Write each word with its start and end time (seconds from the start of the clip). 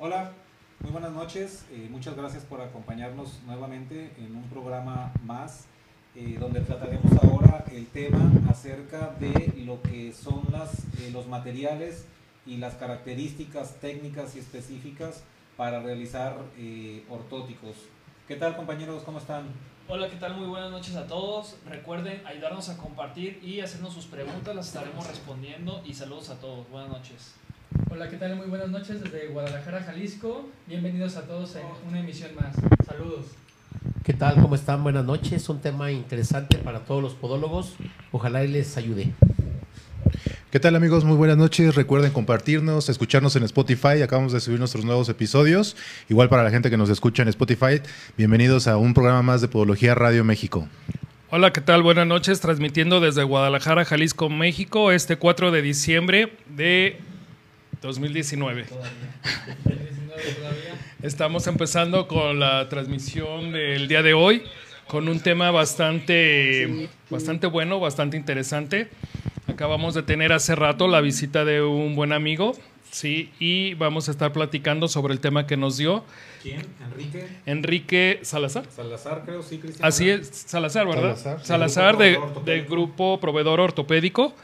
Hola, 0.00 0.32
muy 0.80 0.90
buenas 0.90 1.12
noches. 1.12 1.64
Eh, 1.70 1.88
muchas 1.88 2.16
gracias 2.16 2.42
por 2.42 2.60
acompañarnos 2.60 3.40
nuevamente 3.46 4.12
en 4.18 4.34
un 4.34 4.42
programa 4.50 5.12
más 5.22 5.66
eh, 6.16 6.36
donde 6.38 6.60
trataremos 6.60 7.10
ahora 7.22 7.64
el 7.70 7.86
tema 7.86 8.30
acerca 8.50 9.14
de 9.20 9.62
lo 9.64 9.80
que 9.80 10.12
son 10.12 10.42
las, 10.50 10.80
eh, 11.00 11.10
los 11.12 11.28
materiales 11.28 12.06
y 12.44 12.56
las 12.56 12.74
características 12.74 13.76
técnicas 13.80 14.34
y 14.34 14.40
específicas 14.40 15.22
para 15.56 15.80
realizar 15.80 16.36
ortóticos. 17.08 17.76
¿Qué 18.26 18.34
tal 18.34 18.56
compañeros? 18.56 19.04
¿Cómo 19.04 19.18
están? 19.18 19.44
Hola, 19.86 20.10
¿qué 20.10 20.16
tal? 20.16 20.34
Muy 20.36 20.48
buenas 20.48 20.72
noches 20.72 20.96
a 20.96 21.06
todos. 21.06 21.56
Recuerden 21.66 22.26
ayudarnos 22.26 22.68
a 22.68 22.76
compartir 22.76 23.40
y 23.44 23.60
hacernos 23.60 23.94
sus 23.94 24.06
preguntas, 24.06 24.56
las 24.56 24.66
estaremos 24.66 25.06
respondiendo 25.06 25.82
y 25.86 25.94
saludos 25.94 26.30
a 26.30 26.40
todos. 26.40 26.68
Buenas 26.68 26.90
noches. 26.90 27.36
Hola, 27.94 28.08
¿qué 28.08 28.16
tal? 28.16 28.34
Muy 28.34 28.46
buenas 28.46 28.70
noches 28.70 29.00
desde 29.00 29.28
Guadalajara, 29.28 29.80
Jalisco. 29.84 30.48
Bienvenidos 30.66 31.14
a 31.14 31.22
todos 31.28 31.54
en 31.54 31.62
una 31.88 32.00
emisión 32.00 32.32
más. 32.34 32.56
Saludos. 32.84 33.26
¿Qué 34.02 34.12
tal? 34.12 34.34
¿Cómo 34.34 34.56
están? 34.56 34.82
Buenas 34.82 35.04
noches. 35.04 35.48
Un 35.48 35.60
tema 35.60 35.92
interesante 35.92 36.58
para 36.58 36.80
todos 36.80 37.00
los 37.00 37.14
podólogos. 37.14 37.76
Ojalá 38.10 38.42
y 38.42 38.48
les 38.48 38.76
ayude. 38.76 39.12
¿Qué 40.50 40.58
tal 40.58 40.74
amigos? 40.74 41.04
Muy 41.04 41.16
buenas 41.16 41.36
noches. 41.36 41.76
Recuerden 41.76 42.10
compartirnos, 42.10 42.88
escucharnos 42.88 43.36
en 43.36 43.44
Spotify. 43.44 44.02
Acabamos 44.02 44.32
de 44.32 44.40
subir 44.40 44.58
nuestros 44.58 44.84
nuevos 44.84 45.08
episodios. 45.08 45.76
Igual 46.08 46.28
para 46.28 46.42
la 46.42 46.50
gente 46.50 46.70
que 46.70 46.76
nos 46.76 46.90
escucha 46.90 47.22
en 47.22 47.28
Spotify, 47.28 47.80
bienvenidos 48.18 48.66
a 48.66 48.76
un 48.76 48.92
programa 48.92 49.22
más 49.22 49.40
de 49.40 49.46
Podología 49.46 49.94
Radio 49.94 50.24
México. 50.24 50.68
Hola, 51.30 51.52
¿qué 51.52 51.60
tal? 51.60 51.84
Buenas 51.84 52.08
noches. 52.08 52.40
Transmitiendo 52.40 52.98
desde 52.98 53.22
Guadalajara, 53.22 53.84
Jalisco, 53.84 54.28
México, 54.30 54.90
este 54.90 55.16
4 55.16 55.52
de 55.52 55.62
diciembre 55.62 56.32
de 56.56 56.98
2019. 57.84 58.64
Estamos 61.02 61.46
empezando 61.46 62.08
con 62.08 62.40
la 62.40 62.66
transmisión 62.70 63.52
del 63.52 63.88
día 63.88 64.02
de 64.02 64.14
hoy 64.14 64.42
con 64.86 65.06
un 65.06 65.20
tema 65.20 65.50
bastante, 65.50 66.88
bastante 67.10 67.46
bueno, 67.46 67.80
bastante 67.80 68.16
interesante. 68.16 68.88
Acabamos 69.48 69.92
de 69.92 70.02
tener 70.02 70.32
hace 70.32 70.54
rato 70.54 70.88
la 70.88 71.02
visita 71.02 71.44
de 71.44 71.60
un 71.60 71.94
buen 71.94 72.12
amigo, 72.12 72.56
sí, 72.90 73.30
y 73.38 73.74
vamos 73.74 74.08
a 74.08 74.12
estar 74.12 74.32
platicando 74.32 74.88
sobre 74.88 75.12
el 75.12 75.20
tema 75.20 75.46
que 75.46 75.58
nos 75.58 75.76
dio. 75.76 76.04
¿Quién? 76.42 76.62
¿Enrique? 76.90 77.26
Enrique 77.44 78.20
Salazar. 78.22 78.64
Salazar, 78.74 79.24
creo, 79.26 79.42
sí, 79.42 79.58
Cristian. 79.58 79.86
Así 79.86 80.08
es, 80.08 80.28
Salazar, 80.46 80.86
¿verdad? 80.86 81.38
Salazar, 81.42 81.98
de, 81.98 82.18
del 82.46 82.64
grupo 82.64 83.20
proveedor 83.20 83.60
ortopédico. 83.60 84.34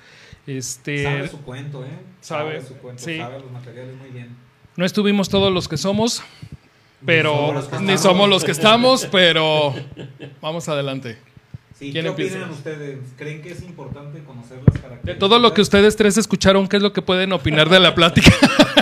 Este, 0.58 1.04
sabe 1.04 1.28
su 1.28 1.40
cuento, 1.42 1.84
¿eh? 1.84 1.98
Sabe, 2.20 2.60
su 2.60 2.74
cuento, 2.74 3.02
sabe 3.02 3.38
los 3.38 3.52
materiales 3.52 3.96
muy 3.96 4.10
bien. 4.10 4.36
No 4.74 4.84
estuvimos 4.84 5.28
todos 5.28 5.52
los 5.52 5.68
que 5.68 5.76
somos, 5.76 6.24
pero 7.06 7.54
ni 7.80 7.96
somos 7.96 8.28
los 8.28 8.42
que, 8.42 8.50
estamos, 8.50 9.06
pero 9.12 9.72
vamos 10.40 10.68
adelante. 10.68 11.18
¿Qué 11.78 12.08
opinan 12.08 12.50
ustedes? 12.50 12.98
¿Creen 13.16 13.42
que 13.42 13.52
es 13.52 13.62
importante 13.62 14.24
conocer 14.24 14.58
las 14.58 14.74
características? 14.74 15.04
De 15.04 15.14
todo 15.14 15.38
lo 15.38 15.54
que 15.54 15.60
ustedes 15.60 15.94
tres 15.94 16.16
escucharon, 16.18 16.66
¿qué 16.66 16.78
es 16.78 16.82
lo 16.82 16.92
que 16.92 17.00
pueden 17.00 17.32
opinar 17.32 17.68
de 17.68 17.78
la 17.78 17.94
plática? 17.94 18.32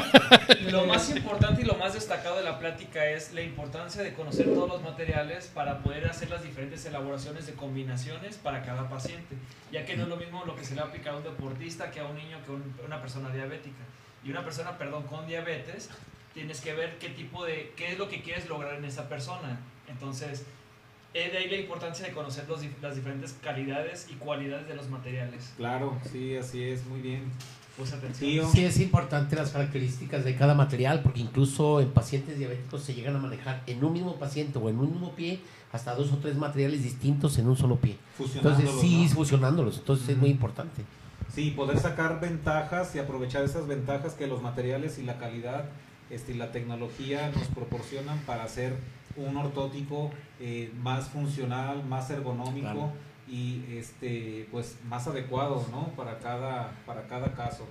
lo 0.73 0.87
más 0.87 1.11
importante 1.11 1.63
y 1.63 1.65
lo 1.67 1.75
más 1.75 1.93
destacado 1.93 2.39
de 2.39 2.45
la 2.45 2.58
plática 2.69 3.07
es 3.07 3.33
la 3.33 3.41
importancia 3.41 4.03
de 4.03 4.13
conocer 4.13 4.53
todos 4.53 4.69
los 4.69 4.83
materiales 4.83 5.51
para 5.55 5.83
poder 5.83 6.07
hacer 6.07 6.29
las 6.29 6.43
diferentes 6.43 6.85
elaboraciones 6.85 7.47
de 7.47 7.55
combinaciones 7.55 8.37
para 8.37 8.63
cada 8.63 8.91
paciente, 8.91 9.37
ya 9.73 9.87
que 9.87 9.97
no 9.97 10.03
es 10.03 10.09
lo 10.11 10.17
mismo 10.17 10.45
lo 10.45 10.55
que 10.55 10.65
se 10.65 10.75
le 10.75 10.83
aplica 10.83 11.13
a 11.13 11.17
un 11.17 11.23
deportista 11.23 11.91
que 11.91 12.01
a 12.01 12.05
un 12.05 12.17
niño 12.17 12.37
que 12.45 12.83
a 12.83 12.87
una 12.87 13.01
persona 13.01 13.31
diabética. 13.31 13.85
Y 14.23 14.31
una 14.31 14.45
persona, 14.45 14.77
perdón, 14.77 15.05
con 15.05 15.27
diabetes, 15.27 15.89
tienes 16.35 16.61
que 16.61 16.75
ver 16.75 16.99
qué 16.99 17.09
tipo 17.09 17.47
de, 17.47 17.73
qué 17.75 17.93
es 17.93 17.99
lo 17.99 18.11
que 18.11 18.21
quieres 18.21 18.47
lograr 18.51 18.75
en 18.75 18.85
esa 18.85 19.09
persona. 19.09 19.59
Entonces, 19.89 20.45
es 21.15 21.33
de 21.33 21.39
ahí 21.39 21.49
la 21.49 21.57
importancia 21.57 22.05
de 22.05 22.13
conocer 22.13 22.45
las 22.83 22.97
diferentes 22.97 23.35
calidades 23.43 24.09
y 24.11 24.15
cualidades 24.17 24.69
de 24.69 24.75
los 24.75 24.91
materiales. 24.91 25.55
Claro, 25.57 25.99
sí, 26.13 26.37
así 26.37 26.65
es, 26.65 26.85
muy 26.85 27.01
bien. 27.01 27.33
Pues 27.79 27.93
atención. 27.93 28.51
Sí, 28.51 28.65
es 28.65 28.81
importante 28.81 29.37
las 29.37 29.51
características 29.51 30.25
de 30.25 30.35
cada 30.35 30.55
material, 30.55 31.01
porque 31.03 31.21
incluso 31.21 31.81
en 31.81 31.91
pacientes 31.91 32.37
diabéticos 32.37 32.83
se 32.83 32.93
llegan 32.93 33.15
a 33.15 33.21
manejar 33.21 33.63
en 33.67 33.85
un 33.85 33.93
mismo 33.93 34.17
paciente 34.17 34.59
o 34.59 34.69
en 34.69 34.79
un 34.79 34.91
mismo 34.91 35.13
pie 35.13 35.41
hasta 35.71 35.95
dos 35.95 36.13
o 36.13 36.17
tres 36.17 36.37
materiales 36.37 36.83
distintos 36.83 37.39
en 37.39 37.47
un 37.47 37.57
solo 37.57 37.77
pie. 37.77 37.97
Entonces, 38.35 38.69
sí, 38.81 39.09
fusionándolos. 39.09 39.79
Entonces, 39.79 40.09
es 40.09 40.17
muy 40.17 40.31
importante. 40.31 40.83
Sí, 41.33 41.53
poder 41.53 41.79
sacar 41.79 42.21
ventajas 42.21 42.97
y 42.97 42.99
aprovechar 42.99 43.45
esas 43.45 43.69
ventajas 43.69 44.15
que 44.15 44.27
los 44.27 44.43
materiales 44.43 44.99
y 44.99 45.05
la 45.05 45.19
calidad 45.19 45.67
este, 46.11 46.33
y 46.33 46.37
la 46.37 46.51
tecnología 46.51 47.31
nos 47.31 47.47
proporcionan 47.49 48.19
para 48.21 48.43
hacer 48.43 48.75
un 49.17 49.37
ortótico 49.37 50.11
eh, 50.41 50.73
más 50.83 51.09
funcional, 51.09 51.85
más 51.85 52.11
ergonómico 52.11 52.93
y 53.31 53.65
este 53.77 54.49
pues 54.51 54.77
más 54.89 55.07
adecuado 55.07 55.65
¿no? 55.71 55.89
para 55.97 56.19
cada 56.19 56.73
para 56.87 57.03
cada 57.07 57.33
caso 57.35 57.67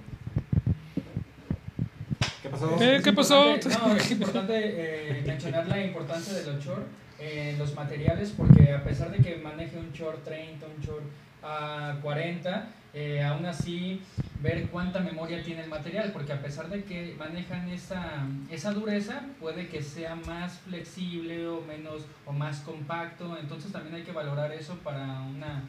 ¿qué 2.42 2.50
pasó? 2.50 2.78
¿Eh? 2.80 3.02
¿qué 3.04 3.14
pasó? 3.14 3.56
es 3.56 4.12
importante 4.12 4.54
eh, 4.56 5.24
mencionar 5.26 5.68
la 5.68 5.84
importancia 5.84 6.34
de 6.34 6.52
los 6.52 6.64
short 6.64 6.86
en 7.20 7.58
los 7.58 7.74
materiales 7.74 8.34
porque 8.38 8.72
a 8.72 8.84
pesar 8.84 9.12
de 9.12 9.18
que 9.18 9.38
maneje 9.38 9.78
un 9.78 9.92
short 9.92 10.24
30 10.24 10.66
un 10.66 10.82
short 10.84 11.04
a 11.44 11.98
40 12.02 12.70
eh, 12.94 13.24
aún 13.24 13.46
así 13.46 14.02
ver 14.42 14.68
cuánta 14.68 15.00
memoria 15.00 15.44
tiene 15.44 15.64
el 15.64 15.70
material, 15.70 16.12
porque 16.12 16.34
a 16.34 16.42
pesar 16.42 16.70
de 16.70 16.84
que 16.84 17.16
manejan 17.18 17.70
esa, 17.70 18.26
esa 18.50 18.72
dureza, 18.74 19.22
puede 19.40 19.68
que 19.68 19.82
sea 19.82 20.16
más 20.16 20.60
flexible 20.60 21.48
o 21.48 21.62
menos 21.62 22.04
o 22.26 22.32
más 22.32 22.60
compacto, 22.62 23.38
entonces 23.38 23.72
también 23.72 23.96
hay 23.96 24.04
que 24.04 24.12
valorar 24.12 24.52
eso 24.52 24.76
para 24.84 25.22
una, 25.22 25.64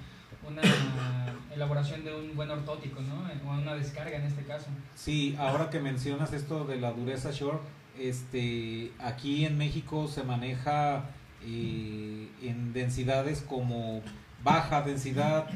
una 0.46 0.62
elaboración 1.54 2.04
de 2.04 2.14
un 2.14 2.36
buen 2.36 2.50
ortótico, 2.50 3.00
¿no? 3.00 3.28
O 3.50 3.54
una 3.54 3.74
descarga 3.74 4.16
en 4.16 4.24
este 4.24 4.44
caso. 4.44 4.66
Sí, 4.94 5.36
ahora 5.38 5.70
que 5.70 5.80
mencionas 5.80 6.32
esto 6.32 6.64
de 6.64 6.80
la 6.80 6.92
dureza 6.92 7.30
short, 7.30 7.62
este, 7.98 8.92
aquí 8.98 9.44
en 9.44 9.58
México 9.58 10.08
se 10.08 10.22
maneja 10.22 11.04
eh, 11.44 12.28
en 12.42 12.72
densidades 12.72 13.42
como 13.42 14.02
baja 14.42 14.82
densidad, 14.82 15.46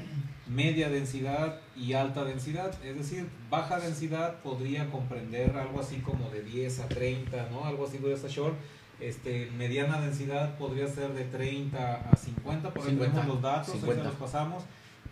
media 0.55 0.89
densidad 0.89 1.61
y 1.77 1.95
alta 1.95 2.25
densidad. 2.25 2.73
Es 2.85 2.97
decir, 2.97 3.29
baja 3.51 3.81
densidad 3.81 4.37
podría 4.43 4.91
comprender 4.91 5.57
algo 5.57 5.81
así 5.81 5.97
como 5.97 6.31
de 6.31 6.43
10 6.43 6.81
a 6.81 6.89
30, 6.89 7.49
¿no? 7.51 7.65
Algo 7.65 7.87
así 7.87 7.99
de 7.99 8.13
esa 8.13 8.29
short. 8.29 8.55
Este, 9.01 9.51
mediana 9.57 10.01
densidad 10.01 10.57
podría 10.59 10.87
ser 10.87 11.13
de 11.13 11.25
30 11.25 12.09
a 12.11 12.17
50, 12.17 12.71
por 12.71 12.87
ahí 12.87 12.95
vemos 12.95 13.27
los 13.27 13.43
datos, 13.43 13.83
los 13.83 14.15
pasamos. 14.15 14.63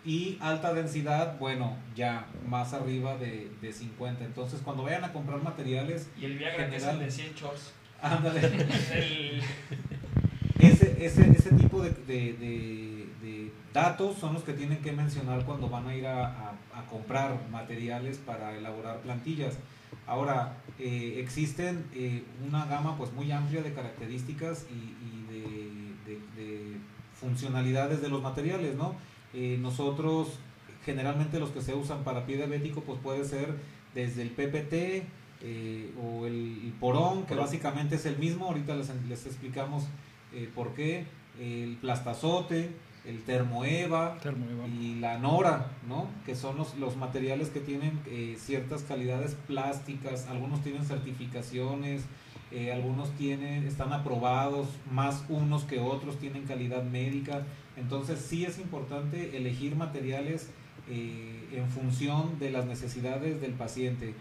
Y 0.03 0.37
alta 0.39 0.73
densidad, 0.73 1.37
bueno, 1.37 1.75
ya 1.95 2.25
más 2.47 2.73
arriba 2.73 3.17
de, 3.17 3.51
de 3.61 3.73
50. 3.73 4.23
Entonces, 4.23 4.61
cuando 4.63 4.83
vayan 4.83 5.03
a 5.03 5.13
comprar 5.13 5.43
materiales... 5.43 6.09
Y 6.19 6.25
el 6.25 6.37
Viagra 6.37 6.65
general, 6.65 6.99
de 6.99 7.11
100 7.11 7.35
shorts. 7.35 7.73
Ándale. 8.01 8.39
ese, 10.59 11.05
ese, 11.05 11.31
ese 11.31 11.51
tipo 11.51 11.83
de 11.83 11.91
datos 13.73 14.17
son 14.17 14.33
los 14.33 14.43
que 14.43 14.53
tienen 14.53 14.79
que 14.79 14.91
mencionar 14.91 15.45
cuando 15.45 15.69
van 15.69 15.87
a 15.87 15.95
ir 15.95 16.07
a, 16.07 16.53
comprar 16.89 17.37
materiales 17.49 18.17
para 18.17 18.57
elaborar 18.57 19.01
plantillas. 19.01 19.57
Ahora, 20.07 20.57
eh, 20.79 21.15
existen 21.19 21.85
eh, 21.93 22.23
una 22.45 22.65
gama 22.65 22.97
pues 22.97 23.13
muy 23.13 23.31
amplia 23.31 23.61
de 23.61 23.73
características 23.73 24.65
y, 24.69 24.91
de, 25.31 26.77
funcionalidades 27.13 28.01
de 28.01 28.09
los 28.09 28.21
materiales, 28.23 28.75
¿no? 28.75 28.95
Eh, 29.33 29.57
nosotros, 29.61 30.39
generalmente 30.83 31.39
los 31.39 31.51
que 31.51 31.61
se 31.61 31.75
usan 31.75 32.03
para 32.03 32.25
pie 32.25 32.37
diabético, 32.37 32.81
pues 32.81 32.99
puede 32.99 33.23
ser 33.25 33.55
desde 33.93 34.23
el 34.23 34.31
PPT 34.31 35.05
o 36.01 36.25
el, 36.25 36.73
porón, 36.79 37.25
que 37.27 37.35
básicamente 37.35 37.95
es 37.95 38.05
el 38.07 38.17
mismo, 38.17 38.47
ahorita 38.47 38.75
les, 38.75 38.89
les 39.07 39.25
explicamos 39.27 39.83
por 40.55 40.73
qué, 40.73 41.05
el 41.39 41.77
plastazote, 41.79 42.71
el 43.05 43.23
termoeva, 43.23 44.17
y 44.79 44.95
la 44.95 45.17
nora, 45.17 45.71
¿no? 45.87 46.07
que 46.25 46.35
son 46.35 46.57
los, 46.57 46.75
los 46.75 46.97
materiales 46.97 47.49
que 47.49 47.59
tienen 47.59 47.99
eh, 48.05 48.35
ciertas 48.39 48.83
calidades 48.83 49.35
plásticas, 49.47 50.27
algunos 50.27 50.61
tienen 50.61 50.85
certificaciones, 50.85 52.03
eh, 52.51 52.71
algunos 52.71 53.09
tienen, 53.11 53.65
están 53.65 53.91
aprobados, 53.91 54.67
más 54.91 55.23
unos 55.29 55.63
que 55.63 55.79
otros 55.79 56.19
tienen 56.19 56.45
calidad 56.45 56.83
médica, 56.83 57.43
entonces 57.75 58.19
sí 58.19 58.45
es 58.45 58.59
importante 58.59 59.35
elegir 59.35 59.75
materiales 59.75 60.49
eh, 60.87 61.47
en 61.53 61.67
función 61.69 62.37
de 62.37 62.51
las 62.51 62.65
necesidades 62.65 63.41
del 63.41 63.53
paciente. 63.53 64.13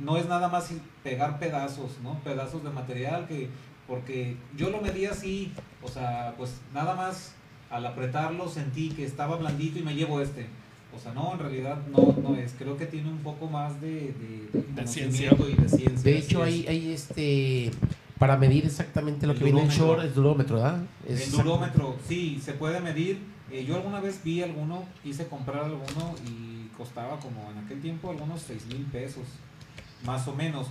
no 0.00 0.16
es 0.16 0.26
nada 0.26 0.48
más 0.48 0.70
pegar 1.02 1.38
pedazos, 1.38 1.98
¿no? 2.02 2.18
Pedazos 2.20 2.64
de 2.64 2.70
material 2.70 3.26
que, 3.26 3.50
porque 3.86 4.36
yo 4.56 4.70
lo 4.70 4.80
medí 4.80 5.04
así, 5.04 5.52
o 5.82 5.88
sea, 5.88 6.34
pues 6.38 6.60
nada 6.72 6.94
más 6.94 7.34
al 7.70 7.86
apretarlo 7.86 8.48
sentí 8.48 8.90
que 8.90 9.04
estaba 9.04 9.36
blandito 9.36 9.78
y 9.78 9.82
me 9.82 9.94
llevo 9.94 10.20
este. 10.20 10.46
O 10.94 10.98
sea, 10.98 11.12
no, 11.12 11.32
en 11.32 11.38
realidad 11.38 11.78
no, 11.88 12.16
no 12.22 12.36
es. 12.36 12.54
Creo 12.58 12.76
que 12.76 12.86
tiene 12.86 13.10
un 13.10 13.18
poco 13.18 13.48
más 13.48 13.80
de, 13.80 14.14
de, 14.14 14.64
de 14.74 14.86
ciencia. 14.86 15.30
y 15.32 15.54
de 15.60 15.68
ciencia. 15.68 16.10
De 16.10 16.18
hecho, 16.18 16.42
hay, 16.42 16.66
hay 16.66 16.92
este 16.92 17.70
para 18.18 18.36
medir 18.36 18.64
exactamente 18.64 19.26
lo 19.26 19.34
que 19.34 19.44
viene 19.44 19.62
en 19.62 19.68
short, 19.68 20.02
el 20.02 20.14
durómetro, 20.14 20.56
¿verdad? 20.56 20.82
el 21.06 21.30
durómetro, 21.30 21.96
sí, 22.08 22.40
se 22.42 22.52
puede 22.52 22.80
medir. 22.80 23.18
Eh, 23.50 23.64
yo 23.64 23.76
alguna 23.76 24.00
vez 24.00 24.22
vi 24.24 24.42
alguno, 24.42 24.84
quise 25.02 25.26
comprar 25.28 25.64
alguno 25.64 26.14
y 26.26 26.68
costaba 26.76 27.18
como 27.20 27.50
en 27.52 27.58
aquel 27.58 27.80
tiempo 27.80 28.10
algunos 28.10 28.40
6 28.42 28.66
mil 28.66 28.86
pesos, 28.86 29.24
más 30.04 30.26
o 30.28 30.34
menos. 30.34 30.68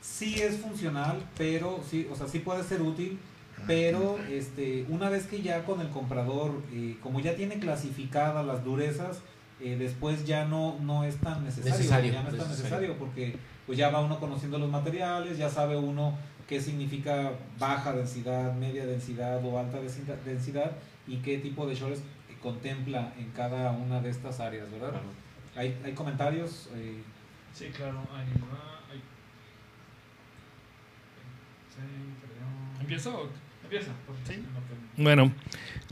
Sí 0.00 0.40
es 0.40 0.56
funcional, 0.56 1.22
pero 1.36 1.80
sí, 1.88 2.08
o 2.10 2.16
sea, 2.16 2.26
sí 2.26 2.38
puede 2.38 2.64
ser 2.64 2.80
útil, 2.80 3.18
pero 3.66 4.18
este, 4.30 4.86
una 4.88 5.10
vez 5.10 5.26
que 5.26 5.42
ya 5.42 5.64
con 5.64 5.80
el 5.80 5.88
comprador, 5.88 6.62
eh, 6.72 6.96
como 7.02 7.20
ya 7.20 7.34
tiene 7.34 7.58
clasificadas 7.58 8.44
las 8.46 8.64
durezas, 8.64 9.20
eh, 9.60 9.76
después 9.78 10.24
ya 10.24 10.44
no, 10.44 10.78
no 10.80 11.04
es 11.04 11.16
tan 11.16 11.44
necesario, 11.44 12.12
ya 12.12 12.22
no 12.22 12.30
es 12.30 12.38
tan 12.38 12.48
necesario 12.48 12.96
porque 12.96 13.36
pues 13.66 13.76
ya 13.76 13.90
va 13.90 14.00
uno 14.00 14.20
conociendo 14.20 14.58
los 14.58 14.70
materiales, 14.70 15.36
ya 15.36 15.50
sabe 15.50 15.76
uno 15.76 16.16
qué 16.48 16.60
significa 16.60 17.32
baja 17.58 17.92
densidad, 17.92 18.54
media 18.54 18.86
densidad 18.86 19.44
o 19.44 19.58
alta 19.58 19.78
densidad 19.80 20.72
y 21.06 21.16
qué 21.18 21.38
tipo 21.38 21.66
de 21.66 21.74
shorts 21.74 22.02
contempla 22.40 23.12
en 23.18 23.30
cada 23.32 23.72
una 23.72 24.00
de 24.00 24.10
estas 24.10 24.40
áreas, 24.40 24.70
¿verdad? 24.70 24.92
¿Hay, 25.56 25.76
¿Hay, 25.84 25.92
comentarios? 25.92 26.70
Eh, 26.74 27.02
sí, 27.52 27.66
claro. 27.74 27.98
Hay, 28.12 28.26
hay... 28.92 29.02
¿Empieza 32.80 33.10
o...? 33.10 33.28
Empieza. 33.70 33.92
¿Sí? 34.26 34.42
Bueno. 34.96 35.30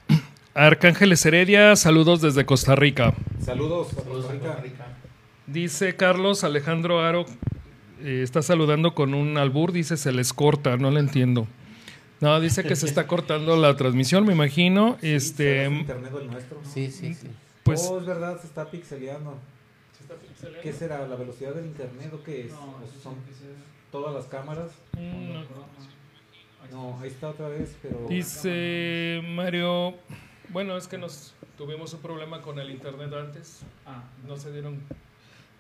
Arcángeles 0.55 1.27
Heredia, 1.27 1.77
saludos 1.77 2.23
desde 2.23 2.47
Costa 2.47 2.75
Rica. 2.75 3.13
Saludos, 3.39 3.89
saludos 3.89 4.25
Costa 4.25 4.57
Rica. 4.63 4.87
Dice 5.47 5.95
Carlos 5.95 6.43
Alejandro 6.43 7.03
Aro, 7.03 7.27
eh, 8.01 8.23
está 8.23 8.41
saludando 8.41 8.95
con 8.95 9.13
un 9.13 9.37
albur, 9.37 9.73
dice 9.73 9.99
se 9.99 10.11
les 10.13 10.33
corta, 10.33 10.79
no 10.79 10.91
le 10.91 11.01
entiendo. 11.01 11.47
No, 12.23 12.41
dice 12.41 12.65
que 12.65 12.77
se 12.77 12.87
está 12.87 13.07
cortando 13.09 13.59
la 13.59 13.77
transmisión, 13.77 14.25
me 14.25 14.33
imagino. 14.33 14.97
Sí, 15.03 15.13
este, 15.13 15.67
internet 15.67 16.13
el 16.19 16.31
nuestro. 16.31 16.61
Sí, 16.65 16.91
sí, 16.91 17.13
sí. 17.13 17.29
Pues, 17.63 17.87
oh, 17.91 18.01
es 18.01 18.07
verdad, 18.07 18.41
se 18.41 18.47
está 18.47 18.71
pixeleando. 18.71 19.35
¿Se 19.95 20.05
está 20.05 20.15
pixeleando? 20.15 20.63
¿Qué 20.63 20.73
será? 20.73 21.07
¿La 21.07 21.17
velocidad 21.17 21.53
del 21.53 21.67
internet 21.67 22.11
o 22.15 22.23
qué 22.25 22.47
es? 22.47 22.53
No, 22.53 22.79
son 23.03 23.17
todas 23.93 24.15
las 24.15 24.25
cámaras? 24.25 24.71
Mm, 24.95 25.35
no. 25.35 25.96
No, 26.71 26.99
ahí 27.01 27.09
está 27.09 27.31
otra 27.31 27.49
vez, 27.49 27.77
pero... 27.83 28.07
Dice 28.09 29.21
Mario, 29.25 29.95
bueno, 30.51 30.77
es 30.77 30.87
que 30.87 30.99
nos 30.99 31.35
tuvimos 31.57 31.93
un 31.95 32.01
problema 32.01 32.43
con 32.43 32.59
el 32.59 32.71
internet 32.71 33.13
antes. 33.13 33.63
Ah, 33.85 34.05
no 34.27 34.37
se 34.37 34.53
dieron. 34.53 34.81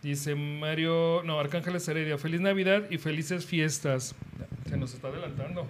Dice 0.03 0.35
Mario, 0.35 1.23
no, 1.25 1.41
Arcángeles 1.41 1.89
Heredia, 1.89 2.19
feliz 2.19 2.41
Navidad 2.41 2.85
y 2.91 2.99
felices 2.99 3.45
fiestas. 3.45 4.15
Se 4.69 4.77
nos 4.77 4.95
está 4.95 5.09
adelantando. 5.09 5.67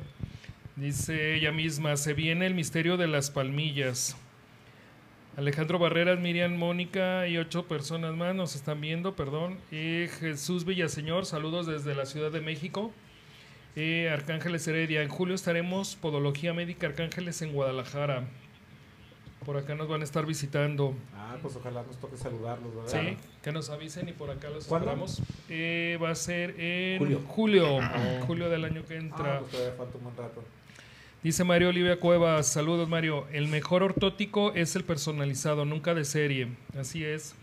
Dice 0.77 1.37
ella 1.37 1.53
misma, 1.53 1.97
se 1.97 2.13
viene 2.13 2.47
el 2.47 2.55
misterio 2.55 2.97
de 2.97 3.07
las 3.07 3.31
palmillas. 3.31 4.17
Alejandro 5.37 5.79
Barreras, 5.79 6.19
Miriam 6.19 6.57
Mónica 6.57 7.29
y 7.29 7.39
ocho 7.39 7.67
personas 7.67 8.15
más 8.15 8.35
nos 8.35 8.55
están 8.57 8.81
viendo, 8.81 9.17
perdón. 9.17 9.59
Eh, 9.71 10.11
Jesús 10.21 10.65
Villaseñor, 10.65 11.27
saludos 11.27 11.67
desde 11.67 11.95
la 11.95 12.07
Ciudad 12.07 12.31
de 12.31 12.41
México. 12.41 12.93
Eh, 13.79 14.09
Arcángeles 14.09 14.67
Heredia, 14.67 15.03
en 15.03 15.11
julio 15.11 15.35
estaremos 15.35 15.97
Podología 15.97 16.55
Médica 16.55 16.87
Arcángeles 16.87 17.43
en 17.43 17.53
Guadalajara. 17.53 18.25
Por 19.45 19.59
acá 19.59 19.75
nos 19.75 19.87
van 19.87 20.01
a 20.01 20.05
estar 20.05 20.25
visitando. 20.25 20.95
Ah, 21.15 21.37
pues 21.43 21.57
ojalá 21.57 21.83
nos 21.83 21.99
toque 21.99 22.17
saludarlos, 22.17 22.75
¿verdad? 22.75 22.91
Sí, 22.91 23.19
que 23.43 23.53
nos 23.53 23.69
avisen 23.69 24.09
y 24.09 24.13
por 24.13 24.31
acá 24.31 24.49
los 24.49 24.65
esperamos. 24.65 25.21
Eh, 25.51 25.99
va 26.03 26.09
a 26.09 26.15
ser 26.15 26.59
en 26.59 26.99
julio, 26.99 27.21
julio, 27.29 27.79
ah. 27.83 28.23
julio 28.27 28.49
del 28.49 28.65
año 28.65 28.83
que 28.87 28.97
entra. 28.97 29.37
Ah, 29.37 29.39
pues 29.41 29.53
todavía 29.53 29.75
falta 29.77 29.99
un 29.99 30.05
buen 30.05 30.17
rato. 30.17 30.43
Dice 31.23 31.45
Mario 31.45 31.69
Olivia 31.69 32.01
Cuevas, 32.01 32.47
saludos 32.47 32.89
Mario. 32.89 33.27
El 33.31 33.47
mejor 33.49 33.83
ortótico 33.83 34.55
es 34.55 34.75
el 34.75 34.85
personalizado, 34.85 35.67
nunca 35.67 35.93
de 35.93 36.07
serie. 36.07 36.49
Así 36.79 37.05
es. 37.05 37.35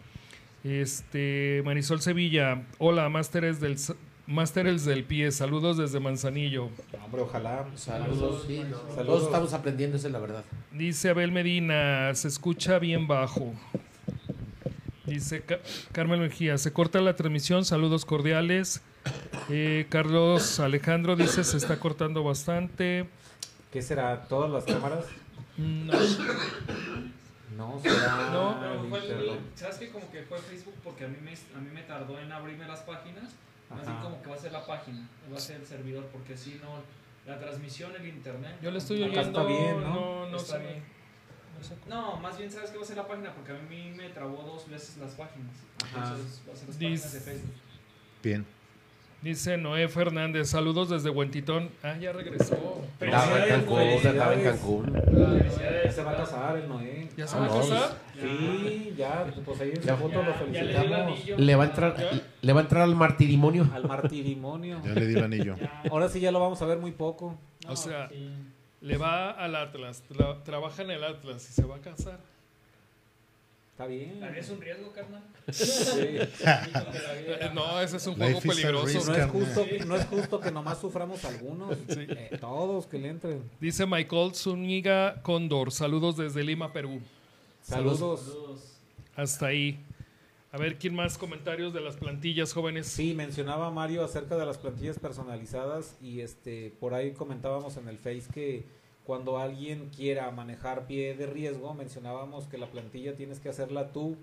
Este 0.64 1.62
Marisol 1.64 2.02
Sevilla, 2.02 2.64
hola, 2.80 3.08
másteres 3.10 3.60
del 3.60 3.78
Másteres 4.26 4.86
del 4.86 5.04
Pie, 5.04 5.32
saludos 5.34 5.78
desde 5.78 6.00
Manzanillo. 6.00 6.70
Hombre, 7.04 7.22
ojalá. 7.22 7.66
Saludos, 7.76 8.46
sí, 8.48 8.62
Todos 8.96 9.24
estamos 9.24 9.54
aprendiendo, 9.54 9.98
esa 9.98 10.08
es 10.08 10.14
la 10.14 10.20
verdad. 10.20 10.46
Dice 10.72 11.10
Abel 11.10 11.34
Medina, 11.34 12.16
se 12.16 12.30
escucha 12.30 12.80
bien 12.80 13.06
bajo. 13.06 13.54
Dice 15.06 15.44
Carmen 15.92 16.22
Mejía, 16.22 16.58
se 16.58 16.72
corta 16.72 17.02
la 17.02 17.18
transmisión, 17.18 17.66
saludos 17.66 18.06
cordiales. 18.06 18.82
Eh, 19.50 19.88
Carlos 19.90 20.62
Alejandro 20.62 21.18
dice, 21.18 21.44
se 21.44 21.58
está 21.58 21.78
cortando 21.78 22.24
bastante. 22.24 23.10
¿Qué 23.74 23.82
será? 23.82 24.24
¿Todas 24.24 24.50
las 24.50 24.64
cámaras? 24.64 25.06
No. 25.58 25.94
No, 27.58 27.80
será. 27.82 28.30
No, 28.32 28.88
fue 28.90 29.02
¿Sabes 29.56 29.76
que 29.76 29.90
como 29.90 30.10
que 30.10 30.24
fue 30.24 30.40
Facebook? 30.40 30.76
Porque 30.82 31.04
a 31.04 31.08
mí, 31.10 31.18
me, 31.22 31.32
a 31.32 31.62
mí 31.62 31.70
me 31.74 31.82
tardó 31.84 32.18
en 32.20 32.32
abrirme 32.32 32.66
las 32.66 32.80
páginas 32.80 33.36
Así 33.82 33.92
como 34.02 34.22
que 34.22 34.30
va 34.30 34.36
a 34.36 34.40
ser 34.40 34.52
la 34.52 34.66
página, 34.66 35.08
va 35.32 35.38
a 35.38 35.40
ser 35.40 35.58
el 35.58 35.66
servidor, 35.66 36.06
porque 36.12 36.38
si 36.38 36.56
no, 36.56 36.82
la 37.26 37.40
transmisión, 37.40 37.92
el 37.96 38.08
internet. 38.08 38.58
Yo 38.62 38.72
le 38.72 38.78
estoy 38.78 39.04
oyendo. 39.04 39.22
Está 39.22 39.44
bien, 39.44 39.82
¿no? 39.82 40.30
No, 40.30 40.38
está 40.38 40.58
bien. 40.58 40.84
No, 41.88 42.18
más 42.18 42.38
bien 42.38 42.52
sabes 42.52 42.72
que 42.72 42.78
va 42.78 42.84
a 42.84 42.88
ser 42.88 42.98
la 42.98 43.08
página 43.08 43.34
porque 43.34 43.54
a 43.54 43.56
mí 43.70 43.94
me 43.96 44.10
trabó 44.10 44.44
dos 44.44 44.70
veces 44.70 44.98
las 44.98 45.14
páginas. 45.14 45.56
Entonces 45.86 46.42
va 46.48 46.54
a 46.54 46.56
ser 46.56 46.68
las 46.68 46.78
páginas 46.78 47.14
de 47.14 47.20
Facebook. 47.20 47.54
Bien. 48.22 48.46
Dice 49.22 49.56
Noé 49.56 49.88
Fernández, 49.88 50.50
saludos 50.50 50.90
desde 50.90 51.10
Huentitón. 51.10 51.70
Ah, 51.82 51.96
ya 51.98 52.12
regresó. 52.12 52.82
Estaba 53.00 53.42
en 53.42 53.50
Cancún, 53.50 53.80
estaba 53.80 54.34
en 54.34 54.44
Cancún. 54.44 55.02
Ya 55.86 55.92
se 55.92 56.04
va 56.04 56.12
a 56.12 56.18
casar 56.18 56.58
el 56.58 56.68
Noé. 56.68 57.08
¿Ya 57.16 57.26
se 57.26 57.40
va 57.40 57.46
a 57.46 57.48
casar? 57.48 57.98
Sí, 58.20 58.94
ya, 58.98 59.26
pues 59.46 59.62
ahí 59.62 59.70
en 59.70 59.82
su 59.82 59.96
foto 59.96 60.24
lo 60.24 60.34
felicitamos. 60.34 61.26
Le 61.38 61.56
va 61.56 61.64
a 61.64 61.68
entrar, 61.68 61.96
le 62.44 62.52
va 62.52 62.60
a 62.60 62.64
entrar 62.64 62.84
al 62.84 62.94
martirimonio. 62.94 63.70
Al 63.74 63.88
martirimonio. 63.88 64.82
Ya 64.84 64.94
le 64.94 65.08
di 65.08 65.16
el 65.16 65.24
anillo. 65.24 65.56
Ahora 65.90 66.10
sí 66.10 66.20
ya 66.20 66.30
lo 66.30 66.42
vamos 66.42 66.62
a 66.62 66.66
ver 66.66 66.78
muy 66.78 66.92
poco. 66.92 67.38
o 67.68 67.76
sea, 67.76 68.10
le 68.82 68.98
va 68.98 69.32
al 69.32 69.56
Atlas, 69.56 70.04
trabaja 70.44 70.82
en 70.82 70.92
el 70.92 71.04
Atlas 71.06 71.50
y 71.50 71.54
se 71.54 71.64
va 71.64 71.78
a 71.78 71.80
casar. 71.80 72.20
Está 73.72 73.88
bien. 73.88 74.22
¿Es 74.36 74.50
un 74.50 74.62
riesgo, 74.62 74.92
carnal? 74.92 75.24
Sí. 75.52 76.20
no, 77.56 77.82
ese 77.82 77.98
es 77.98 78.06
un 78.06 78.16
juego 78.16 78.40
peligroso. 78.42 79.12
no, 79.12 79.16
es 79.16 79.26
justo, 79.32 79.66
no 79.88 79.96
es 79.96 80.06
justo 80.06 80.40
que 80.42 80.52
nomás 80.52 80.80
suframos 80.80 81.24
algunos. 81.26 81.78
Eh, 81.88 82.38
todos 82.40 82.86
que 82.86 83.00
le 83.00 83.10
entren. 83.10 83.42
Dice 83.60 83.86
Michael 83.86 84.36
Zuniga 84.36 85.22
Condor. 85.24 85.72
Saludos 85.72 86.18
desde 86.18 86.44
Lima, 86.44 86.72
Perú. 86.74 87.02
Saludos. 87.62 88.22
Hasta 89.16 89.48
ahí. 89.48 89.80
A 90.54 90.60
ver, 90.60 90.78
¿quién 90.78 90.94
más 90.94 91.18
comentarios 91.18 91.74
de 91.74 91.82
las 91.82 91.96
plantillas 91.96 92.54
jóvenes? 92.54 92.86
Sí, 92.86 93.16
mencionaba 93.16 93.72
Mario 93.72 94.04
acerca 94.04 94.38
de 94.38 94.46
las 94.46 94.60
plantillas 94.60 95.00
personalizadas 95.00 95.98
y 96.00 96.20
este 96.22 96.72
por 96.80 96.94
ahí 96.94 97.14
comentábamos 97.14 97.76
en 97.78 97.88
el 97.88 97.98
Face 97.98 98.26
que 98.32 98.64
cuando 99.04 99.40
alguien 99.40 99.90
quiera 99.90 100.30
manejar 100.30 100.86
pie 100.86 101.16
de 101.16 101.26
riesgo, 101.26 101.74
mencionábamos 101.74 102.46
que 102.46 102.60
la 102.60 102.68
plantilla 102.68 103.16
tienes 103.16 103.40
que 103.40 103.50
hacerla 103.50 103.92
tú 103.92 104.16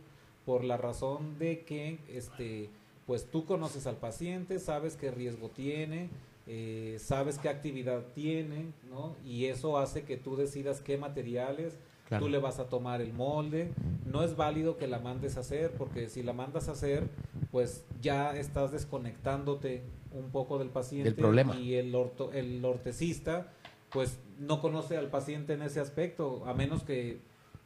por 0.46 0.62
la 0.62 0.76
razón 0.76 1.36
de 1.40 1.64
que 1.64 1.98
este 2.06 2.70
pues 3.08 3.28
tú 3.28 3.44
conoces 3.44 3.88
al 3.88 3.96
paciente, 3.96 4.60
sabes 4.60 4.94
qué 4.94 5.10
riesgo 5.10 5.48
tiene, 5.48 6.10
eh, 6.46 6.98
sabes 7.00 7.38
qué 7.38 7.48
actividad 7.48 8.04
tiene, 8.14 8.66
¿no? 8.88 9.16
Y 9.26 9.46
eso 9.46 9.78
hace 9.78 10.04
que 10.04 10.16
tú 10.16 10.36
decidas 10.36 10.80
qué 10.80 10.96
materiales, 10.96 11.76
tú 12.18 12.28
le 12.28 12.38
vas 12.38 12.58
a 12.58 12.68
tomar 12.68 13.00
el 13.00 13.12
molde. 13.12 13.72
No 14.04 14.22
es 14.22 14.36
válido 14.36 14.76
que 14.76 14.86
la 14.86 14.98
mandes 14.98 15.36
a 15.36 15.40
hacer, 15.40 15.72
porque 15.72 16.08
si 16.08 16.22
la 16.22 16.32
mandas 16.32 16.68
a 16.68 16.72
hacer, 16.72 17.08
pues 17.50 17.84
ya 18.00 18.36
estás 18.36 18.72
desconectándote 18.72 19.82
un 20.12 20.30
poco 20.30 20.58
del 20.58 20.68
paciente. 20.68 21.12
problema. 21.12 21.56
Y 21.56 21.74
el, 21.74 21.94
orto, 21.94 22.32
el 22.32 22.64
ortecista 22.64 23.52
pues 23.90 24.18
no 24.38 24.60
conoce 24.60 24.96
al 24.96 25.08
paciente 25.08 25.52
en 25.54 25.62
ese 25.62 25.80
aspecto, 25.80 26.44
a 26.46 26.54
menos 26.54 26.82
que 26.84 27.18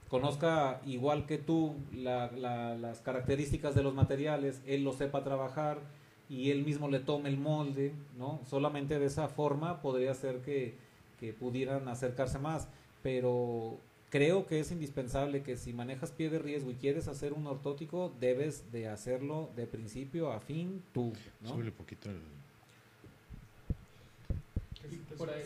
conozca 0.09 0.81
igual 0.87 1.27
que 1.27 1.39
tú 1.39 1.75
las 1.93 3.01
características 3.01 3.75
de 3.75 3.83
los 3.83 3.95
materiales, 3.95 4.63
él 4.67 4.85
lo 4.85 4.93
sepa 4.93 5.23
trabajar 5.23 5.79
y 6.29 6.51
él 6.51 6.65
mismo 6.65 6.89
le 6.89 7.01
tome 7.01 7.29
el 7.29 7.37
molde, 7.37 7.93
¿no? 8.17 8.41
Solamente 8.49 8.99
de 8.99 9.07
esa 9.07 9.29
forma 9.29 9.83
podría 9.83 10.15
ser 10.15 10.41
que, 10.41 10.77
que 11.21 11.33
pudieran 11.33 11.89
acercarse 11.89 12.39
más, 12.39 12.69
pero 13.03 13.79
creo 14.15 14.47
que 14.47 14.61
es 14.61 14.71
indispensable 14.71 15.43
que 15.43 15.57
si 15.57 15.73
manejas 15.73 16.13
pie 16.13 16.31
de 16.31 16.39
riesgo 16.39 16.71
y 16.71 16.75
quieres 16.75 17.09
hacer 17.09 17.33
un 17.33 17.49
ortótico, 17.49 18.15
debes 18.21 18.71
de 18.71 18.87
hacerlo 18.87 19.51
de 19.57 19.67
principio 19.67 20.31
a 20.31 20.39
fin 20.39 20.85
tú, 20.93 21.13
¿no? 21.41 21.57
poquito 21.73 22.11
el... 22.11 22.21
Por 25.19 25.31
ahí, 25.31 25.43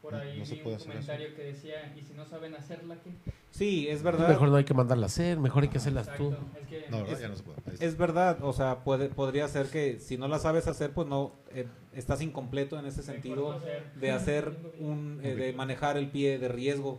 por 0.00 0.14
ahí 0.14 0.40
vi 0.40 0.62
un 0.62 0.78
comentario 0.78 1.36
que 1.36 1.42
decía, 1.42 1.94
y 1.94 2.00
si 2.00 2.14
no 2.14 2.24
saben 2.24 2.54
hacerla, 2.54 2.96
¿qué? 3.04 3.10
Sí, 3.52 3.86
es 3.88 4.02
verdad. 4.02 4.28
Mejor 4.28 4.48
no 4.48 4.56
hay 4.56 4.64
que 4.64 4.74
mandarla 4.74 5.04
a 5.04 5.06
hacer, 5.06 5.38
mejor 5.38 5.62
hay 5.62 5.68
que 5.68 5.78
hacerlas 5.78 6.08
tú. 6.16 6.34
Es 6.60 6.68
que- 6.68 6.86
No, 6.90 6.98
¿verdad? 6.98 7.12
Es- 7.12 7.20
ya 7.20 7.28
no 7.28 7.36
se 7.36 7.42
puede. 7.42 7.58
Es 7.80 7.96
verdad, 7.98 8.38
o 8.42 8.52
sea, 8.52 8.82
puede, 8.82 9.08
podría 9.08 9.46
ser 9.46 9.66
que 9.66 10.00
si 10.00 10.16
no 10.16 10.26
la 10.26 10.38
sabes 10.38 10.66
hacer, 10.66 10.92
pues 10.92 11.06
no, 11.06 11.32
eh, 11.50 11.66
estás 11.92 12.22
incompleto 12.22 12.78
en 12.78 12.86
ese 12.86 13.02
sentido 13.02 13.60
de 14.00 14.10
hacer 14.10 14.56
un, 14.80 15.20
eh, 15.22 15.34
de 15.34 15.52
manejar 15.52 15.96
el 15.98 16.10
pie 16.10 16.38
de 16.38 16.48
riesgo, 16.48 16.98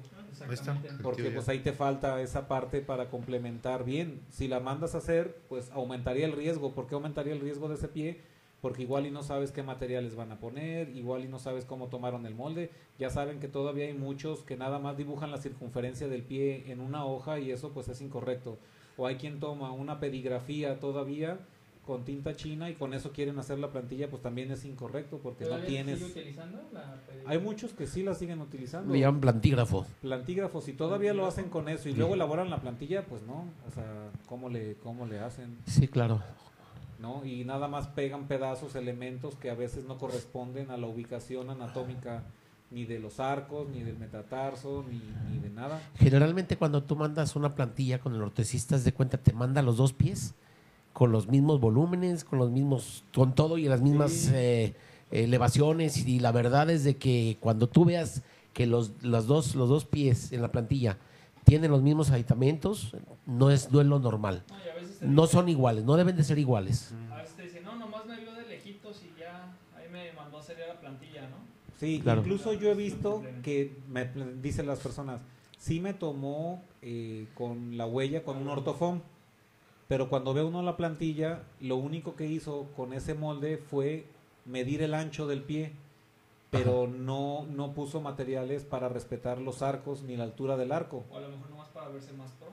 porque 1.02 1.24
pues 1.36 1.50
ahí 1.50 1.60
te 1.60 1.74
falta 1.74 2.22
esa 2.22 2.48
parte 2.48 2.82
para 2.82 3.10
complementar 3.10 3.84
bien. 3.84 4.22
Si 4.30 4.48
la 4.48 4.60
mandas 4.60 4.94
a 4.96 5.00
hacer, 5.00 5.38
pues 5.50 5.72
aumentaría 5.72 6.26
el 6.28 6.34
riesgo. 6.34 6.74
¿Por 6.74 6.86
qué 6.88 6.96
aumentaría 6.96 7.34
el 7.34 7.40
riesgo 7.42 7.68
de 7.68 7.76
ese 7.76 7.88
pie? 7.88 8.22
Porque 8.64 8.84
igual 8.84 9.06
y 9.06 9.12
no 9.12 9.24
sabes 9.24 9.52
qué 9.52 9.62
materiales 9.62 10.16
van 10.16 10.32
a 10.32 10.40
poner, 10.40 10.88
igual 10.96 11.26
y 11.26 11.28
no 11.28 11.38
sabes 11.38 11.66
cómo 11.66 11.90
tomaron 11.90 12.26
el 12.26 12.34
molde. 12.34 12.72
Ya 12.98 13.10
saben 13.10 13.42
que 13.42 13.50
todavía 13.50 13.88
hay 13.88 13.94
muchos 13.94 14.40
que 14.44 14.56
nada 14.56 14.80
más 14.80 14.96
dibujan 14.96 15.32
la 15.32 15.38
circunferencia 15.38 16.08
del 16.08 16.24
pie 16.24 16.72
en 16.72 16.80
una 16.80 17.04
hoja 17.06 17.40
y 17.40 17.52
eso 17.52 17.74
pues 17.74 17.90
es 17.90 18.00
incorrecto. 18.00 18.58
O 18.96 19.06
hay 19.06 19.18
quien 19.18 19.42
toma 19.42 19.74
una 19.74 20.00
pedigrafía 20.00 20.80
todavía 20.80 21.40
con 21.86 22.06
tinta 22.06 22.38
china 22.38 22.70
y 22.70 22.76
con 22.76 22.94
eso 22.94 23.12
quieren 23.12 23.38
hacer 23.38 23.60
la 23.60 23.70
plantilla, 23.70 24.10
pues 24.10 24.22
también 24.22 24.50
es 24.50 24.64
incorrecto 24.64 25.18
porque 25.18 25.44
no 25.44 25.50
¿Todavía 25.50 25.68
se 25.68 25.72
tienes... 25.74 26.00
sigue 26.00 26.12
utilizando 26.12 26.62
la 26.72 27.02
pedigrafía? 27.06 27.32
Hay 27.32 27.40
muchos 27.40 27.74
que 27.74 27.86
sí 27.86 28.02
la 28.02 28.16
siguen 28.16 28.40
utilizando. 28.40 28.94
Le 28.94 29.02
llaman 29.02 29.20
plantígrafo. 29.20 29.86
Plantígrafos, 30.02 30.70
y 30.70 30.72
todavía 30.72 31.14
lo 31.14 31.26
hacen 31.26 31.50
con 31.50 31.68
eso 31.68 31.90
y 31.90 31.96
luego 31.96 32.14
elaboran 32.14 32.50
la 32.50 32.62
plantilla, 32.62 33.06
pues 33.06 33.24
no, 33.24 33.44
o 33.68 33.72
sea, 33.76 34.10
¿cómo 34.26 34.48
le, 34.48 34.76
cómo 34.76 35.06
le 35.06 35.20
hacen? 35.20 35.58
Sí, 35.66 35.90
claro. 35.90 36.22
¿No? 37.04 37.26
Y 37.26 37.44
nada 37.44 37.68
más 37.68 37.88
pegan 37.90 38.28
pedazos, 38.30 38.76
elementos 38.76 39.36
que 39.36 39.50
a 39.50 39.56
veces 39.56 39.84
no 39.84 39.98
corresponden 39.98 40.72
a 40.72 40.78
la 40.78 40.88
ubicación 40.88 41.50
anatómica 41.50 42.24
ni 42.72 42.86
de 42.86 42.98
los 42.98 43.20
arcos, 43.20 43.68
ni 43.68 43.84
del 43.84 43.98
metatarso, 43.98 44.86
ni, 44.90 45.02
ni 45.30 45.38
de 45.40 45.50
nada. 45.50 45.82
Generalmente 45.98 46.56
cuando 46.56 46.82
tú 46.82 46.96
mandas 46.96 47.36
una 47.36 47.56
plantilla 47.56 48.00
con 48.00 48.16
el 48.16 48.22
ortesista, 48.22 48.80
de 48.80 48.94
cuenta, 48.94 49.18
te 49.18 49.34
manda 49.34 49.62
los 49.62 49.76
dos 49.76 49.92
pies 49.92 50.34
con 50.94 51.12
los 51.12 51.28
mismos 51.28 51.60
volúmenes, 51.60 52.24
con 52.24 52.40
los 52.40 52.50
mismos, 52.52 53.04
con 53.14 53.36
todo 53.36 53.58
y 53.58 53.66
las 53.66 53.82
mismas 53.82 54.12
Sí. 54.14 54.32
eh, 54.34 54.74
elevaciones. 55.12 56.08
Y 56.08 56.20
la 56.22 56.32
verdad 56.32 56.70
es 56.70 56.86
de 56.86 56.96
que 56.96 57.36
cuando 57.42 57.68
tú 57.68 57.84
veas 57.84 58.22
que 58.54 58.66
los, 58.66 58.92
los, 59.02 59.28
dos, 59.28 59.56
los 59.56 59.68
dos 59.68 59.84
pies 59.86 60.32
en 60.32 60.42
la 60.42 60.52
plantilla 60.54 60.98
tienen 61.44 61.70
los 61.72 61.82
mismos 61.82 62.12
aditamentos, 62.12 62.96
no 63.26 63.52
es, 63.52 63.72
no 63.72 63.82
es 63.82 63.88
lo 63.88 64.00
normal. 64.00 64.44
No, 64.50 64.56
a 65.04 65.08
No 65.08 65.28
son 65.28 65.50
iguales, 65.50 65.84
no 65.84 65.96
deben 65.96 66.16
de 66.16 66.24
ser 66.24 66.40
iguales. 66.40 66.94
A 67.12 67.18
veces 67.22 67.36
te 67.36 67.44
dicen, 67.44 67.64
no, 67.64 67.76
nomás 67.76 68.06
me 68.06 68.20
vio 68.20 68.34
de 68.34 68.46
lejitos 68.48 69.02
y 69.04 69.20
ya 69.20 69.54
ahí 69.76 69.88
me 69.92 70.12
mandó 70.14 70.38
a 70.38 70.42
hacer 70.42 70.58
ya 70.58 70.68
la 70.68 70.80
plantilla, 70.80 71.22
¿no? 71.24 71.38
Sí, 71.80 72.00
Claro. 72.02 72.22
incluso 72.22 72.54
yo 72.54 72.70
he 72.70 72.76
visto 72.76 73.24
que 73.44 73.76
me 73.90 74.06
dicen 74.42 74.68
las 74.68 74.80
personas, 74.80 75.22
sí 75.58 75.80
me 75.80 75.94
tomó 75.94 76.64
eh, 76.82 77.28
con 77.34 77.78
la 77.78 77.86
huella 77.86 78.24
con 78.24 78.38
un 78.38 78.48
ortofón, 78.48 79.02
pero 79.88 80.08
cuando 80.10 80.34
ve 80.34 80.44
uno 80.44 80.62
la 80.62 80.78
plantilla, 80.78 81.44
lo 81.60 81.76
único 81.76 82.16
que 82.16 82.26
hizo 82.26 82.68
con 82.76 82.94
ese 82.94 83.14
molde 83.16 83.58
fue 83.58 84.06
medir 84.46 84.82
el 84.82 84.94
ancho 84.94 85.28
del 85.28 85.42
pie, 85.42 85.74
pero 86.52 86.88
no, 86.88 87.46
no 87.50 87.74
puso 87.74 88.00
materiales 88.00 88.64
para 88.64 88.88
respetar 88.88 89.40
los 89.40 89.62
arcos 89.62 90.04
ni 90.04 90.16
la 90.16 90.24
altura 90.24 90.56
del 90.56 90.72
arco. 90.72 91.04
O 91.12 91.18
a 91.18 91.22
lo 91.22 91.30
mejor 91.30 91.50
nomás 91.50 91.68
para 91.70 91.90
verse 91.90 92.14
más 92.14 92.32
pro. 92.34 92.50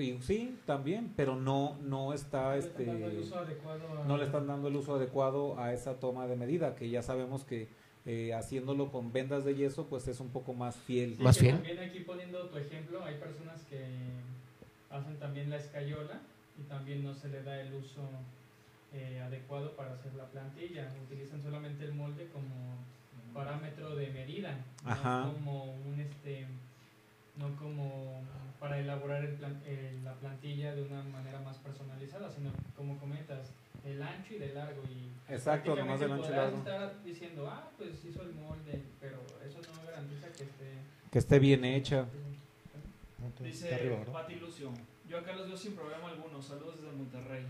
Y 0.00 0.20
sí, 0.22 0.58
también, 0.66 1.12
pero 1.16 1.36
no, 1.36 1.76
no 1.82 2.12
está 2.12 2.54
No 2.54 2.56
le 2.56 2.58
están 2.58 2.86
dando 2.86 3.06
el 3.06 3.12
este 3.12 3.20
uso 3.26 3.38
adecuado 3.38 4.02
a- 4.02 4.04
no 4.06 4.16
le 4.16 4.24
están 4.24 4.46
dando 4.46 4.68
el 4.68 4.76
uso 4.76 4.94
adecuado 4.96 5.58
a 5.58 5.72
esa 5.72 5.94
toma 6.00 6.26
de 6.26 6.36
medida, 6.36 6.74
que 6.74 6.88
ya 6.90 7.02
sabemos 7.02 7.44
que 7.44 7.68
eh, 8.08 8.32
haciéndolo 8.34 8.92
con 8.92 9.12
vendas 9.12 9.44
de 9.44 9.56
yeso, 9.56 9.86
pues 9.86 10.06
es 10.06 10.20
un 10.20 10.28
poco 10.28 10.52
más 10.54 10.76
fiel. 10.76 11.16
Sí, 11.16 11.22
Más 11.22 11.40
bien. 11.40 11.56
También 11.56 11.78
aquí 11.80 12.00
poniendo 12.00 12.48
tu 12.48 12.56
ejemplo, 12.58 13.04
hay 13.04 13.16
personas 13.16 13.62
que 13.68 13.84
hacen 14.90 15.16
también 15.18 15.50
la 15.50 15.56
escayola 15.56 16.20
y 16.58 16.62
también 16.68 17.02
no 17.04 17.12
se 17.14 17.28
le 17.28 17.42
da 17.42 17.60
el 17.60 17.74
uso 17.74 18.02
eh, 18.94 19.20
adecuado 19.20 19.72
para 19.76 19.94
hacer 19.94 20.14
la 20.14 20.24
plantilla. 20.26 20.88
Utilizan 21.04 21.42
solamente 21.42 21.84
el 21.84 21.94
molde 21.94 22.28
como 22.32 22.76
parámetro 23.34 23.94
de 23.96 24.06
medida, 24.10 24.56
Ajá. 24.84 25.24
no 25.26 25.34
como 25.34 25.64
un 25.74 26.00
este 26.00 26.46
no 27.36 27.54
como 27.56 28.22
para 28.58 28.78
elaborar 28.78 29.24
el 29.24 29.34
plan- 29.34 29.62
eh, 29.66 29.98
la 30.02 30.14
plantilla 30.14 30.74
de 30.74 30.82
una 30.82 31.02
manera 31.04 31.40
más 31.40 31.58
personalizada, 31.58 32.30
sino 32.30 32.50
como 32.76 32.98
comentas, 32.98 33.50
el 33.84 34.02
ancho 34.02 34.34
y 34.34 34.38
del 34.38 34.54
largo 34.54 34.82
y 34.84 35.10
Exacto, 35.32 35.76
nomás 35.76 36.00
del 36.00 36.12
ancho 36.12 36.28
y 36.28 36.34
largo. 36.34 36.56
podrás 36.58 36.82
estar 36.88 37.04
diciendo, 37.04 37.48
ah, 37.50 37.68
pues 37.76 38.04
hizo 38.04 38.22
el 38.22 38.32
molde, 38.34 38.82
pero 39.00 39.18
eso 39.44 39.60
no 39.60 39.84
garantiza 39.86 40.28
que 40.32 40.44
esté 40.44 40.72
Que 41.10 41.18
esté 41.18 41.38
bien 41.38 41.64
hecha. 41.64 42.06
No, 43.18 43.28
todo 43.30 43.44
Dice. 43.44 43.68
Pati 44.12 44.34
Lucio, 44.36 44.72
yo 45.08 45.18
acá 45.18 45.32
los 45.34 45.46
veo 45.48 45.56
sin 45.56 45.74
problema 45.74 46.08
alguno, 46.08 46.40
saludos 46.42 46.80
desde 46.80 46.92
Monterrey. 46.96 47.44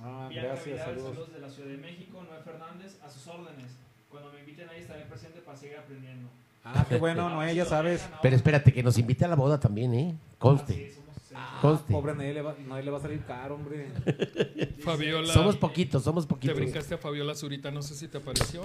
Ah, 0.00 0.26
Bianca 0.30 0.48
gracias, 0.48 0.66
Vidal, 0.74 0.84
saludos. 0.86 1.08
saludos 1.10 1.32
de 1.32 1.40
la 1.40 1.48
Ciudad 1.50 1.68
de 1.70 1.76
México, 1.78 2.22
Noé 2.22 2.40
Fernández, 2.42 2.98
a 3.02 3.08
sus 3.08 3.26
órdenes. 3.26 3.76
Cuando 4.10 4.32
me 4.32 4.40
inviten 4.40 4.68
ahí 4.68 4.80
estaré 4.80 5.04
presente 5.06 5.40
para 5.40 5.56
seguir 5.56 5.76
aprendiendo. 5.78 6.28
Ah, 6.64 6.86
qué 6.88 6.96
bueno, 6.96 7.28
Noé, 7.28 7.54
ya 7.54 7.64
sabes. 7.64 8.08
Pero 8.22 8.36
espérate, 8.36 8.72
que 8.72 8.82
nos 8.82 8.96
invite 8.98 9.24
a 9.24 9.28
la 9.28 9.34
boda 9.36 9.58
también, 9.58 9.94
¿eh? 9.94 10.14
Conste. 10.38 10.72
Sí, 10.74 10.94
somos 10.94 11.16
seis. 11.28 11.32
Ah, 11.34 11.58
Conste. 11.60 11.92
pobre 11.92 12.14
Noé, 12.14 12.32
le 12.32 12.42
va, 12.42 12.54
Noé 12.66 12.82
le 12.82 12.90
va 12.90 12.98
a 12.98 13.00
salir 13.00 13.24
caro, 13.24 13.56
hombre. 13.56 13.88
Fabiola, 14.80 15.32
Somos 15.32 15.56
poquitos, 15.56 16.04
somos 16.04 16.24
te 16.26 16.28
poquitos. 16.28 16.56
brincaste 16.56 16.94
a 16.94 16.98
Fabiola 16.98 17.34
Zurita, 17.34 17.70
no 17.70 17.82
sé 17.82 17.94
si 17.94 18.08
te 18.08 18.18
apareció. 18.18 18.62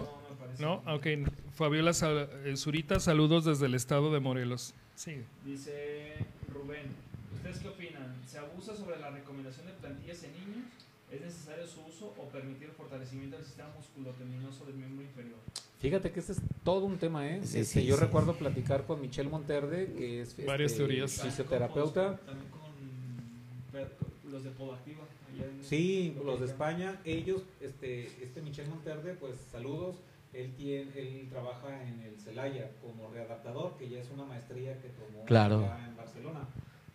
No. 0.59 0.77
No, 0.77 0.81
Ah, 0.85 0.95
ok. 0.95 1.05
Fabiola 1.55 1.93
Sa- 1.93 2.11
eh, 2.45 2.53
Zurita, 2.57 2.99
saludos 2.99 3.45
desde 3.45 3.65
el 3.67 3.75
estado 3.75 4.11
de 4.11 4.19
Morelos. 4.19 4.73
Sí. 4.95 5.21
Dice 5.45 6.15
Rubén, 6.53 6.87
¿ustedes 7.35 7.59
qué 7.59 7.67
opinan? 7.69 8.15
¿Se 8.27 8.39
abusa 8.39 8.75
sobre 8.75 8.99
la 8.99 9.09
recomendación 9.11 9.67
de 9.67 9.73
plantillas 9.73 10.23
en 10.23 10.31
niños? 10.33 10.65
¿Es 11.11 11.21
necesario 11.21 11.65
su 11.67 11.81
uso 11.85 12.13
o 12.17 12.27
permitir 12.29 12.69
el 12.69 12.73
fortalecimiento 12.75 13.37
del 13.37 13.45
sistema 13.45 13.69
musculotendinoso 13.77 14.65
del 14.65 14.75
miembro 14.75 15.03
inferior? 15.05 15.37
Fíjate 15.79 16.11
que 16.11 16.19
este 16.19 16.31
es 16.33 16.41
todo 16.63 16.85
un 16.85 16.97
tema, 16.97 17.27
¿eh? 17.27 17.41
Sí, 17.43 17.59
Este, 17.59 17.81
sí, 17.81 17.85
yo 17.85 17.95
sí. 17.97 18.01
recuerdo 18.03 18.35
platicar 18.35 18.85
con 18.85 18.99
Michelle 18.99 19.29
Monterde, 19.29 19.93
que 19.93 20.21
es 20.21 20.35
Varias 20.45 20.71
este, 20.71 20.83
teorías. 20.83 21.11
fisioterapeuta. 21.21 22.17
También 22.17 22.47
con, 22.49 24.31
los 24.31 24.43
de 24.43 24.49
Podactiva. 24.51 25.03
allá 25.33 25.45
en- 25.45 25.63
Sí, 25.63 26.15
los 26.25 26.39
de 26.39 26.47
España, 26.47 26.99
ellos, 27.05 27.43
este, 27.61 28.07
este 28.23 28.41
Michel 28.41 28.67
Monterde, 28.69 29.13
pues 29.13 29.35
saludos. 29.51 29.97
Él 30.33 30.51
tiene, 30.57 30.91
él 30.95 31.27
trabaja 31.29 31.83
en 31.87 32.01
el 32.01 32.19
Celaya 32.19 32.69
como 32.81 33.09
readaptador, 33.11 33.77
que 33.77 33.87
ya 33.89 33.99
es 34.01 34.09
una 34.11 34.25
maestría 34.25 34.79
que 34.81 34.89
tomó 34.89 35.23
Claro. 35.25 35.65
acá 35.65 35.85
en 35.87 35.95
Barcelona. 35.95 36.41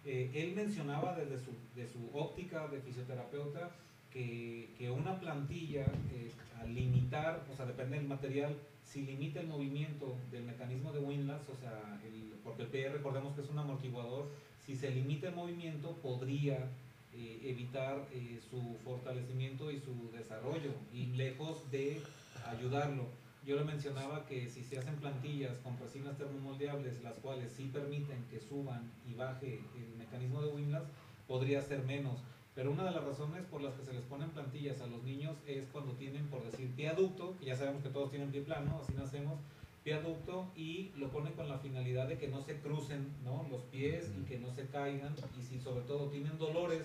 Eh, 0.04 0.30
él 0.34 0.54
mencionaba 0.56 1.14
desde 1.16 1.38
su, 1.38 1.52
de 1.76 1.86
su 1.88 2.10
óptica 2.16 2.66
de 2.68 2.80
fisioterapeuta 2.80 3.70
que, 4.12 4.70
que 4.76 4.90
una 4.90 5.18
plantilla, 5.20 5.86
eh, 6.12 6.30
al 6.60 6.74
limitar, 6.74 7.44
o 7.50 7.56
sea, 7.56 7.64
depende 7.66 7.96
del 7.96 8.06
material, 8.06 8.54
si 8.92 9.02
limita 9.06 9.40
el 9.40 9.46
movimiento 9.46 10.16
del 10.30 10.44
mecanismo 10.44 10.92
de 10.92 11.00
windlass, 11.00 11.48
o 11.48 11.54
sea, 11.56 11.98
el- 12.04 12.34
porque 12.44 12.62
el 12.62 12.68
PE 12.68 12.90
recordemos 12.90 13.34
que 13.34 13.40
es 13.40 13.48
un 13.48 13.58
amortiguador, 13.58 14.28
si 14.66 14.76
se 14.76 14.90
limita 14.90 15.28
el 15.28 15.34
movimiento 15.34 15.92
podría 16.02 16.68
eh, 17.14 17.40
evitar 17.44 18.06
eh, 18.12 18.40
su 18.50 18.76
fortalecimiento 18.84 19.70
y 19.70 19.78
su 19.78 20.10
desarrollo 20.12 20.72
y 20.92 21.06
lejos 21.06 21.70
de 21.70 22.00
ayudarlo. 22.46 23.04
Yo 23.46 23.56
le 23.56 23.64
mencionaba 23.64 24.24
que 24.26 24.48
si 24.48 24.62
se 24.62 24.78
hacen 24.78 24.94
plantillas 24.96 25.56
con 25.58 25.78
resinas 25.78 26.16
termomoldeables, 26.16 27.02
las 27.02 27.14
cuales 27.14 27.52
sí 27.56 27.68
permiten 27.72 28.24
que 28.30 28.40
suban 28.40 28.90
y 29.06 29.14
baje 29.14 29.60
el 29.76 29.94
mecanismo 29.98 30.40
de 30.42 30.48
windlass, 30.54 30.84
podría 31.26 31.60
ser 31.60 31.82
menos. 31.84 32.18
Pero 32.54 32.70
una 32.70 32.84
de 32.84 32.90
las 32.90 33.04
razones 33.04 33.44
por 33.50 33.62
las 33.62 33.74
que 33.74 33.84
se 33.84 33.94
les 33.94 34.02
ponen 34.02 34.30
plantillas 34.30 34.80
a 34.82 34.86
los 34.86 35.02
niños 35.02 35.36
es 35.46 35.64
cuando 35.72 35.92
tienen, 35.92 36.26
por 36.26 36.44
decir, 36.44 36.70
pie 36.76 36.88
aducto, 36.88 37.34
que 37.38 37.46
ya 37.46 37.56
sabemos 37.56 37.82
que 37.82 37.88
todos 37.88 38.10
tienen 38.10 38.30
pie 38.30 38.42
plano, 38.42 38.80
así 38.82 38.92
nacemos, 38.92 39.38
pie 39.82 39.94
aducto, 39.94 40.50
y 40.54 40.90
lo 40.96 41.08
ponen 41.08 41.32
con 41.32 41.48
la 41.48 41.58
finalidad 41.58 42.08
de 42.08 42.18
que 42.18 42.28
no 42.28 42.42
se 42.42 42.58
crucen 42.60 43.08
¿no? 43.24 43.46
los 43.50 43.62
pies 43.62 44.10
y 44.20 44.24
que 44.24 44.38
no 44.38 44.52
se 44.52 44.66
caigan, 44.66 45.14
y 45.38 45.42
si 45.42 45.58
sobre 45.58 45.84
todo 45.84 46.08
tienen 46.08 46.38
dolores 46.38 46.82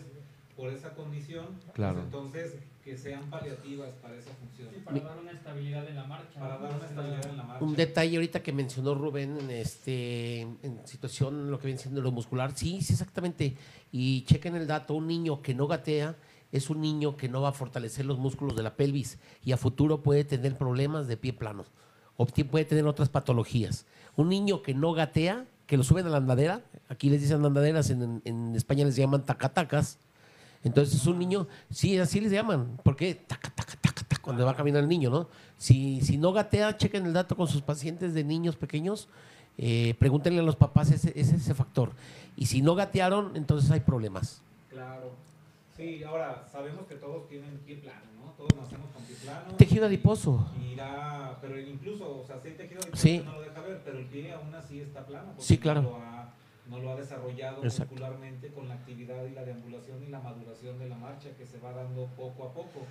por 0.58 0.74
esa 0.74 0.96
condición, 0.96 1.46
pues 1.76 1.90
entonces 1.98 2.56
que 2.84 2.98
sean 2.98 3.30
paliativas 3.30 3.92
para 4.02 4.16
esa 4.16 4.32
función, 4.32 4.70
Sí, 4.74 4.82
para 4.84 5.00
dar 5.02 5.20
una 5.20 5.32
estabilidad 5.32 5.88
en 5.88 5.96
la 5.96 6.06
marcha. 6.06 6.40
para 6.40 6.58
dar 6.58 6.74
una 6.76 6.86
estabilidad 6.86 7.26
en 7.30 7.38
la 7.38 7.44
marcha. 7.44 7.64
Un 7.66 7.76
detalle 7.76 8.16
ahorita 8.18 8.42
que 8.42 8.52
mencionó 8.54 8.96
Rubén 8.96 9.38
en 9.38 9.52
este 9.52 10.42
en 10.42 10.82
situación 10.86 11.52
lo 11.52 11.60
que 11.60 11.68
viene 11.68 11.80
siendo 11.80 12.02
lo 12.02 12.12
muscular, 12.12 12.54
sí, 12.56 12.82
sí 12.82 12.94
exactamente. 12.94 13.56
Y 13.92 14.24
chequen 14.24 14.56
el 14.56 14.66
dato, 14.66 14.96
un 14.96 15.06
niño 15.06 15.42
que 15.44 15.54
no 15.54 15.68
gatea 15.68 16.16
es 16.52 16.70
un 16.70 16.82
niño 16.82 17.18
que 17.18 17.30
no 17.30 17.42
va 17.42 17.50
a 17.50 17.54
fortalecer 17.54 18.06
los 18.06 18.18
músculos 18.18 18.56
de 18.56 18.64
la 18.64 18.76
pelvis 18.76 19.20
y 19.44 19.52
a 19.52 19.58
futuro 19.58 20.02
puede 20.02 20.24
tener 20.24 20.58
problemas 20.58 21.08
de 21.08 21.18
pie 21.18 21.34
plano 21.34 21.66
o 22.16 22.26
puede 22.26 22.66
tener 22.66 22.88
otras 22.88 23.10
patologías. 23.10 23.86
Un 24.16 24.30
niño 24.30 24.64
que 24.64 24.74
no 24.74 24.94
gatea, 24.94 25.46
que 25.68 25.78
lo 25.78 25.84
suben 25.84 26.08
a 26.08 26.10
la 26.10 26.18
andadera, 26.18 26.62
aquí 26.90 27.10
les 27.10 27.22
dicen 27.22 27.46
andaderas, 27.46 27.92
en, 27.92 28.22
en 28.26 28.56
España 28.56 28.86
les 28.86 28.96
llaman 28.96 29.24
tacatacas. 29.24 30.00
Entonces 30.64 30.96
es 30.96 31.06
un 31.08 31.20
niño, 31.20 31.48
sí, 31.70 31.98
así 31.98 32.20
les 32.20 32.32
llaman, 32.32 32.78
porque 32.84 33.16
taca, 33.16 33.50
taca, 33.56 33.76
taca, 33.82 34.04
taca, 34.04 34.22
cuando 34.22 34.46
va 34.46 34.56
caminando 34.56 34.84
el 34.84 34.90
niño, 34.90 35.10
¿no? 35.10 35.28
Si, 35.58 36.02
si 36.02 36.18
no 36.18 36.34
gatea, 36.34 36.76
chequen 36.78 37.06
el 37.06 37.14
dato 37.14 37.36
con 37.36 37.48
sus 37.48 37.62
pacientes 37.62 38.14
de 38.14 38.24
niños 38.24 38.56
pequeños, 38.56 39.08
Eh, 39.60 39.96
pregúntenle 39.98 40.40
a 40.42 40.44
los 40.44 40.56
papás 40.56 40.92
ese, 40.92 41.12
ese, 41.20 41.36
ese 41.38 41.56
factor. 41.56 41.90
Y 42.36 42.46
si 42.46 42.62
no 42.62 42.76
gatearon, 42.76 43.36
entonces 43.36 43.72
hay 43.72 43.80
problemas. 43.80 44.44
Claro. 44.70 45.14
Sí, 45.76 46.04
ahora 46.04 46.46
sabemos 46.52 46.86
que 46.86 46.94
todos 46.94 47.28
tienen 47.28 47.58
pie 47.66 47.78
plano, 47.78 48.06
¿no? 48.24 48.32
Todos 48.38 48.54
nacemos 48.56 48.88
con 48.94 49.02
pie 49.06 49.16
plano. 49.16 49.56
Tejido 49.58 49.88
adiposo. 49.88 50.46
Irá, 50.72 51.40
pero 51.42 51.60
incluso, 51.60 52.20
o 52.22 52.24
sea, 52.28 52.40
sí 52.40 52.50
el 52.50 52.56
tejido 52.58 52.82
adiposo 52.82 53.02
Sí. 53.02 53.24
no 53.26 53.32
lo 53.34 53.42
deja 53.42 53.60
ver, 53.62 53.82
pero 53.84 53.98
el 53.98 54.06
pie 54.06 54.32
aún 54.32 54.54
así 54.54 54.80
está 54.80 55.04
plano. 55.04 55.34
Sí, 55.40 55.58
claro. 55.58 55.82
Lo 55.82 55.96
ha, 55.96 56.32
no 56.70 56.80
lo 56.80 56.92
ha 56.92 56.96
desarrollado 56.96 57.64
Exacto. 57.64 57.94
muscularmente 57.94 58.50
con 58.50 58.68
la 58.68 58.76
actividad 58.76 59.26
y 59.26 59.32
la 59.32 59.44
deambulación 59.46 60.04
y 60.04 60.08
la 60.08 60.20
maduración 60.20 60.78
de 60.80 60.90
la 60.90 60.98
marcha 60.98 61.30
que 61.38 61.46
se 61.46 61.60
va 61.60 61.72
dando 61.72 62.06
poco 62.18 62.44
a 62.44 62.54
poco. 62.54 62.86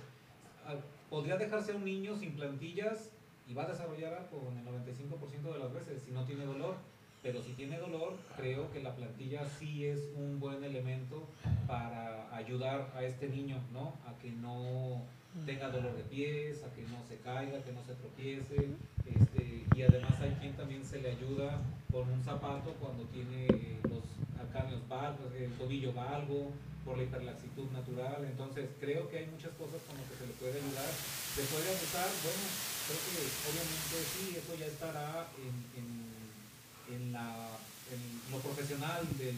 Podría 1.09 1.37
dejarse 1.37 1.71
a 1.71 1.75
un 1.75 1.85
niño 1.85 2.15
sin 2.17 2.35
plantillas 2.35 3.11
y 3.47 3.53
va 3.53 3.63
a 3.63 3.67
desarrollar 3.67 4.13
algo 4.13 4.49
en 4.51 4.57
el 4.57 4.65
95% 4.65 5.53
de 5.53 5.59
las 5.59 5.73
veces 5.73 6.01
si 6.03 6.11
no 6.11 6.25
tiene 6.25 6.45
dolor. 6.45 6.75
Pero 7.23 7.41
si 7.41 7.53
tiene 7.53 7.77
dolor, 7.79 8.15
creo 8.37 8.71
que 8.71 8.81
la 8.81 8.95
plantilla 8.95 9.43
sí 9.45 9.85
es 9.85 10.11
un 10.15 10.39
buen 10.39 10.63
elemento 10.63 11.23
para 11.67 12.33
ayudar 12.35 12.91
a 12.95 13.03
este 13.03 13.27
niño, 13.27 13.59
¿no? 13.73 13.93
A 14.07 14.17
que 14.21 14.31
no 14.31 15.01
tenga 15.45 15.69
dolor 15.69 15.95
de 15.95 16.03
pies, 16.03 16.63
a 16.63 16.73
que 16.73 16.83
no 16.83 17.03
se 17.07 17.17
caiga, 17.17 17.63
que 17.63 17.71
no 17.71 17.83
se 17.83 17.95
tropiece. 17.95 18.69
Este, 19.05 19.65
y 19.75 19.81
además 19.81 20.13
hay 20.21 20.31
quien 20.41 20.53
también 20.53 20.85
se 20.85 21.01
le 21.01 21.11
ayuda 21.11 21.61
con 21.91 22.09
un 22.09 22.23
zapato 22.23 22.73
cuando 22.79 23.03
tiene 23.05 23.47
los 23.89 24.03
calcaneos 24.37 24.87
valgos, 24.87 25.33
el 25.33 25.51
tobillo 25.53 25.93
valgo, 25.93 26.51
por 26.83 26.97
la 26.97 27.03
hiperlaxitud 27.03 27.69
natural. 27.71 28.23
Entonces 28.25 28.69
creo 28.79 29.09
que 29.09 29.19
hay 29.19 29.27
muchas 29.27 29.51
cosas 29.59 29.81
con 29.87 29.97
las 29.97 30.07
que 30.07 30.15
se 30.15 30.27
le 30.27 30.33
puede 30.33 30.55
ayudar. 30.57 30.91
Se 31.35 31.43
puede 31.43 31.67
abusar, 31.67 32.09
bueno, 32.23 32.45
creo 32.87 32.99
que 33.03 33.19
obviamente 33.51 33.97
sí, 34.15 34.23
eso 34.39 34.55
ya 34.55 34.65
estará 34.65 35.27
en, 35.37 35.55
en, 35.75 36.95
en 36.95 37.11
la, 37.13 37.51
en 37.91 38.31
lo 38.31 38.39
profesional 38.39 39.05
del, 39.19 39.37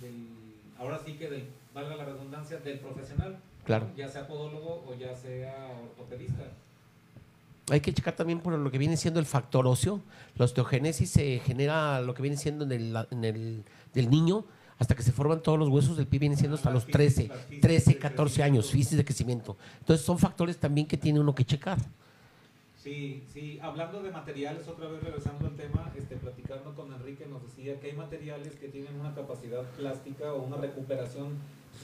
del, 0.00 0.28
ahora 0.78 1.00
sí 1.04 1.14
que 1.14 1.28
del, 1.28 1.44
valga 1.74 1.96
la 1.96 2.04
redundancia, 2.04 2.58
del 2.58 2.78
profesional, 2.78 3.36
Claro. 3.64 3.86
ya 3.96 4.08
sea 4.08 4.26
podólogo 4.26 4.84
o 4.88 4.94
ya 4.98 5.14
sea 5.14 5.68
ortopedista. 5.98 6.42
Hay 7.70 7.80
que 7.80 7.92
checar 7.92 8.16
también 8.16 8.40
por 8.40 8.52
lo 8.58 8.70
que 8.70 8.78
viene 8.78 8.96
siendo 8.96 9.20
el 9.20 9.26
factor 9.26 9.66
óseo. 9.66 10.00
La 10.36 10.44
osteogénesis 10.46 11.08
se 11.10 11.38
genera 11.40 12.00
lo 12.00 12.14
que 12.14 12.22
viene 12.22 12.36
siendo 12.36 12.64
en 12.64 12.72
el, 12.72 12.96
en 13.12 13.24
el 13.24 13.62
del 13.94 14.10
niño 14.10 14.44
hasta 14.78 14.94
que 14.96 15.02
se 15.02 15.12
forman 15.12 15.42
todos 15.42 15.58
los 15.58 15.68
huesos 15.68 15.96
del 15.96 16.06
pie, 16.06 16.18
viene 16.18 16.36
siendo 16.36 16.56
hasta 16.56 16.70
Las 16.70 16.74
los 16.74 16.84
fisis- 16.86 16.92
13, 16.92 17.28
las 17.28 17.38
fisis 17.44 17.60
13, 17.60 17.90
de 17.92 17.98
14 17.98 18.42
años, 18.42 18.70
fisis 18.70 18.96
de 18.96 19.04
crecimiento. 19.04 19.56
Entonces 19.80 20.04
son 20.04 20.18
factores 20.18 20.56
también 20.56 20.86
que 20.86 20.96
tiene 20.96 21.20
uno 21.20 21.34
que 21.34 21.44
checar. 21.44 21.78
Sí, 22.82 23.22
sí, 23.30 23.58
hablando 23.60 24.02
de 24.02 24.10
materiales, 24.10 24.66
otra 24.66 24.88
vez 24.88 25.02
regresando 25.02 25.46
al 25.48 25.54
tema, 25.54 25.92
este, 25.98 26.16
platicando 26.16 26.74
con 26.74 26.90
Enrique 26.94 27.26
nos 27.26 27.42
decía 27.42 27.78
que 27.78 27.88
hay 27.90 27.92
materiales 27.96 28.54
que 28.54 28.68
tienen 28.68 28.98
una 28.98 29.14
capacidad 29.14 29.62
plástica 29.76 30.32
o 30.32 30.42
una 30.44 30.56
recuperación 30.56 31.34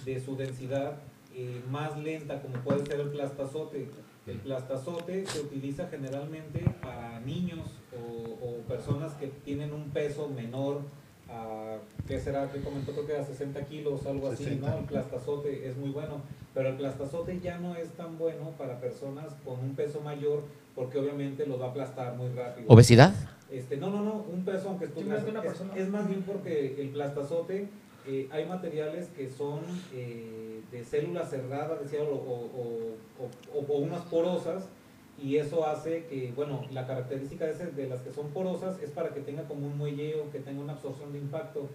de 0.07 0.19
su 0.25 0.35
densidad 0.37 0.97
eh, 1.39 1.61
más 1.71 1.99
lenta, 1.99 2.41
como 2.41 2.55
puede 2.65 2.87
ser 2.87 2.99
el 2.99 3.11
plastazote. 3.11 3.89
El 4.27 4.39
plastazote 4.39 5.27
se 5.27 5.41
utiliza 5.41 5.87
generalmente 5.89 6.65
para 6.83 7.21
niños 7.21 7.69
o, 7.93 8.45
o 8.45 8.59
personas 8.63 9.13
que 9.15 9.27
tienen 9.45 9.75
un 9.75 9.91
peso 9.91 10.29
menor 10.29 10.81
a, 11.29 11.77
¿qué 12.09 12.19
será? 12.21 12.51
que 12.51 12.61
comentó? 12.63 12.93
Creo 12.93 13.07
que 13.07 13.17
a 13.17 13.25
60 13.25 13.67
kilos, 13.67 14.07
algo 14.07 14.29
así, 14.29 14.45
60. 14.45 14.69
¿no? 14.69 14.79
El 14.79 14.85
plastazote 14.85 15.69
es 15.69 15.77
muy 15.77 15.91
bueno, 15.91 16.23
pero 16.55 16.71
el 16.71 16.77
plastazote 16.77 17.39
ya 17.41 17.59
no 17.59 17.77
es 17.77 17.91
tan 17.91 18.17
bueno 18.17 18.53
para 18.57 18.81
personas 18.81 19.35
con 19.45 19.61
un 19.61 19.75
peso 19.75 20.01
mayor 20.01 20.43
porque 20.75 20.99
obviamente 20.99 21.47
los 21.47 21.61
va 21.61 21.67
a 21.67 21.71
aplastar 21.71 22.17
muy 22.17 22.31
rápido. 22.31 22.67
¿Obesidad? 22.69 23.13
Este, 23.51 23.77
no, 23.77 23.91
no, 23.91 24.03
no, 24.03 24.25
un 24.33 24.45
peso 24.45 24.71
aunque 24.71 24.89
tú 24.89 25.01
Sí, 25.01 25.09
es, 25.11 25.83
es 25.83 25.89
más 25.89 26.09
bien 26.09 26.23
porque 26.23 26.81
el 26.81 26.89
plastazote 26.89 27.69
eh, 28.07 28.29
hay 28.31 28.47
materiales 28.47 29.09
que 29.09 29.29
son 29.29 29.61
eh, 29.93 30.61
de 30.71 30.85
células 30.85 31.31
cerradas, 31.31 31.81
decía, 31.83 32.03
o, 32.03 32.15
o- 32.15 33.77
unas 33.79 34.03
porosas, 34.03 34.69
y 35.23 35.37
eso 35.37 35.67
hace 35.67 36.05
que, 36.07 36.33
bueno, 36.35 36.63
la 36.73 36.87
característica 36.87 37.47
de, 37.47 37.67
de 37.73 37.89
las 37.89 38.01
que 38.01 38.13
son 38.13 38.29
porosas 38.31 38.83
es 38.83 38.91
para 38.91 39.11
que 39.15 39.21
tenga 39.21 39.45
como 39.45 39.67
un 39.67 39.79
muelleo, 39.79 40.31
que 40.31 40.41
tenga 40.41 40.61
una 40.61 40.75
absorción 40.75 41.13
de 41.13 41.19
impacto, 41.19 41.69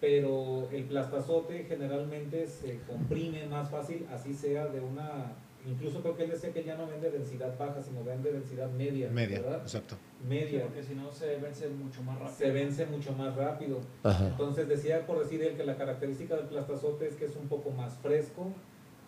pero 0.00 0.68
el 0.72 0.84
plastazote 0.84 1.64
generalmente 1.68 2.46
se 2.46 2.78
comprime 2.88 3.46
más 3.46 3.68
fácil, 3.70 4.06
así 4.12 4.34
sea 4.34 4.66
de 4.68 4.80
una, 4.80 5.32
incluso 5.66 6.00
creo 6.00 6.16
que 6.16 6.24
él 6.24 6.30
decía 6.30 6.52
que 6.52 6.64
ya 6.64 6.76
no 6.76 6.86
vende 6.86 7.10
densidad 7.10 7.56
baja, 7.58 7.82
sino 7.82 8.04
vende 8.04 8.32
densidad 8.32 8.70
media, 8.70 9.08
Media, 9.10 9.40
¿verdad? 9.40 9.62
exacto. 9.62 9.96
Media 10.28 10.64
porque 10.64 10.82
si 10.82 10.94
no 10.94 11.10
se 11.10 11.36
vence 11.36 11.68
mucho 11.68 12.02
más 12.02 12.18
rápido. 12.18 12.36
se 12.36 12.50
vence 12.50 12.86
mucho 12.86 13.12
más 13.12 13.36
rápido. 13.36 13.80
Ajá. 14.02 14.28
Entonces 14.28 14.68
decía 14.68 15.06
por 15.06 15.18
decir 15.18 15.42
él 15.42 15.56
que 15.56 15.64
la 15.64 15.76
característica 15.76 16.36
del 16.36 16.46
plastazote 16.46 17.06
es 17.08 17.16
que 17.16 17.26
es 17.26 17.36
un 17.36 17.48
poco 17.48 17.70
más 17.70 17.94
fresco, 17.98 18.52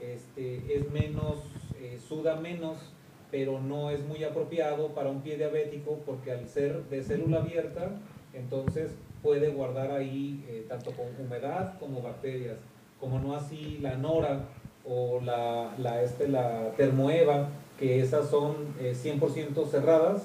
este, 0.01 0.75
es 0.75 0.91
menos, 0.91 1.41
eh, 1.81 1.99
suda 2.07 2.37
menos, 2.37 2.79
pero 3.31 3.61
no 3.61 3.91
es 3.91 4.05
muy 4.05 4.25
apropiado 4.25 4.89
para 4.89 5.11
un 5.11 5.23
pie 5.23 5.37
diabético 5.37 6.01
porque 6.05 6.33
al 6.33 6.49
ser 6.49 6.85
de 6.85 7.03
célula 7.03 7.39
abierta, 7.39 7.91
entonces 8.33 8.93
puede 9.23 9.51
guardar 9.51 9.91
ahí 9.93 10.45
eh, 10.49 10.65
tanto 10.69 10.93
con 10.93 11.07
humedad 11.19 11.79
como 11.79 12.01
bacterias, 12.03 12.59
como 12.99 13.19
no 13.19 13.35
así 13.35 13.79
la 13.81 13.97
nora 13.97 14.49
o 14.93 15.21
la, 15.25 15.71
la, 15.79 16.03
este, 16.03 16.27
la 16.29 16.73
termoeva, 16.77 17.49
que 17.79 18.01
esas 18.01 18.29
son 18.29 18.57
eh, 18.81 18.95
100% 19.01 19.69
cerradas 19.71 20.23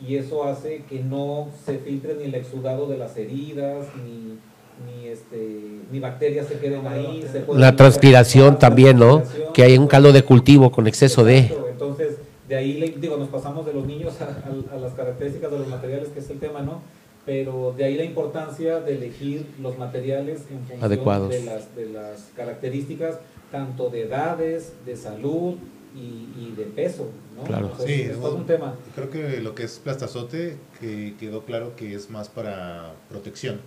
y 0.00 0.16
eso 0.16 0.44
hace 0.44 0.82
que 0.88 1.00
no 1.02 1.48
se 1.64 1.78
filtre 1.78 2.14
ni 2.14 2.24
el 2.24 2.34
exudado 2.34 2.86
de 2.86 2.96
las 2.98 3.16
heridas, 3.16 3.86
ni, 4.04 4.38
ni, 4.86 5.08
este, 5.08 5.58
ni 5.92 6.00
bacterias 6.00 6.46
se 6.46 6.58
queden 6.58 6.86
ahí. 6.86 7.24
se 7.30 7.40
puede 7.40 7.60
La 7.60 7.76
transpiración 7.76 8.54
la 8.54 8.58
también, 8.58 8.98
¿no? 8.98 9.16
transpiración. 9.18 9.52
Que 9.52 9.62
hay 9.62 9.78
un 9.78 9.86
caldo 9.86 10.12
de 10.12 10.22
cultivo 10.22 10.70
con 10.70 10.86
exceso 10.86 11.22
de... 11.24 11.54
Entonces, 11.70 12.16
de 12.48 12.56
ahí 12.56 12.74
le- 12.74 12.88
digo, 12.98 13.16
nos 13.18 13.28
pasamos 13.28 13.66
de 13.66 13.72
los 13.74 13.84
niños 13.86 14.14
a, 14.20 14.24
a- 14.24 14.76
a 14.76 14.78
las 14.78 14.92
características 14.94 15.50
de 15.50 15.58
los 15.58 15.68
materiales, 15.68 16.08
que 16.08 16.20
es 16.20 16.30
el 16.30 16.38
tema, 16.38 16.60
¿no? 16.62 16.80
Pero 17.26 17.74
de 17.76 17.84
ahí 17.84 17.96
la 17.96 18.04
importancia 18.04 18.80
de 18.80 18.94
elegir 18.94 19.46
los 19.60 19.76
materiales 19.76 20.42
en 20.50 20.60
función 20.60 20.84
Adecuados. 20.84 21.28
De, 21.28 21.42
las, 21.42 21.74
de 21.74 21.86
las 21.86 22.30
características, 22.36 23.18
tanto 23.50 23.90
de 23.90 24.02
edades, 24.02 24.72
de 24.86 24.96
salud 24.96 25.56
y, 25.94 26.28
y 26.38 26.54
de 26.56 26.64
peso, 26.64 27.10
¿no? 27.36 27.42
Claro. 27.42 27.72
Sí, 27.84 28.02
es 28.02 28.12
todo 28.12 28.20
bueno. 28.20 28.36
un 28.36 28.46
tema. 28.46 28.74
Creo 28.94 29.10
que 29.10 29.40
lo 29.40 29.54
que 29.54 29.64
es 29.64 29.78
plastazote 29.78 30.56
que 30.80 31.14
quedó 31.18 31.42
claro 31.44 31.74
que 31.74 31.94
es 31.94 32.10
más 32.10 32.28
para 32.28 32.92
protección, 33.08 33.60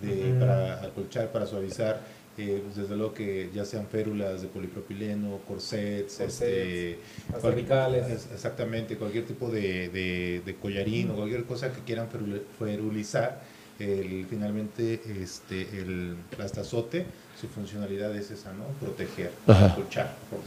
de, 0.00 0.34
para 0.38 0.82
acolchar, 0.82 1.32
para 1.32 1.46
suavizar. 1.46 2.00
Eh, 2.36 2.60
pues 2.64 2.76
desde 2.76 2.96
luego 2.96 3.14
que 3.14 3.50
ya 3.54 3.64
sean 3.64 3.86
férulas 3.86 4.42
de 4.42 4.48
polipropileno, 4.48 5.38
corsets, 5.46 6.20
este, 6.20 6.98
Las 7.30 7.40
cual- 7.40 7.52
cervicales. 7.54 8.08
es- 8.10 8.28
exactamente, 8.32 8.96
cualquier 8.96 9.24
tipo 9.24 9.48
de, 9.50 9.88
de- 9.90 10.42
de 10.44 10.54
collarín 10.56 11.10
o 11.10 11.14
cualquier 11.16 11.44
cosa 11.44 11.72
que 11.72 11.80
quieran 11.82 12.08
ferul- 12.10 12.42
ferulizar, 12.58 13.42
el- 13.78 14.26
finalmente 14.28 15.00
este, 15.22 15.62
el 15.80 16.16
plastazote, 16.36 17.06
su 17.40 17.48
funcionalidad 17.48 18.14
es 18.16 18.30
esa, 18.30 18.52
¿no? 18.52 18.64
Proteger, 18.80 19.30
acolchar, 19.46 20.14
por 20.30 20.40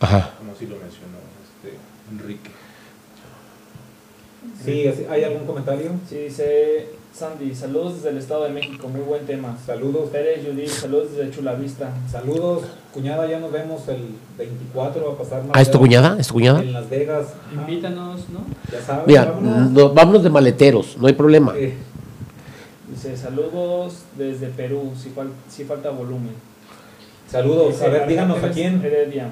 Ajá. 0.00 0.34
como 0.38 0.52
así 0.52 0.66
lo 0.66 0.76
mencionó 0.76 1.18
este, 1.62 1.76
Enrique. 2.12 2.50
Sí, 4.64 4.86
¿hay 5.10 5.24
algún 5.24 5.44
comentario? 5.46 5.90
Sí, 6.08 6.16
dice 6.16 6.88
Sandy, 7.16 7.54
saludos 7.54 7.94
desde 7.96 8.10
el 8.10 8.18
Estado 8.18 8.44
de 8.44 8.50
México, 8.50 8.88
muy 8.88 9.00
buen 9.00 9.24
tema. 9.24 9.56
Saludos. 9.64 10.10
Pérez 10.10 10.44
Judith, 10.46 10.68
saludos 10.68 11.16
desde 11.16 11.30
Chulavista. 11.30 11.88
Saludos, 12.12 12.64
cuñada, 12.92 13.26
ya 13.26 13.38
nos 13.40 13.50
vemos 13.50 13.88
el 13.88 14.08
24 14.36 15.12
a 15.12 15.16
pasar 15.16 15.42
¿Ah, 15.54 15.62
es 15.62 15.70
tu 15.70 15.78
cuñada? 15.78 16.18
¿Es 16.20 16.26
tu 16.28 16.34
cuñada? 16.34 16.60
En 16.60 16.74
Las 16.74 16.90
Vegas. 16.90 17.28
Invítanos, 17.54 18.28
¿no? 18.28 18.40
Ya 18.70 18.82
sabes, 18.82 19.06
Mira, 19.06 19.24
vámonos. 19.32 19.70
no- 19.70 19.94
vámonos 19.94 20.22
de 20.24 20.28
maleteros, 20.30 20.98
no 20.98 21.06
hay 21.06 21.14
problema. 21.14 21.54
Eh, 21.56 21.74
Dice, 22.90 23.16
saludos 23.16 24.02
desde 24.16 24.48
Perú, 24.48 24.92
si, 24.96 25.08
fal- 25.10 25.32
si 25.48 25.64
falta 25.64 25.88
volumen. 25.90 26.34
saludos, 27.30 27.68
Dice, 27.72 27.86
a 27.86 27.88
ver, 27.88 28.08
díganos 28.08 28.42
a 28.44 28.50
quién. 28.50 28.84
Heredia. 28.84 29.30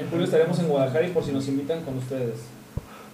En 0.00 0.08
julio 0.08 0.24
estaremos 0.24 0.56
en 0.60 0.68
Guadalajara 0.68 1.06
y 1.08 1.10
por 1.10 1.24
si 1.24 1.32
nos 1.32 1.48
invitan 1.48 1.82
con 1.82 1.98
ustedes. 1.98 2.34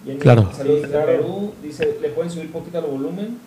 Jenny, 0.04 0.18
Claro. 0.18 0.50
Saludos 0.54 0.80
Sí, 0.82 0.86
desde 0.88 0.88
claro. 0.88 1.06
Perú. 1.06 1.52
Dice, 1.62 1.96
¿le 2.02 2.08
pueden 2.10 2.30
subir 2.30 2.52
poquito 2.52 2.78
el 2.78 2.84
volumen? 2.84 3.38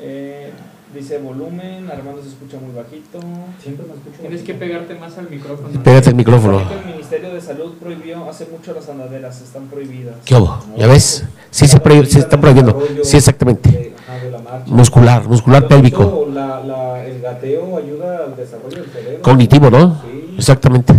Eh, 0.00 0.50
dice 0.94 1.18
volumen, 1.18 1.90
Armando 1.90 2.22
se 2.22 2.28
escucha 2.28 2.56
muy 2.58 2.74
bajito. 2.74 3.20
Siempre 3.62 3.86
me 3.86 3.94
escucho. 3.94 4.20
Tienes 4.20 4.42
que 4.42 4.54
pegarte 4.54 4.94
más 4.94 5.18
al 5.18 5.28
micrófono. 5.28 5.82
Pégate 5.82 6.10
el 6.10 6.16
micrófono. 6.16 6.60
El 6.60 6.86
Ministerio 6.92 7.34
de 7.34 7.40
Salud 7.40 7.74
prohibió 7.80 8.28
hace 8.28 8.46
mucho 8.46 8.72
las 8.74 8.88
andaderas, 8.88 9.40
están 9.40 9.66
prohibidas. 9.66 10.16
¿Qué 10.24 10.34
hubo? 10.36 10.58
¿Ya 10.76 10.86
ves? 10.86 11.24
Sí 11.50 11.66
se, 11.66 11.78
prohí- 11.82 12.04
se 12.06 12.20
está 12.20 12.40
prohibiendo. 12.40 12.80
Sí, 13.02 13.16
exactamente. 13.16 13.70
De, 13.70 13.94
ajá, 14.06 14.24
de 14.24 14.30
la 14.30 14.38
marcha. 14.38 14.70
Muscular, 14.72 15.28
muscular 15.28 15.68
pélvico. 15.68 16.28
La, 16.32 16.60
la, 16.64 17.04
el 17.04 17.20
gateo 17.20 17.76
ayuda 17.76 18.24
al 18.24 18.36
desarrollo 18.36 18.82
del 18.82 18.90
cerebro. 18.90 19.22
Cognitivo, 19.22 19.70
¿no? 19.70 20.00
Sí. 20.02 20.34
Exactamente. 20.38 20.94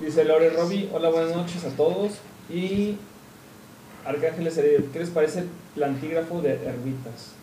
Dice 0.00 0.24
Lore 0.24 0.50
Robbie, 0.50 0.88
hola, 0.92 1.10
buenas 1.10 1.36
noches 1.36 1.64
a 1.64 1.68
todos. 1.76 2.12
Y 2.50 2.96
Arcángeles 4.06 4.54
¿qué 4.92 4.98
les 4.98 5.10
parece 5.10 5.40
el 5.40 5.48
plantígrafo 5.74 6.40
de 6.40 6.54
herbitas? 6.54 7.34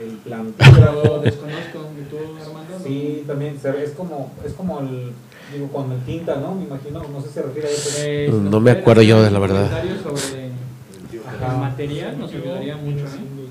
El 0.00 0.16
plan. 0.18 0.54
Desconozco, 0.58 1.90
¿y 2.00 2.10
tú, 2.10 2.16
Armando? 2.40 2.78
Sí, 2.84 3.24
también 3.26 3.56
es 3.82 3.90
como, 3.92 4.32
es 4.44 4.52
como 4.54 4.80
el, 4.80 5.12
digo, 5.52 5.68
con 5.68 5.92
el 5.92 6.00
tinta, 6.00 6.36
¿no? 6.36 6.54
Me 6.54 6.64
imagino, 6.64 7.02
no 7.12 7.20
sé 7.20 7.28
si 7.28 7.34
se 7.34 7.42
refiere 7.42 7.68
a 7.68 7.70
eso. 7.70 7.90
Eh, 7.98 8.28
No, 8.30 8.50
no 8.50 8.60
me 8.60 8.70
acuerdo 8.70 9.02
yo 9.02 9.22
de 9.22 9.30
la 9.30 9.38
verdad. 9.38 9.68
comentarios 9.70 10.02
sobre 10.02 10.44
el 10.46 11.58
material 11.58 12.18
nos 12.18 12.30
ayudaría 12.32 12.76
mucho. 12.76 13.04
¿eh? 13.04 13.48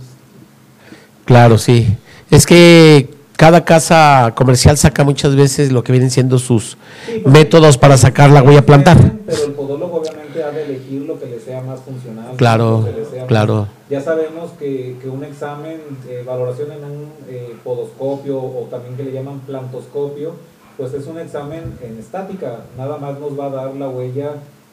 Claro, 1.25 1.57
sí. 1.57 1.95
Es 2.29 2.45
que 2.45 3.09
cada 3.37 3.63
casa 3.65 4.33
comercial 4.35 4.77
saca 4.77 5.03
muchas 5.03 5.35
veces 5.35 5.71
lo 5.71 5.83
que 5.83 5.91
vienen 5.91 6.11
siendo 6.11 6.37
sus 6.39 6.77
Sí, 7.05 7.19
porque- 7.23 7.39
métodos 7.39 7.77
para 7.77 7.97
sacar 7.97 8.29
la 8.29 8.41
huella 8.43 8.59
a 8.59 8.65
plantar. 8.65 8.97
Pero 9.25 9.43
el 9.45 9.51
podólogo 9.53 9.92
ha 10.41 10.51
de 10.51 10.63
elegir 10.63 11.01
lo 11.01 11.19
que 11.19 11.25
le 11.25 11.39
sea 11.39 11.61
más 11.61 11.81
funcional. 11.81 12.35
Claro, 12.37 12.79
más- 12.79 13.25
claro. 13.27 13.67
Ya 13.89 13.99
sabemos 14.01 14.51
que, 14.57 14.95
que 15.01 15.09
un 15.09 15.23
examen, 15.25 15.81
eh, 16.07 16.23
valoración 16.25 16.71
en 16.71 16.83
un 16.85 17.07
eh, 17.27 17.53
podoscopio 17.63 18.37
o 18.41 18.67
también 18.71 18.95
que 18.95 19.03
le 19.03 19.11
llaman 19.11 19.41
plantoscopio, 19.41 20.31
pues 20.77 20.93
es 20.93 21.05
un 21.05 21.19
examen 21.19 21.77
en 21.83 21.99
estática. 21.99 22.61
Nada 22.77 22.97
más 22.97 23.19
nos 23.19 23.37
va 23.37 23.47
a 23.47 23.49
dar 23.49 23.75
la 23.75 23.89
huella 23.89 24.31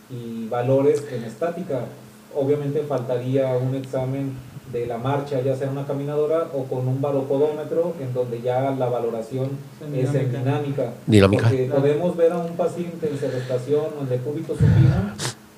y 0.08 0.48
valores 0.48 1.04
en 1.12 1.24
estática. 1.24 1.80
Obviamente 2.34 2.80
faltaría 2.88 3.56
un 3.58 3.74
examen 3.74 4.32
de 4.72 4.86
la 4.86 4.98
marcha, 4.98 5.40
ya 5.40 5.56
sea 5.56 5.68
una 5.68 5.84
caminadora 5.84 6.46
o 6.54 6.62
con 6.64 6.86
un 6.86 7.00
baropodómetro, 7.02 7.92
en 8.00 8.14
donde 8.14 8.40
ya 8.40 8.70
la 8.70 8.88
valoración 8.88 9.48
es 9.92 10.14
en 10.14 10.30
dinámica. 10.30 10.92
Dinámica. 11.08 11.42
Porque 11.48 11.64
podemos 11.74 12.16
ver 12.16 12.30
a 12.32 12.38
un 12.38 12.52
paciente 12.56 13.08
en 13.10 13.18
sedestación 13.18 13.86
o 13.98 14.02
en 14.02 14.08
decúbito 14.08 14.52
supino 14.54 15.12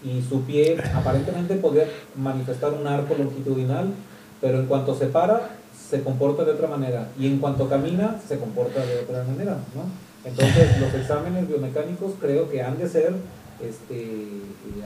y 0.05 0.23
su 0.23 0.43
pie 0.43 0.77
aparentemente 0.95 1.55
podría 1.57 1.87
manifestar 2.17 2.73
un 2.73 2.87
arco 2.87 3.15
longitudinal, 3.17 3.93
pero 4.41 4.61
en 4.61 4.67
cuanto 4.67 4.95
se 4.95 5.07
para, 5.07 5.51
se 5.91 6.03
comporta 6.03 6.45
de 6.45 6.53
otra 6.53 6.69
manera 6.69 7.09
y 7.19 7.27
en 7.27 7.39
cuanto 7.39 7.69
camina, 7.69 8.21
se 8.27 8.39
comporta 8.39 8.85
de 8.85 9.01
otra 9.01 9.25
manera, 9.25 9.57
¿no? 9.75 9.85
Entonces, 10.25 10.69
los 10.81 10.95
exámenes 10.95 11.49
biomecánicos 11.49 12.13
creo 12.21 12.51
que 12.51 12.63
han 12.63 12.79
de 12.79 12.89
ser, 12.89 13.15
este, 13.63 14.27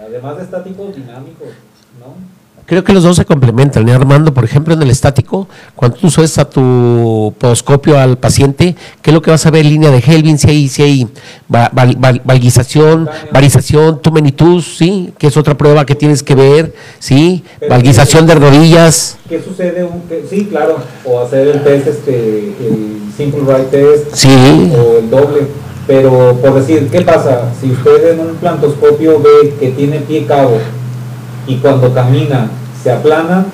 además 0.01 0.37
de 0.37 0.43
estáticos, 0.45 0.95
dinámicos, 0.95 1.49
¿no? 2.01 2.15
Creo 2.65 2.83
que 2.83 2.93
los 2.93 3.05
dos 3.05 3.15
se 3.15 3.25
complementan, 3.25 3.89
¿eh, 3.89 3.93
Armando? 3.93 4.35
Por 4.35 4.45
ejemplo, 4.45 4.75
en 4.75 4.83
el 4.83 4.91
estático, 4.91 5.47
cuando 5.77 5.99
tú 5.99 6.11
subes 6.11 6.37
a 6.39 6.51
tu 6.51 7.33
podoscopio 7.39 7.97
al 7.97 8.19
paciente, 8.19 8.75
¿qué 9.03 9.11
es 9.11 9.15
lo 9.15 9.23
que 9.23 9.31
vas 9.31 9.47
a 9.47 9.53
ver? 9.53 9.65
Línea 9.65 9.93
de 9.93 9.99
Helvin, 9.99 10.37
si 10.37 10.49
hay, 10.51 10.69
si 10.69 10.83
hay 10.83 11.09
va- 11.55 11.71
val- 11.73 11.95
val- 11.97 12.23
valguización, 12.25 13.09
varización, 13.33 14.03
tumenitus, 14.03 14.79
¿sí? 14.79 15.13
Que 15.17 15.29
es 15.29 15.37
otra 15.37 15.57
prueba 15.57 15.87
que 15.87 15.95
tienes 15.95 16.25
que 16.25 16.35
ver, 16.35 16.75
¿sí? 16.99 17.45
Pero- 17.61 17.71
Valguización 17.71 18.27
de 18.27 18.35
rodillas, 18.35 19.17
¿Qué 19.29 19.41
sucede? 19.41 19.85
Un, 19.85 20.01
que- 20.09 20.25
sí, 20.29 20.47
claro, 20.51 20.79
o 21.05 21.21
hacer 21.21 21.47
el 21.47 21.63
test, 21.63 21.87
este, 21.87 22.49
el 22.61 22.99
Simple 23.17 23.43
Right 23.43 23.71
Test, 23.71 24.13
sí. 24.15 24.29
o 24.77 24.99
el 24.99 25.09
doble. 25.09 25.47
Pero 25.87 26.37
por 26.43 26.55
decir, 26.55 26.89
¿qué 26.91 27.03
pasa? 27.03 27.43
Si 27.61 27.71
usted 27.71 28.15
en 28.15 28.19
un 28.21 28.35
plantoscopio 28.37 29.21
ve 29.21 29.55
que 29.61 29.69
tiene 29.71 30.01
pie 30.01 30.27
cabo 30.27 30.59
y 31.47 31.57
cuando 31.57 31.93
camina 31.95 32.49
se 32.83 32.91
aplana, 32.91 33.47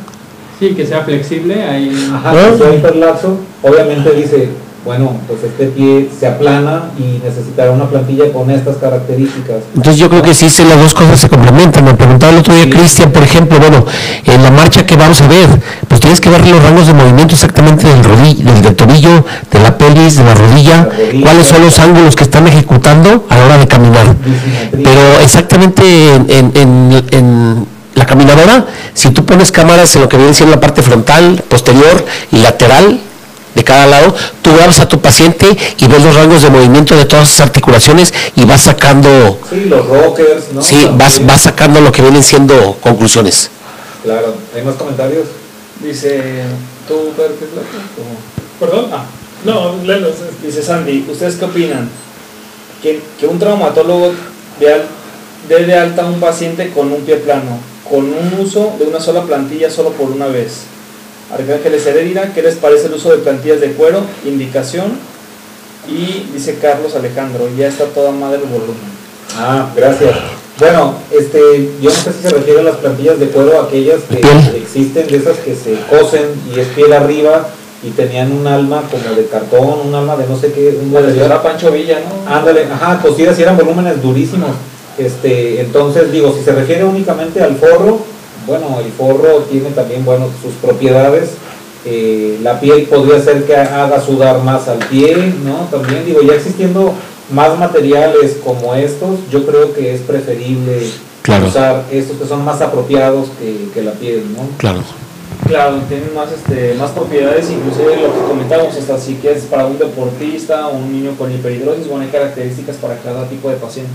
Sí, 0.61 0.75
que 0.77 0.87
sea 0.87 1.01
flexible. 1.03 1.61
Ahí, 1.65 1.91
ajá, 2.15 2.31
¿Ah? 2.31 2.51
que 2.53 2.59
sea 2.59 2.73
hiperlapso, 2.77 3.37
obviamente 3.65 4.13
dice, 4.13 4.49
bueno, 4.85 5.17
pues 5.27 5.43
este 5.43 5.67
pie 5.67 6.09
se 6.17 6.25
aplana 6.25 6.85
y 6.97 7.19
necesitará 7.25 7.73
una 7.73 7.87
plantilla 7.91 8.33
con 8.33 8.49
estas 8.49 8.77
características. 8.77 9.57
Entonces 9.75 9.97
yo 9.97 10.09
creo 10.09 10.23
que 10.23 10.33
sí, 10.35 10.49
sí, 10.49 10.63
las 10.65 10.79
dos 10.79 10.95
cosas 10.95 11.19
se 11.19 11.29
complementan. 11.29 11.85
Me 11.85 11.95
preguntaba 11.95 12.33
el 12.33 12.39
otro 12.39 12.55
día 12.55 12.71
Cristian, 12.71 13.11
por 13.11 13.25
ejemplo, 13.25 13.59
bueno, 13.59 13.85
en 14.25 14.41
la 14.43 14.53
marcha 14.53 14.87
que 14.87 14.95
vamos 14.95 15.21
a 15.21 15.27
ver, 15.27 15.49
pues 15.89 16.01
tienes 16.01 16.21
que 16.21 16.31
ver 16.31 16.47
los 16.47 16.63
rangos 16.63 16.87
de 16.87 16.95
movimiento 16.95 17.35
exactamente 17.35 17.89
del, 17.89 18.05
rodillo, 18.05 18.45
del, 18.53 18.63
del 18.63 18.77
tobillo, 18.77 19.25
de 19.51 19.59
la 19.59 19.77
pelvis, 19.77 20.17
de 20.19 20.25
la 20.25 20.35
rodilla, 20.35 20.77
La 20.77 20.85
rodilla. 20.85 21.23
cuáles 21.25 21.47
son 21.49 21.63
los 21.63 21.77
ángulos 21.81 22.15
que 22.15 22.23
están 22.23 22.47
ejecutando 22.47 23.27
a 23.29 23.37
la 23.37 23.45
hora 23.47 23.59
de 23.59 23.67
caminar. 23.67 24.15
Pero 24.71 25.01
exactamente 25.21 26.15
en, 26.15 26.27
en- 26.31 26.53
en- 26.55 27.05
en 27.11 27.72
la 27.95 28.07
caminadora, 28.07 28.67
si 28.95 29.11
tú 29.11 29.25
pones 29.25 29.53
cámaras 29.53 29.95
en 29.97 30.03
lo 30.03 30.09
que 30.09 30.17
viene 30.17 30.35
siendo 30.35 30.55
la 30.55 30.61
parte 30.61 30.83
frontal, 30.83 31.43
posterior 31.49 32.05
y 32.31 32.39
lateral 32.39 33.01
de 33.55 33.65
cada 33.65 33.87
lado, 33.87 34.15
tú 34.41 34.55
grabas 34.55 34.81
a 34.81 34.89
tu 34.89 35.01
paciente 35.01 35.47
y 35.77 35.87
ves 35.87 36.03
los 36.03 36.15
rangos 36.15 36.43
de 36.43 36.49
movimiento 36.51 36.97
de 36.97 37.05
todas 37.05 37.29
sus 37.29 37.41
articulaciones 37.41 38.13
y 38.35 38.45
vas 38.45 38.63
sacando, 38.63 39.39
Sí, 39.51 39.65
los 39.67 39.87
rockers, 39.87 40.53
¿no? 40.53 40.63
sí, 40.63 40.89
vas, 40.95 41.25
vas 41.27 41.43
sacando 41.43 41.81
lo 41.81 41.93
que 41.93 42.01
vienen 42.03 42.23
siendo 42.23 42.77
conclusiones. 42.81 43.51
Claro, 44.03 44.35
¿hay 44.57 44.63
más 44.63 44.75
comentarios? 44.77 45.27
Dice, 45.81 46.45
¿tú, 46.89 47.13
Perdón. 48.59 48.87
Ah, 48.93 49.05
No. 49.45 49.75
Dice 50.43 50.63
Sandy, 50.63 51.07
¿ustedes 51.11 51.37
qué 51.37 51.45
opinan? 51.45 51.89
Que, 52.83 53.01
que 53.19 53.27
un 53.27 53.39
traumatólogo 53.39 54.13
dé, 54.59 54.83
dé 55.49 55.65
de 55.67 55.75
alta 55.75 56.03
a 56.03 56.07
un 56.07 56.21
paciente 56.21 56.71
con 56.71 56.91
un 56.91 57.03
pie 57.03 57.17
plano, 57.17 57.59
con 57.93 58.07
un 58.07 58.41
uso 58.41 58.73
de 58.79 58.87
una 58.87 59.01
sola 59.01 59.21
plantilla 59.25 59.71
solo 59.71 59.91
por 59.91 60.11
una 60.11 60.27
vez. 60.27 60.63
Arcángeles 61.31 61.87
Heredira, 61.87 62.33
¿qué 62.33 62.41
les 62.41 62.55
parece 62.55 62.87
el 62.87 62.95
uso 62.95 63.11
de 63.11 63.19
plantillas 63.19 63.61
de 63.61 63.73
cuero? 63.73 64.01
Indicación. 64.25 64.93
Y 65.87 66.27
dice 66.33 66.57
Carlos 66.59 66.97
Alejandro, 66.97 67.51
ya 67.55 67.69
está 67.69 67.85
toda 67.85 68.11
madre 68.11 68.39
el 68.39 68.49
volumen. 68.49 68.81
Ah, 69.37 69.71
gracias. 69.77 70.11
Bueno, 70.59 70.95
este, 71.11 71.71
yo 71.83 71.91
no 71.91 71.97
sé 71.97 72.15
si 72.15 72.23
se 72.23 72.31
refiere 72.31 72.61
a 72.61 72.63
las 72.63 72.77
plantillas 72.77 73.21
de 73.21 73.27
cuero, 73.27 73.61
aquellas 73.61 74.01
que 74.05 74.21
existen, 74.57 75.07
de 75.09 75.17
esas 75.19 75.37
que 75.39 75.55
se 75.55 75.77
cosen 75.91 76.31
y 76.55 76.61
es 76.61 76.69
piel 76.69 76.95
arriba 76.95 77.47
y 77.83 77.91
tenían 77.91 78.33
un 78.33 78.47
alma 78.47 78.85
como 78.91 79.15
de 79.15 79.27
cartón, 79.27 79.89
un 79.89 79.95
alma 79.95 80.17
de 80.17 80.27
no 80.27 80.39
sé 80.39 80.51
qué, 80.53 80.79
un 80.81 80.95
La 80.95 81.03
de 81.03 81.43
Pancho 81.43 81.71
Villa, 81.71 81.99
¿no? 82.01 82.35
Ándale, 82.35 82.65
ajá, 82.73 83.03
cosidas 83.03 83.39
y 83.39 83.43
eran 83.43 83.59
volúmenes 83.59 84.01
durísimos. 84.01 84.53
Este, 84.99 85.61
entonces 85.61 86.13
digo, 86.13 86.35
si 86.37 86.43
se 86.43 86.53
refiere 86.53 86.85
únicamente 86.85 87.43
al 87.43 87.57
forro, 87.57 88.01
bueno, 88.47 88.81
el 88.85 88.91
forro 88.93 89.45
tiene 89.51 89.71
también, 89.71 90.05
bueno, 90.05 90.29
sus 90.43 90.55
propiedades. 90.55 91.31
Eh, 91.85 92.39
la 92.43 92.61
piel 92.61 92.85
podría 92.85 93.21
ser 93.21 93.45
que 93.45 93.57
haga 93.57 94.01
sudar 94.01 94.43
más 94.43 94.69
al 94.69 94.79
pie, 94.79 95.17
¿no? 95.45 95.67
También 95.71 96.05
digo, 96.05 96.23
ya 96.23 96.35
existiendo 96.35 96.93
más 97.33 97.59
materiales 97.59 98.37
como 98.45 98.75
estos, 98.75 99.19
yo 99.31 99.45
creo 99.47 99.73
que 99.73 99.95
es 99.95 100.01
preferible 100.03 100.81
Claro. 101.23 101.47
usar 101.47 101.85
estos 101.91 102.17
que 102.19 102.27
son 102.27 102.45
más 102.45 102.61
apropiados 102.61 103.29
que, 103.39 103.69
que 103.73 103.83
la 103.83 103.93
piel, 103.93 104.25
¿no? 104.37 104.47
Claro. 104.59 104.81
Claro, 105.47 105.77
tienen 105.89 106.15
más, 106.15 106.29
este, 106.31 106.75
más 106.75 106.91
propiedades, 106.91 107.51
inclusive 107.51 107.97
lo 107.97 108.15
que 108.15 108.29
comentábamos, 108.29 108.77
hasta 108.77 108.97
si 108.99 109.15
que 109.15 109.33
es 109.33 109.45
para 109.45 109.67
un 109.67 109.77
deportista 109.79 110.69
o 110.69 110.77
un 110.77 110.93
niño 110.93 111.17
con 111.19 111.33
hiperhidrosis, 111.33 111.89
bueno, 111.89 112.05
hay 112.05 112.11
características 112.11 112.77
para 112.77 112.97
cada 112.99 113.27
tipo 113.29 113.49
de 113.51 113.57
paciente. 113.57 113.91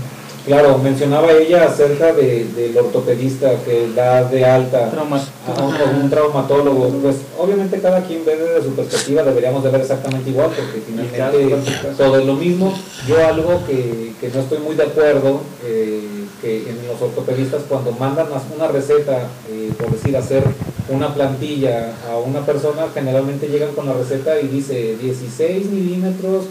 Claro, 0.48 0.78
mencionaba 0.78 1.30
ella 1.32 1.64
acerca 1.66 2.12
de, 2.14 2.46
del 2.56 2.74
ortopedista 2.78 3.50
que 3.66 3.90
da 3.94 4.24
de 4.24 4.46
alta 4.46 4.90
Trauma- 4.90 5.20
a 5.46 5.62
un, 5.62 5.74
a 5.74 5.84
un 6.02 6.08
traumatólogo. 6.08 6.88
Pues 7.02 7.16
obviamente 7.38 7.78
cada 7.80 8.02
quien 8.02 8.24
ve 8.24 8.34
desde 8.34 8.62
su 8.62 8.70
perspectiva, 8.74 9.22
deberíamos 9.24 9.62
de 9.62 9.70
ver 9.70 9.82
exactamente 9.82 10.30
igual, 10.30 10.48
porque 10.56 10.80
finalmente 10.86 11.54
todo 11.98 12.18
es 12.18 12.24
lo 12.26 12.32
mismo. 12.34 12.72
Yo 13.06 13.26
algo 13.26 13.60
que, 13.66 14.12
que 14.18 14.28
no 14.30 14.40
estoy 14.40 14.58
muy 14.60 14.74
de 14.74 14.84
acuerdo, 14.84 15.42
eh, 15.66 16.00
que 16.40 16.70
en 16.70 16.78
los 16.86 17.02
ortopedistas 17.02 17.62
cuando 17.68 17.92
mandan 17.92 18.28
a- 18.28 18.54
una 18.56 18.68
receta, 18.68 19.28
eh, 19.50 19.70
por 19.78 19.90
decir 19.90 20.16
hacer 20.16 20.44
una 20.88 21.12
plantilla 21.12 21.92
a 22.10 22.16
una 22.16 22.40
persona, 22.46 22.86
generalmente 22.94 23.48
llegan 23.48 23.74
con 23.74 23.84
la 23.84 23.92
receta 23.92 24.40
y 24.40 24.48
dice 24.48 24.96
16 24.98 25.66
milímetros 25.66 26.46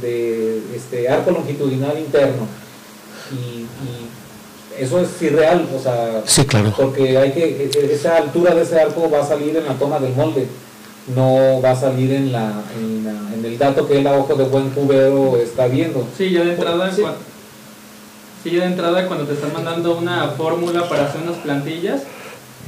de 0.00 0.62
este 0.74 1.06
arco 1.10 1.32
longitudinal 1.32 1.98
interno. 1.98 2.46
Y, 3.32 3.62
y 3.62 4.82
eso 4.82 5.00
es 5.00 5.20
irreal, 5.22 5.66
o 5.74 5.82
sea, 5.82 6.22
Sí, 6.26 6.44
claro. 6.44 6.72
porque 6.76 7.16
hay 7.18 7.32
que 7.32 7.70
e- 7.72 7.92
esa 7.94 8.16
altura 8.16 8.54
de 8.54 8.62
ese 8.62 8.80
arco 8.80 9.10
va 9.10 9.20
a 9.20 9.26
salir 9.26 9.56
en 9.56 9.64
la 9.66 9.74
toma 9.74 9.98
del 9.98 10.14
molde 10.14 10.46
no 11.16 11.60
va 11.60 11.72
a 11.72 11.76
salir 11.76 12.12
en 12.12 12.30
la 12.32 12.62
en, 12.78 13.04
la- 13.04 13.34
en 13.34 13.44
el 13.44 13.58
dato 13.58 13.88
que 13.88 13.98
el 13.98 14.06
ojo 14.06 14.34
de 14.36 14.44
buen 14.44 14.70
cubero 14.70 15.36
está 15.36 15.66
viendo 15.66 16.06
Sí, 16.16 16.30
ya 16.30 16.44
de 16.44 16.52
entrada, 16.52 16.92
Sí. 16.92 17.02
sí, 18.44 18.50
ya 18.52 18.60
de 18.60 18.66
entrada 18.66 19.06
cuando 19.08 19.24
te 19.26 19.34
están 19.34 19.52
mandando 19.52 19.96
una 19.98 20.28
fórmula 20.28 20.88
para 20.88 21.06
hacer 21.06 21.22
unas 21.22 21.36
plantillas, 21.38 22.02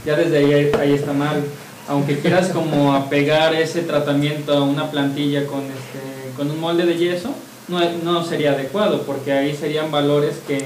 ya 0.04 0.16
desde 0.16 0.38
ahí, 0.38 0.70
ahí 0.80 0.92
está 0.94 1.12
mal. 1.12 1.42
Aunque 1.88 2.18
quieras 2.18 2.48
como 2.48 2.94
apegar 2.94 3.54
ese 3.54 3.82
tratamiento 3.82 4.52
a 4.52 4.62
una 4.62 4.90
plantilla 4.90 5.46
con, 5.46 5.60
este, 5.60 6.34
con 6.36 6.50
un 6.50 6.58
molde 6.60 6.86
de 6.86 6.96
yeso, 6.96 7.30
no, 7.68 7.80
no 8.02 8.24
sería 8.24 8.52
adecuado 8.52 9.02
porque 9.02 9.32
ahí 9.32 9.56
serían 9.56 9.90
valores 9.90 10.36
que 10.46 10.58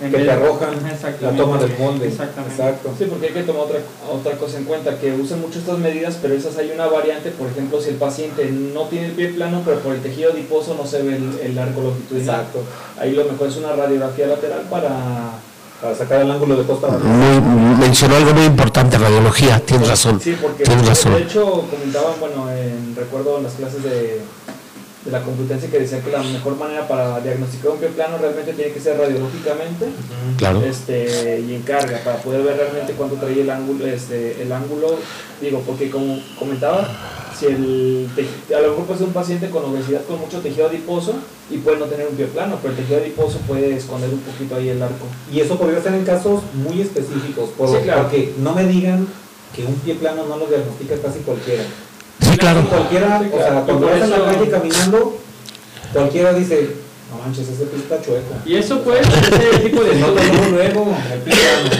en 0.00 0.10
que 0.10 0.16
vez- 0.16 0.26
te 0.26 0.30
arrojan 0.30 0.74
la 1.20 1.30
toma 1.36 1.58
del 1.58 1.76
molde 1.78 2.08
Exactamente. 2.08 2.54
exacto 2.54 2.90
Sí, 2.98 3.06
porque 3.08 3.26
hay 3.28 3.32
que 3.32 3.42
tomar 3.42 3.62
otra, 3.62 3.78
otra 4.12 4.32
cosa 4.36 4.58
en 4.58 4.64
cuenta, 4.64 4.98
que 4.98 5.12
usen 5.12 5.40
mucho 5.40 5.58
estas 5.58 5.78
medidas, 5.78 6.16
pero 6.22 6.34
esas 6.34 6.56
hay 6.58 6.70
una 6.72 6.86
variante, 6.86 7.30
por 7.30 7.48
ejemplo, 7.48 7.80
si 7.80 7.90
el 7.90 7.96
paciente 7.96 8.46
no 8.50 8.82
tiene 8.84 9.06
el 9.06 9.12
pie 9.12 9.28
plano, 9.28 9.62
pero 9.64 9.80
por 9.80 9.94
el 9.94 10.00
tejido 10.02 10.32
adiposo 10.32 10.74
no 10.74 10.86
se 10.86 11.02
ve 11.02 11.16
el, 11.16 11.38
el 11.42 11.58
arco 11.58 11.80
longitudinal. 11.80 12.36
exacto 12.36 12.60
Ahí 13.00 13.12
lo 13.12 13.24
mejor 13.24 13.48
es 13.48 13.56
una 13.56 13.72
radiografía 13.72 14.26
lateral 14.28 14.62
para, 14.70 14.90
para 15.82 15.94
sacar 15.96 16.20
el 16.22 16.30
ángulo 16.30 16.56
de 16.56 16.64
costa. 16.64 16.88
Muy, 16.88 17.76
mencionó 17.78 18.16
algo 18.16 18.32
muy 18.32 18.44
importante, 18.44 18.96
radiología, 18.96 19.60
tienes 19.60 19.88
razón. 19.88 20.20
Sí, 20.20 20.36
porque 20.40 20.62
tienes 20.64 20.86
razón. 20.86 21.14
de 21.14 21.22
hecho 21.22 21.44
comentaban, 21.68 22.12
bueno, 22.20 22.50
en, 22.52 22.94
recuerdo 22.96 23.38
en 23.38 23.44
las 23.44 23.54
clases 23.54 23.82
de, 23.82 24.20
de 25.04 25.10
la 25.10 25.22
Complutense 25.22 25.68
que 25.68 25.80
decían 25.80 26.02
que 26.02 26.10
la 26.10 26.22
mejor 26.22 26.56
manera 26.56 26.88
para 26.88 27.20
diagnosticar 27.20 27.72
un 27.72 27.78
pie 27.78 27.88
plano 27.88 28.16
realmente 28.18 28.54
tiene 28.54 28.72
que 28.72 28.80
ser 28.80 28.98
radiológicamente 28.98 29.86
claro. 30.38 30.62
este, 30.62 31.40
y 31.46 31.54
en 31.54 31.62
carga, 31.62 32.00
para 32.02 32.16
poder 32.18 32.42
ver 32.42 32.56
realmente 32.56 32.94
cuánto 32.94 33.16
trae 33.16 33.40
el 33.40 33.50
ángulo, 33.50 33.86
este, 33.86 34.40
el 34.42 34.50
ángulo, 34.50 34.96
digo, 35.42 35.62
porque 35.66 35.90
como 35.90 36.18
comentaba, 36.38 36.88
si 37.38 37.46
el 37.46 38.08
a 38.56 38.60
lo 38.60 38.70
mejor 38.70 38.84
puede 38.86 38.98
ser 38.98 39.08
un 39.08 39.12
paciente 39.12 39.50
con 39.50 39.64
obesidad 39.64 40.04
con 40.04 40.20
mucho 40.20 40.38
tejido 40.40 40.68
adiposo 40.68 41.14
y 41.50 41.58
puede 41.58 41.78
no 41.78 41.86
tener 41.86 42.06
un 42.08 42.16
pie 42.16 42.26
plano, 42.26 42.58
pero 42.62 42.72
el 42.72 42.80
tejido 42.80 43.00
adiposo 43.00 43.38
puede 43.46 43.76
esconder 43.76 44.10
un 44.10 44.20
poquito 44.20 44.56
ahí 44.56 44.68
el 44.70 44.82
arco. 44.82 45.06
Y 45.32 45.40
eso 45.40 45.58
podría 45.58 45.82
ser 45.82 45.94
en 45.94 46.04
casos 46.04 46.42
muy 46.54 46.80
específicos, 46.80 47.50
por, 47.58 47.68
Sí, 47.68 47.76
claro. 47.82 48.02
porque 48.02 48.32
no 48.38 48.54
me 48.54 48.64
digan 48.64 49.06
que 49.54 49.64
un 49.64 49.74
pie 49.74 49.94
plano 49.96 50.24
no 50.26 50.36
lo 50.36 50.46
diagnostica 50.46 50.96
casi 51.02 51.20
cualquiera. 51.20 51.64
Sí, 52.30 52.36
claro. 52.38 52.68
Cualquiera, 52.68 53.22
o 53.32 53.36
sea, 53.38 53.60
cuando 53.62 53.86
vas 53.86 54.02
en 54.02 54.10
la 54.10 54.24
calle 54.24 54.50
caminando, 54.50 55.18
cualquiera 55.92 56.32
dice, 56.32 56.70
no 57.10 57.18
manches, 57.24 57.48
ese 57.48 57.64
pie 57.66 57.78
está 57.80 58.00
chueco. 58.02 58.22
Y 58.46 58.56
eso 58.56 58.80
pues, 58.82 59.00
ese 59.06 59.58
tipo 59.68 59.82
de 59.84 59.92
estudios, 60.00 60.50
luego, 60.50 60.94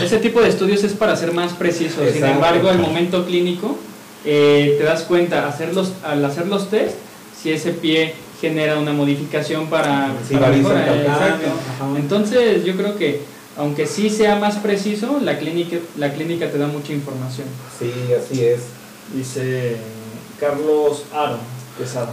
ese 0.05 0.19
tipo 0.19 0.41
de 0.41 0.49
estudios 0.49 0.85
es 0.85 0.93
para 0.93 1.17
ser 1.17 1.33
más 1.33 1.53
precisos. 1.53 2.11
Sin 2.13 2.25
embargo, 2.25 2.71
el 2.71 2.79
momento 2.79 3.25
clínico, 3.27 3.77
eh, 4.25 4.77
te 4.79 4.85
das 4.85 5.03
cuenta 5.03 5.47
hacer 5.49 5.75
los- 5.75 5.93
al 6.05 6.25
hacer 6.25 6.47
los 6.47 6.71
test 6.71 6.95
si 7.41 7.53
ese 7.53 7.73
pie 7.73 8.15
genera 8.41 8.79
una 8.79 8.93
modificación 8.93 9.67
para, 9.69 10.13
Sí, 10.29 10.35
para 10.35 10.49
mejora, 10.49 10.81
exacto. 11.03 11.49
Entonces, 11.97 12.65
yo 12.65 12.75
creo 12.77 12.97
que 12.97 13.21
aunque 13.57 13.87
sí 13.87 14.11
sea 14.11 14.35
más 14.37 14.57
preciso, 14.57 15.19
la 15.23 15.39
clínica, 15.39 15.77
la 15.97 16.13
clínica 16.13 16.51
te 16.51 16.59
da 16.59 16.67
mucha 16.67 16.93
información. 16.93 17.47
Sí, 17.79 17.91
así 18.13 18.45
es. 18.45 18.61
Dice 19.15 19.77
Carlos 20.39 21.05
Aro 21.13 21.37
Quesada. 21.79 22.11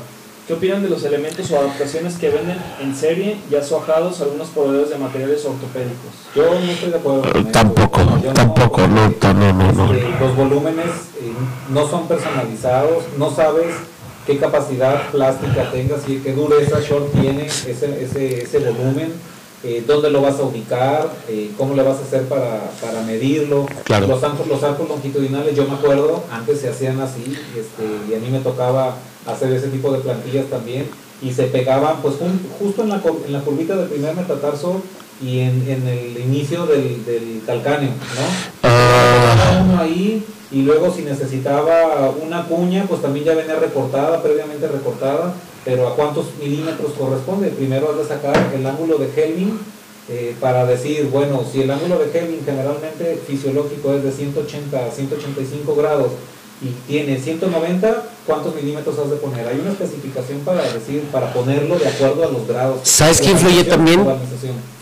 ¿Qué 0.47 0.53
opinan 0.53 0.81
de 0.81 0.89
los 0.89 1.03
elementos 1.03 1.49
o 1.51 1.59
adaptaciones 1.59 2.15
que 2.15 2.29
venden 2.29 2.57
en 2.81 2.95
serie 2.95 3.37
ya 3.49 3.63
soajados 3.63 4.21
algunos 4.21 4.49
proveedores 4.49 4.89
de 4.89 4.97
materiales 4.97 5.45
ortopédicos? 5.45 6.11
Yo 6.35 6.49
no 6.49 6.71
estoy 6.71 6.89
de 6.89 6.97
acuerdo 6.97 7.21
con 7.21 7.41
eso. 7.41 7.51
Tampoco, 7.51 7.99
Yo 8.21 8.29
no, 8.29 8.33
tampoco, 8.33 8.87
no, 8.87 9.11
porque, 9.11 9.33
no, 9.33 9.53
no, 9.53 9.71
no. 9.71 9.93
este, 9.93 10.19
los 10.19 10.35
volúmenes 10.35 10.87
eh, 11.21 11.31
no 11.69 11.87
son 11.87 12.07
personalizados, 12.07 13.03
no 13.17 13.29
sabes 13.33 13.67
qué 14.25 14.37
capacidad 14.39 15.09
plástica 15.11 15.71
tengas 15.71 16.07
y 16.09 16.17
qué 16.17 16.33
dureza 16.33 16.79
short 16.81 17.11
tiene 17.13 17.45
ese, 17.45 17.71
ese, 18.03 18.43
ese 18.43 18.59
volumen, 18.59 19.13
eh, 19.63 19.83
dónde 19.85 20.09
lo 20.09 20.21
vas 20.21 20.39
a 20.39 20.43
ubicar, 20.43 21.09
eh, 21.27 21.51
cómo 21.57 21.75
le 21.75 21.83
vas 21.83 21.97
a 21.97 22.01
hacer 22.01 22.23
para, 22.23 22.71
para 22.81 23.01
medirlo. 23.03 23.67
Claro. 23.83 24.07
Los 24.07 24.23
arcos, 24.23 24.47
los 24.47 24.63
arcos 24.63 24.89
longitudinales, 24.89 25.55
yo 25.55 25.65
me 25.65 25.75
acuerdo, 25.75 26.23
antes 26.31 26.59
se 26.59 26.69
hacían 26.69 26.99
así 26.99 27.37
este, 27.57 27.83
y 28.09 28.15
a 28.15 28.19
mí 28.19 28.29
me 28.29 28.39
tocaba 28.39 28.95
hacer 29.25 29.51
ese 29.53 29.67
tipo 29.67 29.91
de 29.91 29.99
plantillas 29.99 30.47
también 30.47 30.87
y 31.21 31.31
se 31.31 31.43
pegaban 31.43 32.01
pues 32.01 32.15
justo 32.59 32.81
en 32.81 32.89
la, 32.89 33.01
en 33.25 33.33
la 33.33 33.41
curvita 33.41 33.75
del 33.75 33.87
primer 33.87 34.15
metatarso 34.15 34.81
y 35.23 35.39
en, 35.39 35.69
en 35.69 35.87
el 35.87 36.17
inicio 36.19 36.65
del, 36.65 37.05
del 37.05 37.43
calcáneo, 37.45 37.89
¿no? 37.89 38.63
Ah, 38.63 39.63
uno 39.63 39.79
ahí 39.79 40.25
y 40.51 40.63
luego 40.63 40.91
si 40.91 41.03
necesitaba 41.03 42.09
una 42.09 42.45
cuña 42.45 42.85
pues 42.89 43.01
también 43.01 43.25
ya 43.25 43.35
venía 43.35 43.55
recortada, 43.55 44.23
previamente 44.23 44.67
recortada, 44.67 45.33
pero 45.63 45.87
a 45.87 45.95
cuántos 45.95 46.27
milímetros 46.39 46.93
corresponde. 46.93 47.49
Primero 47.49 47.91
has 47.91 47.97
de 47.97 48.15
sacar 48.15 48.51
el 48.53 48.65
ángulo 48.65 48.97
de 48.97 49.09
Helming 49.15 49.59
eh, 50.09 50.35
para 50.39 50.65
decir, 50.65 51.09
bueno, 51.11 51.43
si 51.49 51.61
el 51.61 51.71
ángulo 51.71 51.99
de 51.99 52.11
Helming 52.11 52.43
generalmente 52.43 53.19
fisiológico 53.27 53.93
es 53.93 54.03
de 54.03 54.11
180 54.11 54.85
a 54.85 54.91
185 54.91 55.75
grados 55.75 56.11
y 56.61 56.69
tiene 56.87 57.19
190, 57.19 58.03
¿cuántos 58.25 58.55
milímetros 58.55 58.97
has 58.99 59.09
de 59.09 59.17
poner? 59.17 59.47
Hay 59.47 59.59
una 59.59 59.71
especificación 59.71 60.39
para 60.39 60.61
decir, 60.63 61.03
para 61.11 61.33
ponerlo 61.33 61.77
de 61.77 61.87
acuerdo 61.87 62.23
a 62.23 62.31
los 62.31 62.47
grados. 62.47 62.79
¿Sabes 62.83 63.21
qué 63.21 63.31
influye 63.31 63.63
también? 63.63 64.05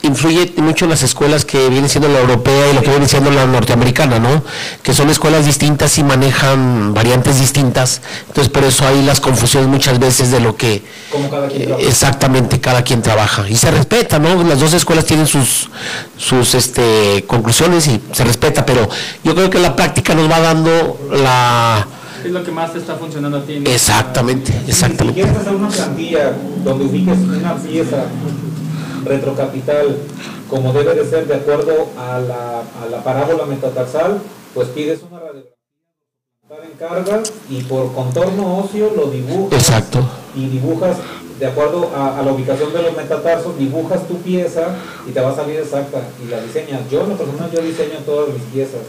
Influye 0.02 0.54
mucho 0.58 0.86
en 0.86 0.92
las 0.92 1.04
escuelas 1.04 1.44
que 1.44 1.68
vienen 1.70 1.90
siendo 1.90 2.08
la 2.08 2.20
europea 2.22 2.72
y 2.72 2.74
lo 2.74 2.82
que 2.82 2.90
viene 2.90 3.08
siendo 3.08 3.32
la 3.32 3.46
norteamericana, 3.46 4.18
¿no? 4.18 4.44
Que 4.82 4.94
son 4.94 5.10
escuelas 5.10 5.46
distintas 5.46 5.98
y 5.98 6.04
manejan 6.04 6.94
variantes 6.94 7.40
distintas. 7.40 8.02
Entonces, 8.28 8.52
por 8.52 8.64
eso 8.64 8.88
hay 8.88 9.04
las 9.04 9.20
confusiones 9.20 9.68
muchas 9.68 10.00
veces 10.00 10.32
de 10.32 10.40
lo 10.40 10.56
que 10.56 10.84
Como 11.12 11.30
cada 11.30 11.48
quien 11.50 11.64
eh, 11.64 11.66
trabaja. 11.66 11.88
exactamente 11.88 12.62
cada 12.62 12.84
quien 12.84 13.02
trabaja. 13.02 13.50
Y 13.50 13.58
se 13.58 13.72
respeta, 13.72 14.20
¿no? 14.20 14.42
Las 14.44 14.62
dos 14.62 14.74
escuelas 14.74 15.06
tienen 15.06 15.28
sus, 15.28 15.70
sus 16.18 16.56
este, 16.56 17.26
conclusiones 17.28 17.88
y 17.88 18.02
se 18.14 18.24
respeta, 18.24 18.66
pero 18.66 18.88
yo 19.24 19.36
creo 19.36 19.50
que 19.50 19.60
la 19.60 19.76
práctica 19.76 20.16
nos 20.16 20.32
va 20.32 20.40
dando 20.40 20.98
la... 21.12 21.86
Es 22.26 22.32
lo 22.32 22.44
que 22.44 22.52
más 22.52 22.74
te 22.74 22.80
está 22.80 22.96
funcionando 22.96 23.38
a 23.38 23.42
ti. 23.44 23.60
¿no? 23.60 23.70
Exactamente, 23.70 24.52
Si 24.66 24.72
exactamente. 24.72 25.22
quieres 25.22 25.38
hacer 25.42 25.56
una 25.56 25.70
plantilla 25.70 26.34
donde 26.64 26.86
ubiques 26.86 27.18
una 27.18 27.56
pieza 27.56 28.04
retrocapital 29.06 29.98
como 30.50 30.74
debe 30.74 30.96
de 30.96 31.06
ser 31.10 31.28
de 31.28 31.36
acuerdo 31.36 31.88
a 31.98 32.20
la, 32.20 32.60
a 32.62 32.90
la 32.90 33.04
parábola 33.04 33.46
metatarsal, 33.46 34.20
pues 34.54 34.68
pides 34.70 35.02
una 35.10 35.20
radiografía 35.20 35.54
en 36.72 36.78
carga 36.78 37.22
y 37.50 37.62
por 37.64 37.94
contorno 37.94 38.58
óseo 38.58 38.92
lo 38.96 39.12
dibujas 39.12 39.60
Exacto. 39.60 40.00
y 40.36 40.48
dibujas 40.48 40.98
de 41.40 41.46
acuerdo 41.46 41.92
a, 41.96 42.20
a 42.20 42.24
la 42.24 42.34
ubicación 42.34 42.74
de 42.74 42.82
los 42.82 42.98
metatarsos, 42.98 43.58
dibujas 43.58 44.06
tu 44.08 44.18
pieza 44.18 44.76
y 45.08 45.12
te 45.12 45.22
va 45.22 45.30
a 45.30 45.36
salir 45.36 45.58
exacta 45.60 46.02
y 46.26 46.30
la 46.30 46.42
diseñas. 46.42 46.82
Yo 46.92 47.04
en 47.04 47.10
lo 47.10 47.16
personal 47.16 47.50
yo 47.52 47.62
diseño 47.62 48.00
todas 48.06 48.34
mis 48.34 48.44
piezas. 48.52 48.82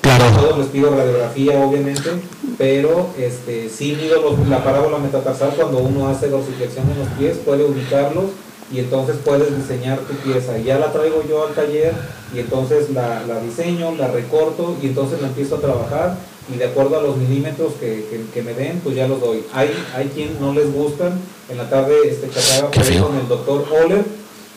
Claro. 0.00 0.24
Todos 0.40 0.58
les 0.58 0.68
pido 0.68 0.90
radiografía, 0.94 1.58
obviamente, 1.64 2.10
pero 2.58 3.08
este, 3.18 3.68
sí 3.68 3.96
mido 4.00 4.36
la 4.48 4.64
parábola 4.64 4.98
metatarsal 4.98 5.50
cuando 5.56 5.78
uno 5.78 6.08
hace 6.08 6.28
dorsiflexión 6.28 6.90
en 6.90 6.98
los 7.00 7.08
pies, 7.18 7.36
puede 7.44 7.64
ubicarlos 7.64 8.26
y 8.72 8.78
entonces 8.78 9.16
puedes 9.24 9.54
diseñar 9.56 9.98
tu 10.00 10.14
pieza. 10.14 10.56
Ya 10.58 10.78
la 10.78 10.92
traigo 10.92 11.22
yo 11.28 11.46
al 11.46 11.54
taller 11.54 11.92
y 12.34 12.38
entonces 12.40 12.90
la, 12.90 13.22
la 13.26 13.40
diseño, 13.40 13.94
la 13.96 14.08
recorto 14.08 14.76
y 14.82 14.86
entonces 14.86 15.20
la 15.20 15.28
empiezo 15.28 15.56
a 15.56 15.60
trabajar 15.60 16.16
y 16.52 16.56
de 16.58 16.64
acuerdo 16.64 16.98
a 16.98 17.02
los 17.02 17.16
milímetros 17.18 17.74
que, 17.78 18.06
que- 18.10 18.24
que 18.32 18.42
me 18.42 18.54
den, 18.54 18.80
pues 18.82 18.96
ya 18.96 19.06
los 19.06 19.20
doy. 19.20 19.44
Hay, 19.52 19.70
hay 19.94 20.08
quien 20.08 20.40
no 20.40 20.52
les 20.54 20.72
gustan, 20.72 21.20
en 21.50 21.58
la 21.58 21.68
tarde 21.68 21.94
este, 22.08 22.28
feo. 22.28 22.70
con 23.08 23.16
el 23.16 23.28
doctor 23.28 23.64
Oller 23.84 24.04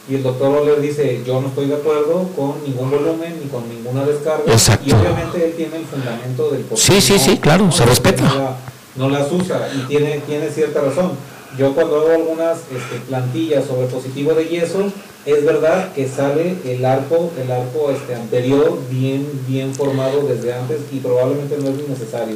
y 0.10 0.16
el 0.16 0.24
doctor 0.24 0.56
Oller 0.58 0.80
dice, 0.82 1.22
yo 1.26 1.42
no 1.42 1.48
estoy 1.48 1.66
de 1.68 1.76
acuerdo 1.76 2.30
con 2.36 2.64
ningún 2.64 2.92
volumen 2.92 3.40
ni 3.42 3.50
con 3.50 3.68
ninguna 3.68 4.06
descarga. 4.06 4.52
Exacto. 4.52 4.84
Y 4.88 4.92
obviamente 4.94 5.44
él 5.46 5.54
tiene 5.56 5.78
el 5.78 5.86
fundamento 5.86 6.50
del 6.52 6.62
por 6.62 6.78
Sí, 6.78 7.02
sí, 7.02 7.14
no- 7.14 7.20
sí, 7.20 7.38
claro, 7.40 7.72
se 7.72 7.86
respeta. 7.86 8.24
No, 8.24 8.36
la- 8.36 8.58
no 8.96 9.10
las 9.10 9.32
usa 9.32 9.68
y 9.76 9.88
tiene, 9.88 10.20
tiene 10.28 10.50
cierta 10.50 10.82
razón. 10.82 11.12
Yo 11.58 11.74
cuando 11.74 11.98
hago 12.02 12.12
algunas 12.12 12.58
este, 12.60 13.00
plantillas 13.08 13.66
sobre 13.66 13.88
positivo 13.88 14.34
de 14.34 14.46
yeso, 14.48 14.92
es 15.26 15.44
verdad 15.46 15.92
que 15.94 16.08
sale 16.08 16.56
el 16.66 16.86
arco, 16.86 17.32
el 17.42 17.50
arco 17.50 17.90
este, 17.92 18.14
anterior 18.14 18.78
bien, 18.90 19.28
bien 19.48 19.74
formado 19.74 20.22
desde 20.28 20.54
antes 20.54 20.80
y 20.92 21.00
probablemente 21.00 21.58
no 21.58 21.70
es 21.70 21.88
necesario. 21.88 22.36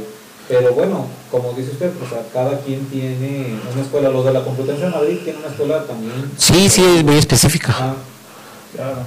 Pero 0.49 0.73
bueno, 0.73 1.05
como 1.29 1.53
dice 1.53 1.71
usted, 1.71 1.91
pues 1.91 2.11
a 2.11 2.27
cada 2.33 2.59
quien 2.61 2.83
tiene 2.87 3.55
una 3.71 3.81
escuela. 3.83 4.09
Los 4.09 4.25
de 4.25 4.33
la 4.33 4.43
Complutense 4.43 4.81
de 4.81 4.89
Madrid 4.89 5.19
tienen 5.23 5.41
una 5.43 5.51
escuela 5.51 5.83
también. 5.85 6.31
Sí, 6.37 6.67
sí, 6.67 6.83
es 6.97 7.03
muy 7.03 7.17
específica. 7.17 7.73
Ah, 7.79 7.93
Claro. 8.75 8.97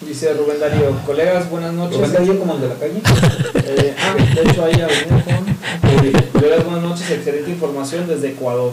Dice 0.00 0.32
Rubén 0.34 0.60
Darío, 0.60 0.96
colegas, 1.04 1.50
buenas 1.50 1.72
noches. 1.74 1.96
¿Rubén 1.98 2.12
Darío 2.12 2.38
como 2.38 2.54
el 2.54 2.60
de 2.60 2.68
la 2.68 2.74
calle? 2.76 3.02
Eh, 3.70 3.94
ah, 3.98 4.14
de 4.34 4.50
hecho 4.50 4.64
ahí 4.64 4.80
avenida 4.80 5.24
con 5.24 6.40
colegas, 6.40 6.64
buenas 6.64 6.82
noches, 6.82 7.10
excelente 7.10 7.50
información 7.50 8.06
desde 8.08 8.28
Ecuador. 8.30 8.72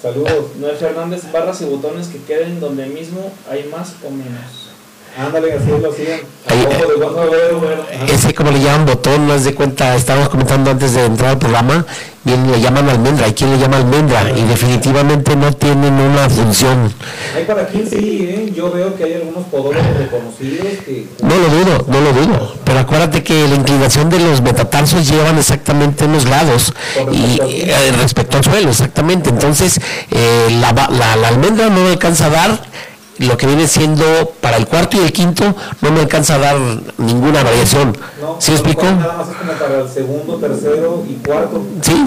Saludos. 0.00 0.56
Noel 0.60 0.76
Fernández, 0.76 1.30
barras 1.32 1.60
y 1.62 1.64
botones 1.64 2.08
que 2.08 2.18
queden 2.18 2.60
donde 2.60 2.86
mismo 2.86 3.32
hay 3.50 3.64
más 3.64 3.94
o 4.06 4.10
menos. 4.10 4.61
Ándale, 5.18 5.52
así 5.52 5.68
lo 5.68 5.90
buen 7.10 7.30
ver, 7.30 8.08
Ese 8.08 8.34
como 8.34 8.50
le 8.50 8.60
llaman 8.60 8.86
botón, 8.86 9.26
no 9.26 9.34
es 9.34 9.44
de 9.44 9.54
cuenta, 9.54 9.94
estábamos 9.94 10.28
comentando 10.30 10.70
antes 10.70 10.94
de 10.94 11.04
entrar 11.04 11.30
al 11.32 11.38
programa, 11.38 11.84
bien 12.24 12.50
le 12.50 12.60
llaman 12.60 12.88
almendra, 12.88 13.26
hay 13.26 13.32
quien 13.34 13.50
le 13.50 13.58
llama 13.58 13.76
almendra 13.78 14.30
y 14.34 14.42
definitivamente 14.44 15.36
no 15.36 15.52
tienen 15.52 15.92
una 15.94 16.28
función. 16.30 16.92
Hay 17.36 17.44
para 17.44 17.66
quien 17.66 17.88
sí, 17.88 18.26
¿eh? 18.30 18.52
Yo 18.54 18.70
veo 18.70 18.94
que 18.96 19.04
hay 19.04 19.14
algunos 19.14 19.44
podólogos 19.48 19.96
reconocidos 19.98 20.66
que... 20.84 21.06
No 21.22 21.34
lo 21.36 21.48
dudo, 21.48 21.84
no 21.88 22.00
lo 22.00 22.12
dudo, 22.12 22.54
pero 22.64 22.78
acuérdate 22.80 23.22
que 23.22 23.46
la 23.48 23.54
inclinación 23.54 24.08
de 24.08 24.18
los 24.18 24.40
metatarsos 24.40 25.08
llevan 25.08 25.36
exactamente 25.38 26.04
unos 26.06 26.24
lados 26.26 26.72
y 27.12 27.38
respecto 27.38 27.44
al 27.44 27.50
eh, 27.50 27.66
suelo. 27.86 28.02
respecto 28.02 28.36
al 28.38 28.44
suelo, 28.44 28.70
exactamente. 28.70 29.30
Entonces, 29.30 29.78
eh, 30.10 30.48
la, 30.60 30.72
la- 30.72 31.16
la 31.16 31.28
almendra 31.28 31.68
no 31.68 31.86
alcanza 31.86 32.26
a 32.26 32.30
dar 32.30 32.60
lo 33.18 33.36
que 33.36 33.46
viene 33.46 33.68
siendo 33.68 34.32
para 34.40 34.56
el 34.56 34.66
cuarto 34.66 34.96
y 34.96 35.00
el 35.00 35.12
quinto, 35.12 35.54
no 35.80 35.90
me 35.90 36.00
alcanza 36.00 36.36
a 36.36 36.38
dar 36.38 36.56
ninguna 36.98 37.42
variación. 37.42 37.96
No, 38.20 38.36
¿Sí 38.40 38.50
no, 38.50 38.56
explico? 38.56 38.84
Nada 38.84 39.18
más 39.18 39.28
es 39.28 39.36
como 39.36 39.52
para 39.52 39.80
el 39.80 39.88
segundo, 39.88 40.36
tercero 40.36 41.04
y 41.08 41.14
cuarto. 41.26 41.62
Sí, 41.82 42.04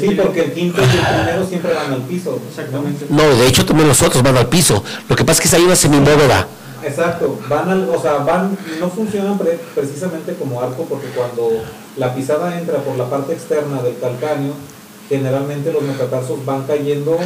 Sí, 0.00 0.18
porque 0.20 0.44
el 0.44 0.52
quinto 0.52 0.80
y 0.80 0.84
el 0.84 0.90
primero 0.90 1.46
siempre 1.46 1.74
van 1.74 1.92
al 1.92 2.02
piso. 2.02 2.40
Exactamente. 2.48 3.06
No, 3.10 3.22
de 3.22 3.46
hecho 3.46 3.64
también 3.64 3.88
los 3.88 4.00
otros 4.02 4.22
van 4.22 4.36
al 4.36 4.46
piso. 4.46 4.82
Lo 5.08 5.16
que 5.16 5.24
pasa 5.24 5.42
es 5.42 5.50
que 5.50 5.56
hay 5.56 5.62
una 5.62 5.76
semibóveda. 5.76 6.46
exacto, 6.82 7.38
van 7.48 7.70
al, 7.70 7.88
o 7.88 8.00
sea, 8.00 8.18
van, 8.18 8.56
no 8.80 8.90
funcionan 8.90 9.38
precisamente 9.74 10.34
como 10.34 10.60
arco 10.60 10.86
porque 10.88 11.08
cuando 11.08 11.62
la 11.96 12.14
pisada 12.14 12.58
entra 12.58 12.78
por 12.78 12.96
la 12.96 13.08
parte 13.08 13.32
externa 13.32 13.82
del 13.82 13.98
calcáneo, 13.98 14.52
generalmente 15.08 15.72
los 15.72 15.82
metatarsos 15.82 16.44
van 16.44 16.62
cayendo 16.66 17.18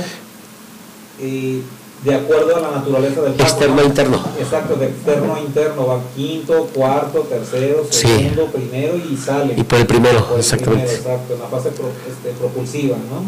eh, 1.20 1.62
de 2.04 2.14
acuerdo 2.14 2.56
a 2.56 2.60
la 2.60 2.70
naturaleza 2.70 3.22
del 3.22 3.32
paso. 3.32 3.54
Externo 3.54 3.82
interno. 3.82 4.24
Exacto, 4.38 4.76
de 4.76 4.86
externo 4.86 5.34
a 5.34 5.40
interno, 5.40 5.86
va 5.86 6.00
quinto, 6.14 6.68
cuarto, 6.72 7.20
tercero, 7.22 7.86
segundo, 7.90 8.46
primero 8.46 8.96
y 8.96 9.16
sale. 9.16 9.54
Y 9.56 9.64
por 9.64 9.80
el 9.80 9.86
primero, 9.86 10.36
exactamente. 10.36 10.94
exacto, 10.94 11.34
en 11.34 11.40
la 11.40 11.48
fase 11.48 11.70
este, 11.70 12.30
propulsiva, 12.38 12.96
¿no? 12.96 13.24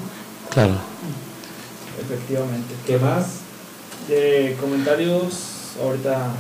Claro. 0.51 0.75
Efectivamente. 2.01 2.75
¿Qué 2.87 2.99
más? 2.99 3.27
De 4.09 4.57
comentarios, 4.61 5.35
ahorita. 5.83 6.33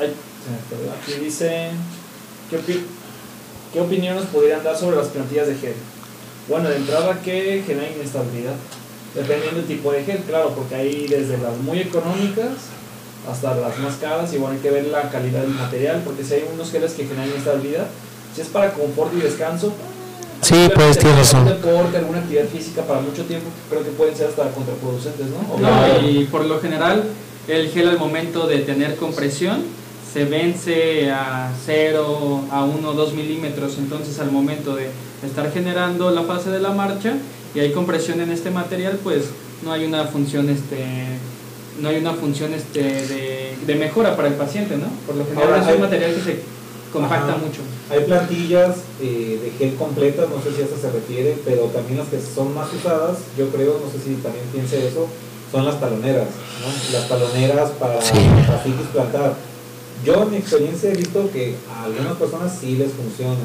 Ay, 0.00 0.14
aquí 1.02 1.24
dice. 1.24 1.70
¿qué, 2.50 2.80
¿Qué 3.72 3.80
opinión 3.80 4.16
nos 4.16 4.26
podrían 4.26 4.62
dar 4.64 4.76
sobre 4.76 4.96
las 4.96 5.08
plantillas 5.08 5.46
de 5.46 5.54
gel? 5.56 5.74
Bueno, 6.48 6.68
de 6.68 6.76
entrada 6.76 7.20
que 7.22 7.62
genera 7.66 7.90
inestabilidad 7.90 8.54
dependiendo 9.14 9.58
del 9.58 9.66
tipo 9.66 9.92
de 9.92 10.04
gel, 10.04 10.18
claro, 10.26 10.54
porque 10.54 10.74
hay 10.74 11.06
desde 11.06 11.38
las 11.38 11.56
muy 11.58 11.80
económicas 11.80 12.52
hasta 13.30 13.54
las 13.54 13.78
más 13.78 13.96
caras 13.96 14.32
y 14.32 14.38
bueno, 14.38 14.54
hay 14.54 14.60
que 14.60 14.70
ver 14.70 14.86
la 14.86 15.10
calidad 15.10 15.42
del 15.42 15.50
material, 15.50 16.02
porque 16.04 16.24
si 16.24 16.34
hay 16.34 16.44
unos 16.52 16.70
geles 16.70 16.92
que 16.92 17.06
generan 17.06 17.28
inestabilidad, 17.28 17.86
si 18.34 18.40
es 18.40 18.48
para 18.48 18.72
confort 18.72 19.12
y 19.14 19.20
descanso, 19.20 19.72
sí, 20.40 20.68
pues 20.74 20.98
tienes 20.98 21.18
razón. 21.18 21.46
deporte, 21.46 21.98
alguna 21.98 22.18
actividad 22.18 22.46
física 22.46 22.82
para 22.82 23.00
mucho 23.00 23.24
tiempo, 23.24 23.48
creo 23.68 23.84
que 23.84 23.90
pueden 23.90 24.16
ser 24.16 24.28
hasta 24.28 24.50
contraproducentes, 24.50 25.26
¿no? 25.26 25.58
no 25.58 26.08
y 26.08 26.24
por 26.24 26.44
lo 26.44 26.60
general, 26.60 27.04
el 27.48 27.68
gel 27.70 27.88
al 27.88 27.98
momento 27.98 28.46
de 28.46 28.58
tener 28.58 28.96
compresión 28.96 29.62
se 30.12 30.24
vence 30.24 31.10
a 31.10 31.50
0, 31.64 32.44
a 32.50 32.64
1 32.64 32.88
o 32.88 32.92
2 32.92 33.14
milímetros, 33.14 33.78
entonces 33.78 34.18
al 34.18 34.30
momento 34.30 34.76
de 34.76 34.90
estar 35.24 35.50
generando 35.52 36.10
la 36.10 36.22
fase 36.22 36.50
de 36.50 36.60
la 36.60 36.70
marcha, 36.70 37.14
y 37.54 37.60
hay 37.60 37.72
compresión 37.72 38.20
en 38.20 38.30
este 38.30 38.50
material, 38.50 38.98
pues 39.02 39.24
no 39.64 39.72
hay 39.72 39.84
una 39.84 40.04
función 40.04 40.48
este 40.48 40.84
no 41.80 41.88
hay 41.88 41.96
una 41.96 42.12
función 42.12 42.52
este 42.52 42.82
de, 42.82 43.56
de 43.66 43.74
mejora 43.74 44.14
para 44.16 44.28
el 44.28 44.34
paciente, 44.34 44.76
¿no? 44.76 44.86
Por 45.06 45.16
lo 45.16 45.26
general 45.26 45.62
es 45.62 45.74
un 45.74 45.80
material 45.80 46.14
que 46.14 46.20
se 46.20 46.40
compacta 46.92 47.36
mucho. 47.36 47.60
Hay 47.90 48.04
plantillas 48.04 48.76
eh, 49.00 49.40
de 49.42 49.50
gel 49.58 49.76
completas, 49.76 50.28
no 50.28 50.42
sé 50.42 50.54
si 50.54 50.62
a 50.62 50.64
eso 50.66 50.76
se 50.80 50.90
refiere, 50.90 51.36
pero 51.44 51.64
también 51.66 51.98
las 51.98 52.08
que 52.08 52.20
son 52.20 52.54
más 52.54 52.72
usadas, 52.72 53.18
yo 53.38 53.48
creo, 53.48 53.80
no 53.84 53.90
sé 53.90 53.98
si 53.98 54.14
también 54.16 54.44
piense 54.52 54.86
eso, 54.86 55.08
son 55.50 55.64
las 55.64 55.80
taloneras, 55.80 56.28
¿no? 56.60 56.98
Las 56.98 57.08
taloneras 57.08 57.70
para, 57.72 58.00
sí. 58.00 58.12
para 58.46 58.62
plantar 58.92 59.34
yo 60.04 60.22
en 60.22 60.30
mi 60.30 60.36
experiencia 60.36 60.90
he 60.90 60.96
visto 60.96 61.30
que 61.32 61.54
a 61.70 61.84
algunas 61.84 62.14
personas 62.14 62.56
sí 62.58 62.76
les 62.76 62.90
funcionan. 62.92 63.36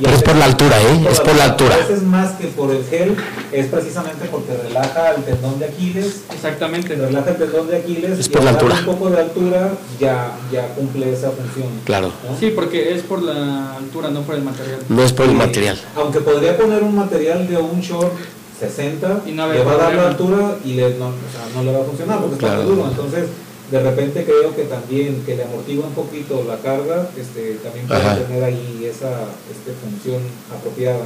Pero 0.00 0.14
es 0.14 0.22
por 0.22 0.36
la 0.36 0.44
altura, 0.44 0.80
¿eh? 0.80 1.06
es 1.10 1.20
por 1.20 1.36
la 1.36 1.44
altura. 1.44 1.74
A 1.74 1.78
veces 1.78 2.02
más 2.02 2.32
que 2.32 2.48
por 2.48 2.70
el 2.70 2.84
gel, 2.84 3.16
es 3.52 3.66
precisamente 3.66 4.26
porque 4.30 4.54
relaja 4.54 5.14
el 5.14 5.24
tendón 5.24 5.58
de 5.58 5.66
Aquiles. 5.66 6.22
Exactamente. 6.32 6.94
Relaja 6.94 7.30
el 7.30 7.36
tendón 7.36 7.68
de 7.68 7.76
Aquiles. 7.76 8.18
Es 8.18 8.28
por 8.28 8.44
la 8.44 8.50
altura. 8.50 8.76
Un 8.78 8.84
poco 8.84 9.10
de 9.10 9.20
altura 9.20 9.72
ya, 9.98 10.36
ya 10.52 10.68
cumple 10.74 11.12
esa 11.12 11.30
función. 11.30 11.68
Claro. 11.84 12.12
Sí, 12.38 12.52
porque 12.54 12.94
es 12.94 13.02
por 13.02 13.22
la 13.22 13.76
altura, 13.76 14.10
no 14.10 14.22
por 14.22 14.34
el 14.34 14.42
material. 14.42 14.80
No 14.88 15.02
es 15.02 15.12
por 15.12 15.26
el 15.26 15.34
material. 15.34 15.80
Aunque 15.96 16.20
podría 16.20 16.56
poner 16.56 16.82
un 16.82 16.94
material 16.94 17.48
de 17.48 17.56
un 17.56 17.80
short 17.80 18.12
60, 18.58 19.22
y 19.26 19.32
no 19.32 19.52
le 19.52 19.62
va 19.62 19.72
a 19.72 19.76
dar 19.76 19.94
la 19.94 20.08
altura 20.08 20.56
y 20.64 20.74
le, 20.74 20.94
no, 20.94 21.08
o 21.08 21.10
sea, 21.10 21.46
no 21.54 21.62
le 21.62 21.72
va 21.72 21.82
a 21.82 21.84
funcionar 21.84 22.20
porque 22.20 22.34
está 22.36 22.56
muy 22.56 22.64
duro. 22.64 22.86
Entonces 22.88 23.26
de 23.70 23.80
repente 23.80 24.24
creo 24.24 24.54
que 24.54 24.64
también 24.64 25.24
que 25.24 25.36
le 25.36 25.44
amortigua 25.44 25.86
un 25.86 25.94
poquito 25.94 26.44
la 26.44 26.58
carga, 26.58 27.08
este, 27.16 27.54
también 27.54 27.86
puede 27.86 28.24
tener 28.24 28.44
ahí 28.44 28.88
esa 28.88 29.24
este, 29.50 29.72
función 29.72 30.22
apropiada. 30.56 31.04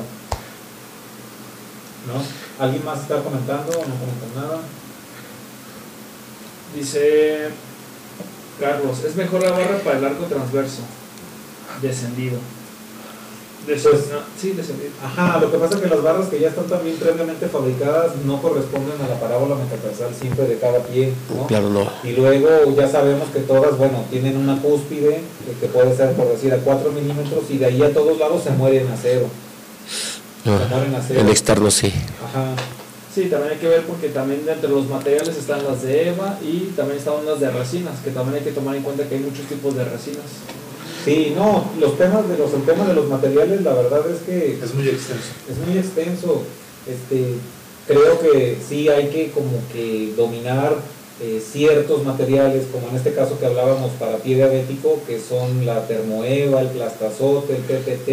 ¿No? 2.06 2.64
¿Alguien 2.64 2.84
más 2.84 3.00
está 3.00 3.22
comentando 3.22 3.72
o 3.72 3.86
no 3.86 3.94
comentan 3.94 4.34
nada? 4.34 4.60
Dice 6.74 7.48
Carlos, 8.58 9.04
es 9.04 9.16
mejor 9.16 9.42
la 9.42 9.52
barra 9.52 9.78
para 9.78 9.98
el 9.98 10.04
arco 10.04 10.24
transverso, 10.24 10.82
descendido. 11.80 12.38
Pues, 13.66 13.82
sí, 14.40 14.56
Ajá, 15.04 15.38
lo 15.38 15.50
que 15.50 15.58
pasa 15.58 15.76
es 15.76 15.82
que 15.82 15.88
las 15.88 16.02
barras 16.02 16.28
que 16.28 16.40
ya 16.40 16.48
están 16.48 16.66
también 16.66 16.96
previamente 16.96 17.46
fabricadas 17.46 18.16
no 18.24 18.40
corresponden 18.40 19.00
a 19.04 19.08
la 19.08 19.20
parábola 19.20 19.54
metatarsal 19.54 20.14
siempre 20.18 20.46
de 20.46 20.58
cada 20.58 20.80
pie, 20.80 21.12
¿no? 21.34 21.46
Claro, 21.46 21.68
no. 21.68 21.86
Y 22.02 22.12
luego 22.12 22.48
ya 22.74 22.88
sabemos 22.88 23.28
que 23.30 23.40
todas, 23.40 23.76
bueno, 23.76 24.04
tienen 24.10 24.36
una 24.38 24.60
cúspide 24.60 25.20
que 25.60 25.66
puede 25.66 25.94
ser, 25.94 26.12
por 26.14 26.28
decir, 26.28 26.52
a 26.54 26.58
4 26.58 26.90
milímetros 26.90 27.44
y 27.50 27.58
de 27.58 27.66
ahí 27.66 27.82
a 27.82 27.92
todos 27.92 28.18
lados 28.18 28.42
se 28.42 28.50
mueren 28.50 28.88
a 28.88 28.96
cero. 28.96 29.26
se 30.42 30.50
mueren 30.50 30.94
a 30.94 31.02
cero. 31.06 31.20
El 31.20 31.28
externo 31.28 31.70
sí. 31.70 31.92
Ajá. 32.24 32.54
Sí, 33.14 33.24
también 33.26 33.54
hay 33.54 33.58
que 33.58 33.68
ver 33.68 33.82
porque 33.82 34.08
también 34.08 34.42
entre 34.48 34.70
los 34.70 34.88
materiales 34.88 35.36
están 35.36 35.64
las 35.64 35.82
de 35.82 36.10
EVA 36.10 36.38
y 36.42 36.72
también 36.76 36.98
están 36.98 37.14
unas 37.22 37.40
de 37.40 37.50
resinas, 37.50 37.98
que 38.04 38.10
también 38.10 38.36
hay 38.36 38.44
que 38.44 38.52
tomar 38.52 38.76
en 38.76 38.82
cuenta 38.84 39.04
que 39.08 39.16
hay 39.16 39.20
muchos 39.20 39.46
tipos 39.46 39.74
de 39.74 39.84
resinas. 39.84 40.24
Sí, 41.04 41.32
no, 41.34 41.64
los 41.78 41.96
temas 41.96 42.28
de 42.28 42.36
los, 42.36 42.52
el 42.52 42.62
tema 42.62 42.86
de 42.86 42.94
los 42.94 43.08
materiales, 43.08 43.62
la 43.62 43.72
verdad 43.72 44.02
es 44.10 44.20
que... 44.20 44.58
Es 44.62 44.74
muy 44.74 44.88
extenso. 44.88 45.30
Es 45.50 45.66
muy 45.66 45.78
extenso. 45.78 46.42
Este, 46.86 47.36
creo 47.86 48.20
que 48.20 48.58
sí 48.66 48.88
hay 48.88 49.08
que 49.08 49.30
como 49.30 49.62
que 49.72 50.12
dominar 50.16 50.76
eh, 51.22 51.38
ciertos 51.40 52.04
materiales, 52.04 52.64
como 52.72 52.88
en 52.88 52.96
este 52.96 53.12
caso 53.12 53.38
que 53.38 53.46
hablábamos 53.46 53.90
para 53.92 54.16
pie 54.18 54.36
diabético, 54.36 55.00
que 55.06 55.20
son 55.20 55.66
la 55.66 55.86
termoeva, 55.86 56.60
el 56.60 56.68
plastazote, 56.68 57.56
el 57.56 57.62
PPT, 57.62 58.08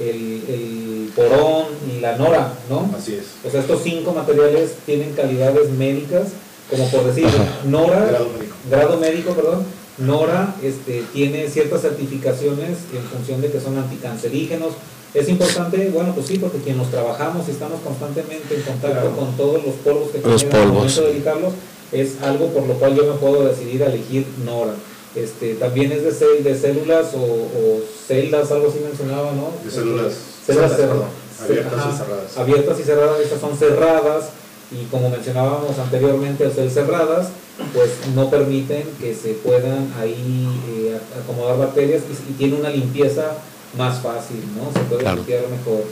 el, 0.00 0.42
el, 0.48 1.12
porón 1.14 1.66
y 1.88 2.00
la 2.00 2.16
nora, 2.16 2.54
¿no? 2.68 2.90
Así 2.96 3.14
es. 3.14 3.26
O 3.46 3.50
sea, 3.50 3.60
estos 3.60 3.82
cinco 3.82 4.12
materiales 4.12 4.72
tienen 4.84 5.12
calidades 5.12 5.70
médicas, 5.70 6.30
como 6.68 6.90
por 6.90 7.04
decir, 7.04 7.26
nora, 7.66 8.04
grado 8.06 8.28
médico, 8.36 8.56
grado 8.68 8.98
médico 8.98 9.32
perdón, 9.34 9.64
Nora 9.98 10.56
este, 10.62 11.04
tiene 11.12 11.48
ciertas 11.48 11.82
certificaciones 11.82 12.78
en 12.92 13.02
función 13.04 13.40
de 13.40 13.50
que 13.50 13.60
son 13.60 13.78
anticancerígenos. 13.78 14.72
Es 15.12 15.28
importante, 15.28 15.90
bueno, 15.94 16.12
pues 16.14 16.26
sí, 16.26 16.38
porque 16.38 16.58
quienes 16.58 16.90
trabajamos 16.90 17.46
y 17.46 17.52
estamos 17.52 17.80
constantemente 17.82 18.56
en 18.56 18.62
contacto 18.62 19.10
con 19.16 19.36
todos 19.36 19.64
los 19.64 19.74
polvos 19.76 20.10
que 20.10 20.18
los 20.18 20.44
polvos. 20.44 20.72
momento 20.72 21.02
de 21.02 21.12
dedicarlos, 21.12 21.52
es 21.92 22.20
algo 22.22 22.48
por 22.48 22.66
lo 22.66 22.74
cual 22.74 22.96
yo 22.96 23.04
me 23.04 23.18
puedo 23.18 23.44
decidir 23.44 23.84
a 23.84 23.86
elegir 23.86 24.26
Nora. 24.44 24.74
Este, 25.14 25.54
también 25.54 25.92
es 25.92 26.02
de, 26.02 26.42
de 26.42 26.58
células 26.58 27.14
o, 27.14 27.80
celdas, 28.08 28.50
algo 28.50 28.68
así 28.68 28.80
mencionaba, 28.80 29.30
¿no? 29.32 29.52
De 29.64 29.70
células, 29.70 30.12
células, 30.44 30.72
abiertas 30.72 31.86
y 31.86 31.96
cerradas. 31.96 32.36
Abiertas 32.36 32.80
y 32.80 32.82
cerradas, 32.82 33.20
estas 33.20 33.40
son 33.40 33.56
cerradas 33.56 34.24
y 34.72 34.86
como 34.86 35.10
mencionábamos 35.10 35.78
anteriormente, 35.78 36.44
al 36.44 36.52
ser 36.52 36.68
cerradas, 36.68 37.28
pues 37.72 37.90
no 38.14 38.30
permiten 38.30 38.84
que 39.00 39.14
se 39.14 39.34
puedan 39.34 39.92
ahí 39.98 40.48
eh, 40.68 40.98
acomodar 41.22 41.58
bacterias 41.58 42.02
y, 42.28 42.32
tiene 42.32 42.56
una 42.56 42.70
limpieza 42.70 43.36
más 43.76 44.00
fácil, 44.00 44.42
¿no? 44.56 44.72
Se 44.72 44.80
puede 44.88 45.04
limpiar 45.14 45.42
mejor. 45.48 45.84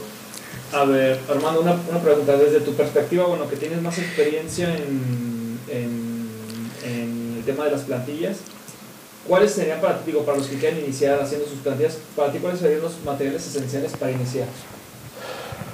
A 0.73 0.85
ver, 0.85 1.19
Armando, 1.29 1.61
una, 1.61 1.77
una, 1.89 2.01
pregunta. 2.01 2.35
Desde 2.35 2.59
tu 2.61 2.73
perspectiva, 2.73 3.25
bueno, 3.25 3.47
que 3.47 3.55
tienes 3.55 3.81
más 3.81 3.97
experiencia 3.97 4.75
en, 4.75 5.59
en, 5.69 6.69
en, 6.83 7.35
el 7.37 7.43
tema 7.45 7.65
de 7.65 7.71
las 7.71 7.81
plantillas, 7.81 8.37
¿cuáles 9.27 9.51
serían 9.51 9.79
para 9.79 9.99
ti, 9.99 10.11
digo, 10.11 10.25
para 10.25 10.37
los 10.37 10.47
que 10.47 10.57
quieren 10.57 10.79
iniciar 10.79 11.21
haciendo 11.21 11.47
sus 11.47 11.59
plantillas, 11.59 11.97
para 12.15 12.31
ti 12.31 12.39
cuáles 12.39 12.59
serían 12.59 12.81
los 12.81 12.93
materiales 13.05 13.45
esenciales 13.45 13.91
para 13.97 14.11
iniciar? 14.11 14.47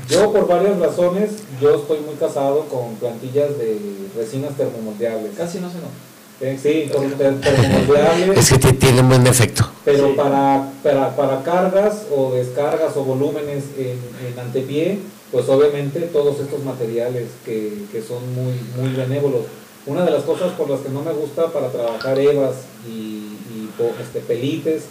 Yo 0.10 0.32
por 0.32 0.48
varias 0.48 0.80
razones, 0.80 1.30
yo 1.62 1.76
estoy 1.76 2.00
muy 2.00 2.16
casado 2.16 2.66
con 2.66 2.96
plantillas 2.96 3.56
de 3.60 3.78
resinas 4.18 4.58
termomoldeables. 4.58 5.38
Casi 5.38 5.60
no 5.60 5.70
se 5.70 5.76
no. 5.76 5.88
Eh, 6.42 6.58
sí, 6.60 6.90
con 6.92 7.12
termomoldeables. 7.12 8.52
Es 8.52 8.58
que 8.58 8.74
tienen 8.74 9.08
buen 9.08 9.28
efecto. 9.28 9.70
Pero 9.86 10.16
para, 10.16 10.68
para, 10.82 11.16
para, 11.16 11.44
cargas 11.44 12.08
o 12.16 12.32
descargas 12.32 12.98
o 12.98 13.04
volúmenes 13.04 13.66
en, 13.78 14.00
en, 14.26 14.40
antepié, 14.40 14.98
pues 15.32 15.48
obviamente 15.48 16.00
todos 16.02 16.40
estos 16.40 16.64
materiales 16.64 17.28
que, 17.46 17.86
que 17.92 18.02
son 18.02 18.34
muy, 18.34 18.54
muy 18.78 18.96
benévolos. 18.96 19.44
Una 19.86 20.06
de 20.06 20.12
las 20.12 20.24
cosas 20.24 20.54
por 20.54 20.72
las 20.72 20.80
que 20.80 20.90
no 20.90 21.04
me 21.04 21.14
gusta 21.14 21.48
para 21.54 21.70
trabajar 21.70 22.18
evas 22.18 22.56
y, 22.88 23.38
y 23.54 23.70
este, 24.02 24.22
pelites 24.22 24.86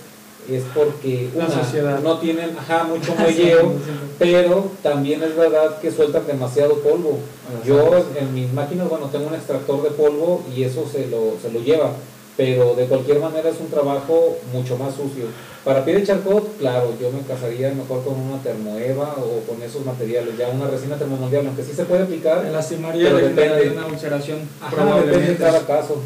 es 0.56 0.64
porque 0.74 1.28
una, 1.34 2.00
no 2.00 2.18
tienen 2.18 2.56
ajá, 2.58 2.84
mucho 2.84 3.14
muelleo, 3.18 3.72
pero 4.18 4.70
también 4.82 5.22
es 5.22 5.36
verdad 5.36 5.78
que 5.80 5.90
sueltan 5.90 6.26
demasiado 6.26 6.78
polvo. 6.78 7.18
Yo 7.64 8.06
en 8.18 8.34
mis 8.34 8.52
máquinas, 8.52 8.88
bueno, 8.88 9.06
tengo 9.06 9.28
un 9.28 9.34
extractor 9.34 9.82
de 9.82 9.90
polvo 9.90 10.42
y 10.54 10.64
eso 10.64 10.86
se 10.90 11.06
lo, 11.08 11.34
se 11.42 11.50
lo 11.50 11.60
lleva, 11.60 11.92
pero 12.36 12.74
de 12.74 12.86
cualquier 12.86 13.20
manera 13.20 13.48
es 13.48 13.60
un 13.60 13.68
trabajo 13.68 14.38
mucho 14.52 14.76
más 14.78 14.94
sucio. 14.94 15.26
Para 15.64 15.84
pie 15.84 15.96
de 15.96 16.02
charcot, 16.04 16.56
claro, 16.58 16.94
yo 16.98 17.10
me 17.10 17.20
casaría 17.22 17.70
mejor 17.74 18.02
con 18.02 18.18
una 18.18 18.40
termoeva 18.42 19.16
o 19.18 19.46
con 19.46 19.62
esos 19.62 19.84
materiales, 19.84 20.38
ya 20.38 20.48
una 20.48 20.66
resina 20.66 20.96
termomoldeable, 20.96 21.48
aunque 21.48 21.64
sí 21.64 21.72
se 21.74 21.84
puede 21.84 22.04
aplicar. 22.04 22.46
En 22.46 22.52
la 22.52 22.62
pero 22.92 23.16
depende 23.16 23.64
de 23.64 23.70
una 23.70 23.86
ulceración. 23.86 24.38
Ajá, 24.62 25.00
depende 25.00 25.28
de 25.28 25.36
cada 25.36 25.66
caso. 25.66 26.00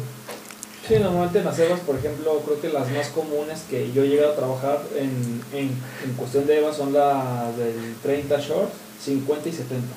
Sí, 0.87 0.95
normalmente 0.99 1.39
en 1.39 1.45
las 1.45 1.57
EVAs, 1.59 1.79
por 1.81 1.95
ejemplo, 1.95 2.41
creo 2.45 2.59
que 2.59 2.69
las 2.69 2.89
más 2.91 3.07
comunes 3.09 3.61
que 3.69 3.91
yo 3.93 4.03
he 4.03 4.09
llegado 4.09 4.33
a 4.33 4.35
trabajar 4.35 4.81
en, 4.97 5.41
en, 5.57 5.69
en 6.03 6.13
cuestión 6.17 6.45
de 6.45 6.57
EVA 6.59 6.73
son 6.73 6.91
las 6.91 7.55
del 7.57 7.95
30 8.03 8.37
short, 8.39 8.69
50 9.03 9.47
y 9.49 9.51
70. 9.53 9.87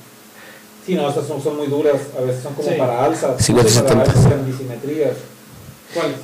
Sí, 0.87 0.95
no, 0.95 1.09
estas 1.09 1.27
son, 1.27 1.43
son 1.43 1.57
muy 1.57 1.67
duras, 1.67 1.97
a 2.17 2.21
veces 2.21 2.43
son 2.45 2.55
como 2.55 2.69
Sí. 2.69 2.77
para 2.79 3.05
alzas, 3.05 3.45
50, 3.45 3.69
para 3.83 4.05
70. 4.05 4.11
alzas 4.13 4.33
en 4.33 4.47
disimetrías. 4.47 5.17
¿Cuáles? 5.93 6.17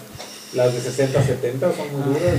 Las 0.54 0.74
de 0.74 0.80
60, 0.82 1.22
70 1.24 1.66
son 1.74 1.92
muy 1.92 2.12
duras. 2.14 2.34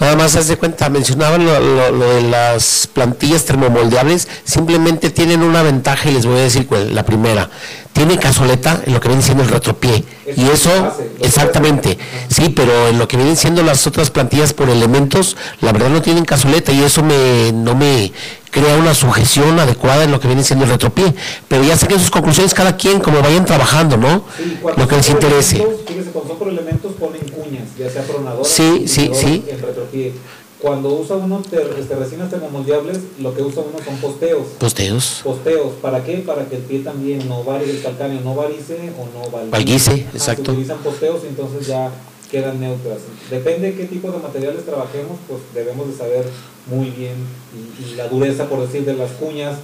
Nada 0.00 0.16
más 0.16 0.34
haz 0.34 0.48
de 0.48 0.56
cuenta, 0.56 0.88
mencionaban 0.88 1.44
lo, 1.44 1.60
lo- 1.60 1.90
lo 1.90 2.14
de 2.14 2.22
las 2.22 2.88
plantillas 2.90 3.44
termomoldeables, 3.44 4.28
simplemente 4.44 5.10
tienen 5.10 5.42
una 5.42 5.62
ventaja 5.62 6.08
y 6.08 6.14
les 6.14 6.24
voy 6.24 6.38
a 6.38 6.42
decir 6.42 6.66
cuál, 6.66 6.94
la 6.94 7.04
primera. 7.04 7.50
Tiene 7.92 8.18
cazoleta 8.18 8.80
en 8.86 8.94
lo 8.94 9.00
que 9.00 9.08
viene 9.08 9.22
siendo 9.22 9.42
el 9.44 9.50
retropié. 9.50 10.04
Y 10.36 10.44
es 10.46 10.60
eso, 10.66 10.70
hace, 10.86 11.10
exactamente, 11.20 11.98
sí, 12.28 12.48
pero 12.48 12.88
en 12.88 12.98
lo 12.98 13.06
que 13.06 13.16
vienen 13.18 13.36
siendo 13.36 13.62
las 13.62 13.86
otras 13.86 14.10
plantillas 14.10 14.54
por 14.54 14.70
elementos, 14.70 15.36
la 15.60 15.72
verdad 15.72 15.90
no 15.90 16.00
tienen 16.02 16.24
cazoleta 16.24 16.72
y 16.72 16.82
eso 16.82 17.02
me, 17.02 17.52
no 17.52 17.74
me 17.74 18.10
crea 18.54 18.76
una 18.76 18.94
sujeción 18.94 19.58
adecuada 19.58 20.04
en 20.04 20.12
lo 20.12 20.20
que 20.20 20.28
viene 20.28 20.44
siendo 20.44 20.64
el 20.64 20.70
retropié. 20.70 21.12
Pero 21.48 21.64
ya 21.64 21.76
saquen 21.76 21.98
sus 21.98 22.10
conclusiones 22.10 22.54
cada 22.54 22.76
quien, 22.76 23.00
como 23.00 23.20
vayan 23.20 23.44
trabajando, 23.44 23.96
¿no? 23.96 24.24
Sí, 24.36 24.56
Lo 24.76 24.86
que 24.88 24.96
les 24.96 25.10
interese. 25.10 25.56
elementos, 25.56 25.80
Fíjese, 25.88 26.10
cuando 26.10 26.28
son 26.30 26.38
por 26.38 26.48
elementos 26.48 26.92
ponen 26.94 27.22
cuñas, 27.28 27.68
ya 27.78 27.90
sea 27.90 28.02
pronadoras 28.04 28.46
Sí, 28.48 28.84
sí, 28.86 29.10
sí. 29.12 29.44
en 29.48 29.60
retropié. 29.60 30.12
Cuando 30.60 30.94
usa 30.94 31.16
uno 31.16 31.42
ter- 31.50 31.74
este, 31.78 31.94
resinas 31.94 32.30
termomoldeables, 32.30 32.98
lo 33.18 33.34
que 33.34 33.42
usa 33.42 33.62
uno 33.68 33.84
son 33.84 33.96
posteos. 33.98 34.46
Posteos. 34.58 35.20
Posteos, 35.22 35.72
¿para 35.82 36.02
qué? 36.04 36.18
Para 36.18 36.46
que 36.46 36.56
el 36.56 36.62
pie 36.62 36.78
también 36.78 37.28
no 37.28 37.44
varie, 37.44 37.68
el 37.70 37.82
calcáneo 37.82 38.20
no 38.22 38.34
varice 38.34 38.78
o 38.98 39.04
no 39.18 39.30
valguice. 39.30 39.50
Valguice, 39.50 39.90
Ajá, 39.90 40.02
exacto. 40.14 40.44
Se 40.46 40.50
utilizan 40.52 40.78
posteos 40.78 41.20
y 41.24 41.26
entonces 41.26 41.66
ya 41.66 41.90
quedan 42.30 42.60
neutras. 42.60 42.98
Depende 43.30 43.72
de 43.72 43.76
qué 43.76 43.84
tipo 43.84 44.10
de 44.10 44.18
materiales 44.18 44.64
trabajemos, 44.64 45.18
pues 45.28 45.40
debemos 45.52 45.86
de 45.88 45.96
saber 45.98 46.24
muy 46.66 46.90
bien 46.90 47.14
y, 47.54 47.92
y 47.92 47.94
la 47.96 48.08
dureza, 48.08 48.48
por 48.48 48.60
decir, 48.60 48.84
de 48.84 48.94
las 48.94 49.10
cuñas, 49.12 49.56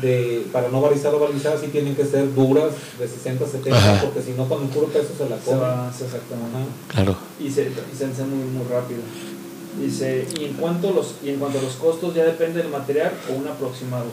de, 0.00 0.46
para 0.52 0.68
no 0.68 0.80
varizar 0.80 1.14
o 1.14 1.18
varizar, 1.18 1.58
sí 1.58 1.66
tienen 1.68 1.94
que 1.94 2.04
ser 2.04 2.34
duras, 2.34 2.72
de 2.98 3.06
60 3.06 3.46
70, 3.46 3.76
Ajá. 3.78 4.00
porque 4.02 4.22
si 4.22 4.32
no 4.32 4.48
con 4.48 4.62
el 4.62 4.68
puro 4.68 4.86
peso 4.88 5.08
se 5.16 5.28
la 5.28 5.36
Se 5.38 5.44
comen. 5.44 5.60
va, 5.60 5.88
exactamente. 5.90 6.56
Ajá. 6.56 6.66
Claro. 6.94 7.16
y 7.38 7.50
se, 7.50 7.62
y 7.64 7.96
se 7.96 8.04
hace 8.06 8.22
muy, 8.24 8.44
muy 8.44 8.64
rápido. 8.70 9.00
Dice, 9.80 10.26
y 10.38 10.44
en, 10.44 10.52
cuanto 10.54 10.88
a 10.88 10.92
los, 10.92 11.14
y 11.24 11.30
en 11.30 11.38
cuanto 11.38 11.58
a 11.58 11.62
los 11.62 11.74
costos, 11.74 12.14
¿ya 12.14 12.24
depende 12.24 12.60
del 12.62 12.68
material 12.70 13.12
o 13.30 13.34
un 13.38 13.46
aproximado? 13.48 14.04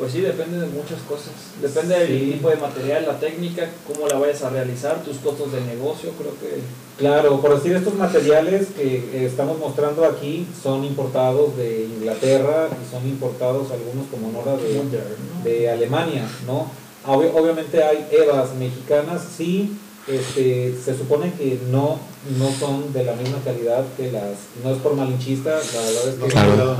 Pues 0.00 0.12
sí, 0.12 0.22
depende 0.22 0.58
de 0.58 0.66
muchas 0.68 1.02
cosas. 1.02 1.34
Depende 1.60 1.98
del 1.98 2.32
tipo 2.32 2.48
de 2.48 2.56
material, 2.56 3.04
la 3.06 3.20
técnica, 3.20 3.68
cómo 3.86 4.08
la 4.08 4.18
vayas 4.18 4.42
a 4.42 4.48
realizar, 4.48 5.04
tus 5.04 5.18
costos 5.18 5.52
de 5.52 5.60
negocio, 5.60 6.12
creo 6.12 6.32
que... 6.40 6.62
Claro, 6.96 7.38
por 7.42 7.54
decir, 7.54 7.76
estos 7.76 7.94
materiales 7.94 8.68
que 8.74 9.26
estamos 9.26 9.58
mostrando 9.58 10.06
aquí 10.06 10.46
son 10.62 10.84
importados 10.84 11.54
de 11.58 11.84
Inglaterra 11.84 12.68
y 12.70 12.90
son 12.90 13.06
importados 13.06 13.70
algunos 13.72 14.06
como 14.06 14.32
Nora 14.32 14.56
de, 14.56 15.50
de 15.50 15.70
Alemania, 15.70 16.26
¿no? 16.46 16.70
Obviamente 17.06 17.84
hay 17.84 18.06
EVAs 18.10 18.54
mexicanas, 18.54 19.22
sí, 19.36 19.76
este, 20.06 20.74
se 20.82 20.96
supone 20.96 21.30
que 21.34 21.60
no, 21.70 21.98
no 22.38 22.50
son 22.58 22.90
de 22.94 23.04
la 23.04 23.12
misma 23.16 23.38
calidad 23.44 23.84
que 23.98 24.10
las, 24.10 24.32
no 24.64 24.70
es 24.70 24.78
por 24.78 24.94
malinchista, 24.94 25.50
la 25.50 25.82
verdad 25.82 26.08
es 26.08 26.14
que 26.14 26.28
Claro. 26.28 26.76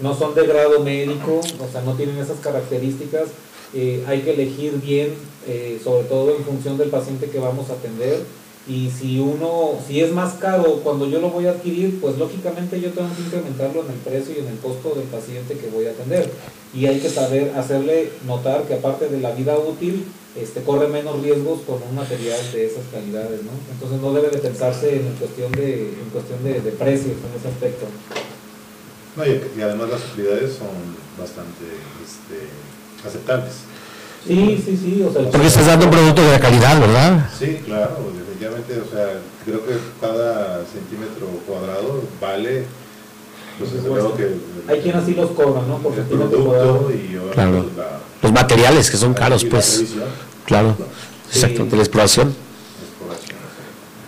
No 0.00 0.16
son 0.16 0.34
de 0.34 0.46
grado 0.46 0.80
médico, 0.80 1.40
o 1.40 1.72
sea, 1.72 1.82
no 1.82 1.94
tienen 1.94 2.18
esas 2.18 2.40
características. 2.40 3.28
Eh, 3.74 4.04
hay 4.06 4.20
que 4.20 4.34
elegir 4.34 4.80
bien, 4.80 5.14
eh, 5.46 5.80
sobre 5.82 6.04
todo 6.04 6.36
en 6.36 6.44
función 6.44 6.76
del 6.76 6.90
paciente 6.90 7.30
que 7.30 7.38
vamos 7.38 7.70
a 7.70 7.74
atender. 7.74 8.20
Y 8.68 8.90
si 8.90 9.18
uno, 9.18 9.72
si 9.86 10.00
es 10.00 10.12
más 10.12 10.34
caro 10.34 10.80
cuando 10.84 11.08
yo 11.08 11.20
lo 11.20 11.30
voy 11.30 11.46
a 11.46 11.50
adquirir, 11.50 12.00
pues 12.00 12.16
lógicamente 12.16 12.80
yo 12.80 12.90
tengo 12.90 13.08
que 13.16 13.22
incrementarlo 13.22 13.84
en 13.84 13.90
el 13.90 13.98
precio 13.98 14.34
y 14.36 14.38
en 14.38 14.46
el 14.46 14.58
costo 14.58 14.94
del 14.94 15.08
paciente 15.08 15.54
que 15.54 15.68
voy 15.68 15.86
a 15.86 15.90
atender. 15.90 16.30
Y 16.72 16.86
hay 16.86 17.00
que 17.00 17.08
saber 17.08 17.52
hacerle 17.56 18.10
notar 18.24 18.62
que 18.62 18.74
aparte 18.74 19.08
de 19.08 19.20
la 19.20 19.32
vida 19.32 19.58
útil, 19.58 20.04
este, 20.40 20.62
corre 20.62 20.86
menos 20.88 21.20
riesgos 21.22 21.60
con 21.66 21.82
un 21.82 21.94
material 21.94 22.40
de 22.52 22.66
esas 22.66 22.84
calidades, 22.92 23.42
¿no? 23.42 23.50
Entonces 23.72 24.00
no 24.00 24.12
debe 24.12 24.30
de 24.30 24.38
pensarse 24.38 24.94
en 24.96 25.12
cuestión 25.18 25.50
de, 25.52 25.88
en 25.88 26.10
cuestión 26.12 26.42
de, 26.44 26.60
de 26.60 26.70
precios 26.70 27.16
en 27.18 27.38
ese 27.38 27.48
aspecto. 27.48 27.86
No, 29.16 29.26
y, 29.26 29.42
y 29.58 29.62
además 29.62 29.90
las 29.90 30.00
utilidades 30.12 30.54
son 30.56 30.68
bastante 31.18 31.64
este, 32.04 32.48
aceptables. 33.06 33.52
Sí, 34.26 34.62
sí, 34.64 34.76
sí, 34.76 35.02
o 35.02 35.12
sea, 35.12 35.30
Porque 35.30 35.48
estás 35.48 35.66
dando 35.66 35.86
un 35.86 35.90
producto 35.90 36.22
de 36.22 36.38
calidad, 36.38 36.80
¿verdad? 36.80 37.28
Sí, 37.38 37.60
claro, 37.64 37.98
definitivamente, 38.16 38.80
o 38.80 38.88
sea, 38.90 39.18
creo 39.44 39.66
que 39.66 39.74
cada 40.00 40.64
centímetro 40.64 41.26
cuadrado 41.46 42.02
vale, 42.20 42.64
pues 43.58 43.72
luego 43.84 44.14
que 44.16 44.30
hay 44.68 44.80
quien 44.80 44.96
así 44.96 45.14
los 45.14 45.30
cobra, 45.32 45.62
¿no? 45.66 45.78
Por 45.78 45.92
el 45.92 45.98
centímetro 45.98 46.28
producto 46.30 46.50
cuadrado. 46.50 46.90
y 46.92 47.16
obviamente 47.16 47.34
Claro. 47.34 47.66
la, 47.76 48.00
Los 48.22 48.32
materiales 48.32 48.90
que 48.90 48.96
son 48.96 49.12
caros, 49.12 49.42
la 49.42 49.50
pues. 49.50 49.84
Claro. 50.46 50.76
Sí. 51.28 51.40
Exacto, 51.40 51.64
de 51.64 51.76
la 51.76 51.82
exploración. 51.82 52.28
exploración. 52.28 52.51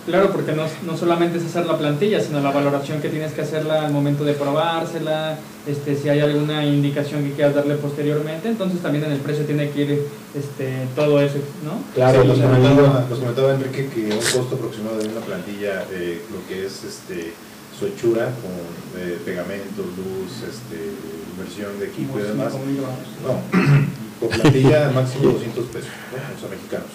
Claro, 0.05 0.31
porque 0.31 0.51
no, 0.51 0.63
no 0.85 0.95
solamente 0.95 1.39
es 1.39 1.45
hacer 1.45 1.65
la 1.65 1.79
plantilla, 1.79 2.21
sino 2.21 2.39
la 2.39 2.51
valoración 2.51 3.01
que 3.01 3.09
tienes 3.09 3.33
que 3.33 3.41
hacerla 3.41 3.87
al 3.87 3.91
momento 3.91 4.23
de 4.23 4.33
probársela, 4.33 5.39
este, 5.65 5.95
si 5.95 6.09
hay 6.09 6.19
alguna 6.19 6.63
indicación 6.63 7.23
que 7.23 7.31
quieras 7.31 7.55
darle 7.55 7.73
posteriormente, 7.75 8.47
entonces 8.47 8.81
también 8.81 9.05
en 9.05 9.13
el 9.13 9.19
precio 9.19 9.45
tiene 9.45 9.71
que 9.71 9.81
ir 9.81 10.07
este, 10.35 10.87
todo 10.95 11.19
eso, 11.19 11.39
¿no? 11.63 11.81
Claro, 11.95 12.21
Sí, 12.21 12.27
nos, 12.27 12.39
comentaba, 12.39 13.05
nos 13.09 13.19
comentaba 13.19 13.53
Enrique 13.55 13.89
que 13.89 14.05
un 14.05 14.19
costo 14.19 14.55
aproximado 14.55 14.99
de 14.99 15.07
una 15.07 15.21
plantilla, 15.21 15.85
eh, 15.91 16.21
lo 16.31 16.47
que 16.47 16.67
es 16.67 16.83
este, 16.83 17.33
su 17.77 17.87
hechura 17.87 18.25
con 18.25 19.01
eh, 19.01 19.17
pegamentos, 19.25 19.85
luz, 19.97 20.43
este, 20.47 20.93
inversión 21.33 21.79
de 21.79 21.87
equipo 21.87 22.19
y 22.19 22.23
demás, 22.23 22.53
no, 22.53 23.41
por 24.19 24.29
plantilla 24.29 24.91
máximo 24.91 25.31
200 25.31 25.65
pesos, 25.65 25.89
¿no? 26.11 26.37
o 26.37 26.39
sea, 26.39 26.49
mexicanos. 26.49 26.93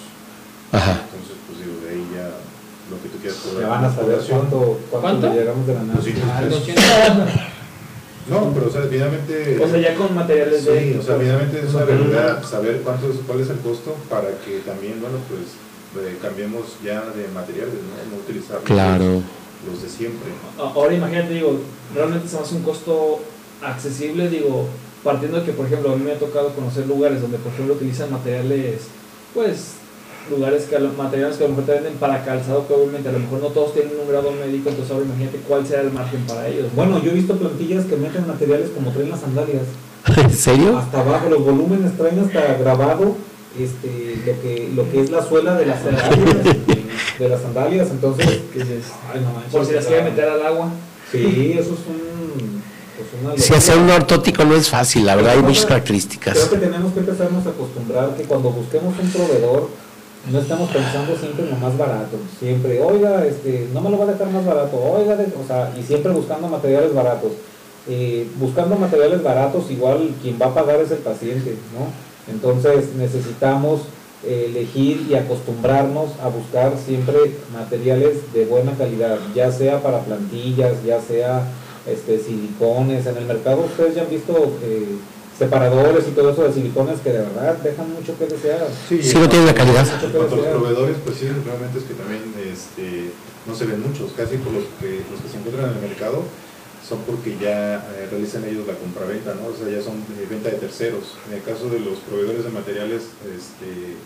Ajá. 0.71 1.03
Entonces, 1.11 1.37
pues 1.49 1.59
digo, 1.59 1.75
de 1.85 1.91
ahí 1.91 2.07
ya 2.15 2.31
lo 2.91 3.01
que 3.03 3.09
tú 3.09 3.19
quieras 3.19 3.39
cobrar. 3.39 3.63
Ya 3.63 3.69
van 3.69 3.85
a 3.85 3.95
saber 3.95 4.19
cuánto, 4.29 4.59
cuánto, 4.91 5.01
¿Cuánto? 5.01 5.29
le 5.29 5.35
llegamos 5.41 5.67
de 5.67 5.75
ganar. 5.75 5.97
200 5.97 6.25
Ah, 6.31 6.41
pesos. 6.41 6.59
200. 6.67 6.81
No, 8.29 8.53
pero 8.55 8.69
o 8.69 8.71
sea, 8.71 8.83
finalmente... 8.89 9.59
O 9.63 9.69
sea, 9.69 9.79
ya 9.81 9.95
con 9.97 10.15
materiales 10.15 10.65
de... 10.65 10.93
Sí, 10.93 10.99
o 10.99 11.03
sea, 11.03 11.17
finalmente 11.19 11.61
es 11.67 11.75
una 11.75 11.85
realidad 11.85 12.43
saber 12.45 12.83
cuánto 12.85 13.11
es, 13.11 13.17
cuál 13.27 13.41
es 13.41 13.51
el 13.51 13.59
costo 13.59 13.97
para 14.09 14.29
que 14.45 14.59
también, 14.61 15.01
bueno, 15.01 15.19
pues 15.29 15.57
eh, 16.05 16.17
cambiemos 16.23 16.77
ya 16.85 17.01
de 17.11 17.27
materiales, 17.35 17.75
¿no? 17.75 18.15
No 18.17 18.23
utilizar 18.23 18.57
los- 18.57 18.65
Claro. 18.65 19.23
los 19.67 19.83
de 19.83 19.89
siempre. 19.89 20.31
Ahora 20.59 20.95
imagínate, 20.95 21.35
digo, 21.35 21.59
realmente 21.95 22.29
se 22.29 22.37
me 22.37 22.43
hace 22.43 22.55
un 22.55 22.63
costo 22.63 23.21
accesible, 23.63 24.29
digo, 24.29 24.69
partiendo 25.03 25.39
de 25.41 25.47
que, 25.47 25.53
por 25.53 25.67
ejemplo, 25.67 25.91
a 25.93 25.97
mí 25.97 26.05
me 26.05 26.13
ha 26.13 26.19
tocado 26.19 26.51
conocer 26.55 26.87
lugares 26.87 27.21
donde, 27.23 27.39
por 27.39 27.53
ejemplo, 27.53 27.75
utilizan 27.75 28.13
materiales, 28.13 28.83
pues, 29.35 29.73
lugares 30.29 30.65
que 30.65 30.77
a 30.77 30.81
lo- 30.81 30.93
materiales 30.93 31.37
que 31.37 31.45
a 31.45 31.47
lo 31.49 31.55
mejor 31.55 31.65
te 31.67 31.73
venden 31.81 31.95
para 31.95 32.25
calzado, 32.25 32.67
que 32.69 32.75
obviamente 32.75 33.09
a 33.09 33.13
lo 33.13 33.19
mejor 33.21 33.41
no 33.41 33.47
todos 33.49 33.73
tienen 33.75 33.93
un 34.01 34.09
grado 34.09 34.31
médico, 34.33 34.69
entonces 34.69 34.93
ahora 34.93 35.07
imagínate 35.07 35.39
cuál 35.49 35.67
será 35.67 35.83
el 35.83 35.93
margen 35.93 36.21
para 36.27 36.47
ellos. 36.47 36.65
¿no? 36.65 36.71
Bueno, 36.77 37.03
yo 37.03 37.11
he 37.11 37.15
visto 37.15 37.37
plantillas 37.37 37.85
que 37.87 37.97
meten 37.97 38.27
materiales 38.27 38.71
como 38.71 38.91
traen 38.91 39.11
las 39.11 39.21
sandalias. 39.21 39.63
¿En 40.17 40.33
serio? 40.33 40.79
Hasta 40.79 41.01
abajo, 41.01 41.29
los 41.31 41.45
volúmenes 41.45 41.97
traen 41.97 42.19
hasta 42.21 42.55
grabado 42.55 43.17
este, 43.59 44.17
lo, 44.27 44.41
que, 44.43 44.71
lo 44.75 44.91
que 44.91 45.01
es 45.01 45.11
la 45.11 45.25
suela 45.27 45.55
de 45.57 45.67
las 45.67 45.83
sandalias. 45.83 46.45
de 47.19 47.29
las 47.29 47.41
sandalias, 47.43 47.91
entonces, 47.91 48.27
ay, 49.13 49.21
no 49.21 49.33
manches, 49.33 49.53
por 49.53 49.67
si 49.67 49.73
las 49.73 49.87
quiere 49.87 50.03
meter 50.05 50.29
al 50.29 50.47
agua. 50.47 50.69
Sí, 51.11 51.53
eso 51.59 51.71
es 51.75 51.81
un... 51.89 52.61
Pues 53.25 53.45
Si 53.45 53.55
hacer 53.55 53.79
un 53.79 53.91
ortótico 53.91 54.45
no 54.45 54.55
es 54.55 54.69
fácil, 54.69 55.07
la 55.07 55.17
verdad 55.17 55.33
hay 55.33 55.43
muchas 55.43 55.65
Creo 55.65 55.69
características. 55.69 56.39
que 56.39 56.57
tenemos 56.59 56.93
que 56.93 57.01
empezarnos 57.01 57.47
a 57.47 57.51
acostumbrar 57.51 58.15
que 58.17 58.25
cuando 58.25 58.51
busquemos 58.51 58.95
un 58.99 59.11
proveedor, 59.11 59.69
no 60.31 60.39
estamos 60.39 60.69
pensando 60.71 61.17
siempre 61.17 61.45
en 61.45 61.51
lo 61.51 61.57
más 61.57 61.77
barato. 61.79 62.17
Siempre, 62.39 62.81
oiga, 62.83 63.25
este, 63.25 63.69
no 63.73 63.81
me 63.81 63.91
lo 63.91 63.99
va 63.99 64.05
a 64.05 64.09
dejar 64.13 64.29
más 64.31 64.45
barato, 64.45 64.77
oiga, 64.77 65.17
de- 65.17 65.33
o 65.43 65.47
sea, 65.47 65.73
y 65.79 65.83
siempre 65.83 66.13
buscando 66.13 66.49
materiales 66.49 66.93
baratos. 66.95 67.33
Eh, 67.89 68.27
buscando 68.39 68.77
materiales 68.77 69.23
baratos, 69.23 69.71
igual 69.71 70.11
quien 70.23 70.39
va 70.41 70.47
a 70.47 70.55
pagar 70.55 70.81
es 70.81 70.91
el 70.91 70.99
paciente, 70.99 71.55
¿no? 71.73 72.33
Entonces 72.33 72.95
necesitamos 72.97 73.81
eh, 74.23 74.49
elegir 74.51 75.07
y 75.11 75.15
acostumbrarnos 75.15 76.11
a 76.23 76.29
buscar 76.29 76.75
siempre 76.77 77.17
materiales 77.55 78.31
de 78.35 78.45
buena 78.45 78.73
calidad, 78.77 79.17
ya 79.35 79.51
sea 79.51 79.83
para 79.83 80.01
plantillas, 80.01 80.85
ya 80.85 81.01
sea 81.01 81.45
este, 81.91 82.19
silicones. 82.19 83.07
En 83.07 83.17
el 83.17 83.25
mercado 83.25 83.63
ustedes 83.65 83.95
ya 83.95 84.03
han 84.03 84.11
visto 84.11 84.35
eh, 84.63 84.97
separadores 85.41 86.05
y 86.07 86.11
todo 86.11 86.33
eso 86.33 86.45
de 86.45 86.53
silicones 86.53 87.01
que 87.01 87.13
de 87.13 87.25
verdad 87.25 87.57
dejan 87.65 87.89
mucho 87.95 88.13
que 88.19 88.27
desear. 88.27 88.69
Sí, 88.87 89.01
no 89.15 89.27
tiene 89.27 89.47
la 89.47 89.55
calidad. 89.55 89.89
En 90.05 90.11
cuanto 90.13 90.35
a 90.35 90.37
los 90.37 90.47
proveedores, 90.47 90.97
pues 91.03 91.17
sí, 91.17 91.29
realmente 91.29 91.79
es 91.79 91.85
que 91.89 91.95
también 91.95 92.21
este, 92.45 93.09
no 93.49 93.55
se 93.55 93.65
ven 93.65 93.81
muchos, 93.81 94.13
casi 94.13 94.37
por 94.37 94.53
los 94.53 94.65
que, 94.79 95.01
los 95.09 95.17
que 95.17 95.29
se 95.33 95.39
encuentran 95.41 95.71
en 95.71 95.77
el 95.81 95.89
mercado 95.89 96.25
son 96.87 97.01
porque 97.09 97.39
ya 97.41 97.77
eh, 97.97 98.09
realizan 98.11 98.45
ellos 98.45 98.67
la 98.67 98.75
compraventa, 98.75 99.33
¿no? 99.33 99.49
O 99.49 99.57
sea, 99.57 99.65
ya 99.73 99.81
son 99.81 100.05
eh, 100.21 100.29
venta 100.29 100.51
de 100.51 100.61
terceros. 100.61 101.17
En 101.29 101.41
el 101.41 101.43
caso 101.43 101.71
de 101.71 101.81
los 101.81 102.05
proveedores 102.05 102.45
de 102.45 102.51
materiales 102.51 103.17
este, 103.25 103.97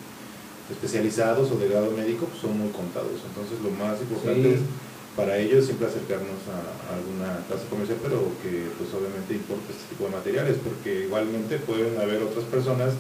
especializados 0.70 1.50
o 1.50 1.58
de 1.58 1.66
grado 1.66 1.90
médico 1.90 2.30
pues, 2.30 2.38
son 2.38 2.54
muy 2.54 2.70
contados. 2.70 3.18
Entonces 3.26 3.58
lo 3.58 3.74
más 3.74 3.98
importante 3.98 4.54
es 4.54 4.62
para 5.16 5.38
ellos 5.38 5.64
siempre 5.66 5.86
acercarnos 5.86 6.42
a, 6.50 6.94
alguna 6.94 7.40
casa 7.48 7.64
comercial, 7.70 7.98
pero 8.02 8.30
que 8.42 8.70
pues 8.78 8.92
obviamente 8.94 9.34
importa 9.34 9.70
este 9.70 9.94
tipo 9.94 10.04
de 10.04 10.16
materiales, 10.16 10.56
porque 10.62 11.06
igualmente 11.06 11.58
pueden 11.58 11.98
haber 11.98 12.22
otras 12.22 12.44
personas 12.44 12.94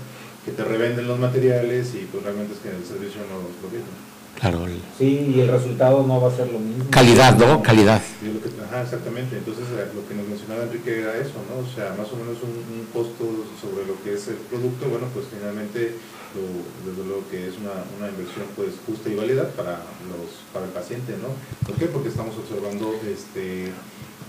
que 0.44 0.52
te 0.52 0.64
revenden 0.64 1.08
los 1.08 1.18
materiales 1.18 1.94
y 1.94 2.06
pues 2.10 2.22
realmente 2.22 2.54
es 2.54 2.60
que 2.60 2.70
el 2.70 2.84
servicio 2.84 3.20
no 3.28 3.42
lo 3.42 3.68
vienen. 3.70 4.13
Claro. 4.40 4.66
Sí, 4.98 5.32
y 5.34 5.40
el 5.40 5.48
resultado 5.48 6.04
no 6.06 6.20
va 6.20 6.28
a 6.28 6.36
ser 6.36 6.50
lo 6.52 6.58
mismo. 6.58 6.84
Calidad, 6.90 7.36
¿no? 7.38 7.62
Calidad. 7.62 8.02
ajá, 8.66 8.82
exactamente. 8.82 9.38
Entonces, 9.38 9.64
eh, 9.72 9.88
lo 9.94 10.06
que 10.06 10.14
nos 10.14 10.26
mencionaba 10.28 10.64
Enrique 10.64 11.00
era 11.00 11.16
eso, 11.16 11.38
¿no? 11.48 11.62
O 11.62 11.74
sea, 11.74 11.94
más 11.96 12.12
o 12.12 12.16
menos 12.16 12.38
un, 12.42 12.86
costo 12.92 13.24
sobre 13.60 13.86
lo 13.86 14.00
que 14.04 14.14
es 14.14 14.28
el 14.28 14.36
producto, 14.46 14.86
bueno, 14.88 15.08
pues 15.12 15.26
finalmente, 15.26 15.96
desde 16.86 17.02
luego 17.02 17.24
que 17.30 17.48
es 17.48 17.58
una, 17.58 17.82
una, 17.98 18.08
inversión 18.08 18.46
pues 18.54 18.74
justa 18.86 19.08
y 19.08 19.16
válida 19.16 19.48
para, 19.50 19.82
los, 20.06 20.46
para 20.52 20.66
el 20.66 20.72
paciente, 20.72 21.14
¿no? 21.18 21.34
¿Por 21.66 21.74
qué? 21.76 21.86
Porque 21.86 22.08
estamos 22.08 22.36
observando, 22.38 22.94
este, 23.02 23.74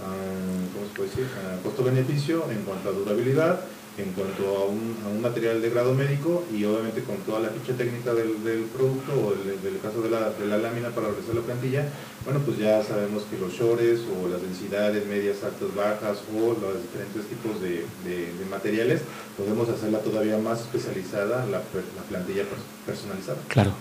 uh, 0.01 0.73
¿cómo 0.73 0.85
se 0.87 0.93
puede 0.95 1.09
decir? 1.09 1.27
Uh, 1.29 1.61
costo-beneficio 1.61 2.49
en 2.49 2.63
cuanto 2.63 2.89
a 2.89 2.93
durabilidad, 2.93 3.61
en 3.97 4.11
cuanto 4.11 4.43
a 4.57 4.65
un, 4.65 4.97
a 5.05 5.07
un, 5.07 5.21
material 5.21 5.61
de 5.61 5.69
grado 5.69 5.93
médico 5.93 6.43
y 6.51 6.65
obviamente 6.65 7.01
con 7.03 7.15
toda 7.17 7.39
la 7.39 7.49
ficha 7.49 7.77
técnica 7.77 8.13
del, 8.13 8.43
del 8.43 8.63
producto 8.65 9.13
o 9.13 9.31
del, 9.31 9.61
del 9.61 9.79
caso 9.79 10.01
de 10.01 10.09
la, 10.09 10.31
de 10.31 10.45
la, 10.47 10.57
lámina 10.57 10.89
para 10.89 11.07
realizar 11.07 11.33
la 11.33 11.41
plantilla, 11.41 11.87
bueno, 12.25 12.41
pues 12.45 12.57
ya 12.57 12.83
sabemos 12.83 13.23
que 13.23 13.37
los 13.37 13.53
shores 13.53 14.01
o 14.11 14.27
las 14.27 14.41
densidades 14.41 15.07
medias, 15.07 15.43
altas, 15.43 15.73
bajas 15.73 16.19
o 16.35 16.59
los 16.59 16.81
diferentes 16.81 17.23
tipos 17.31 17.61
de, 17.61 17.85
de, 18.03 18.33
de 18.35 18.45
materiales, 18.51 19.01
podemos 19.37 19.69
hacerla 19.69 19.99
todavía 19.99 20.37
más 20.37 20.61
especializada, 20.61 21.45
la, 21.45 21.59
la 21.59 22.03
plantilla 22.09 22.43
personalizada. 22.85 23.37
Claro. 23.47 23.71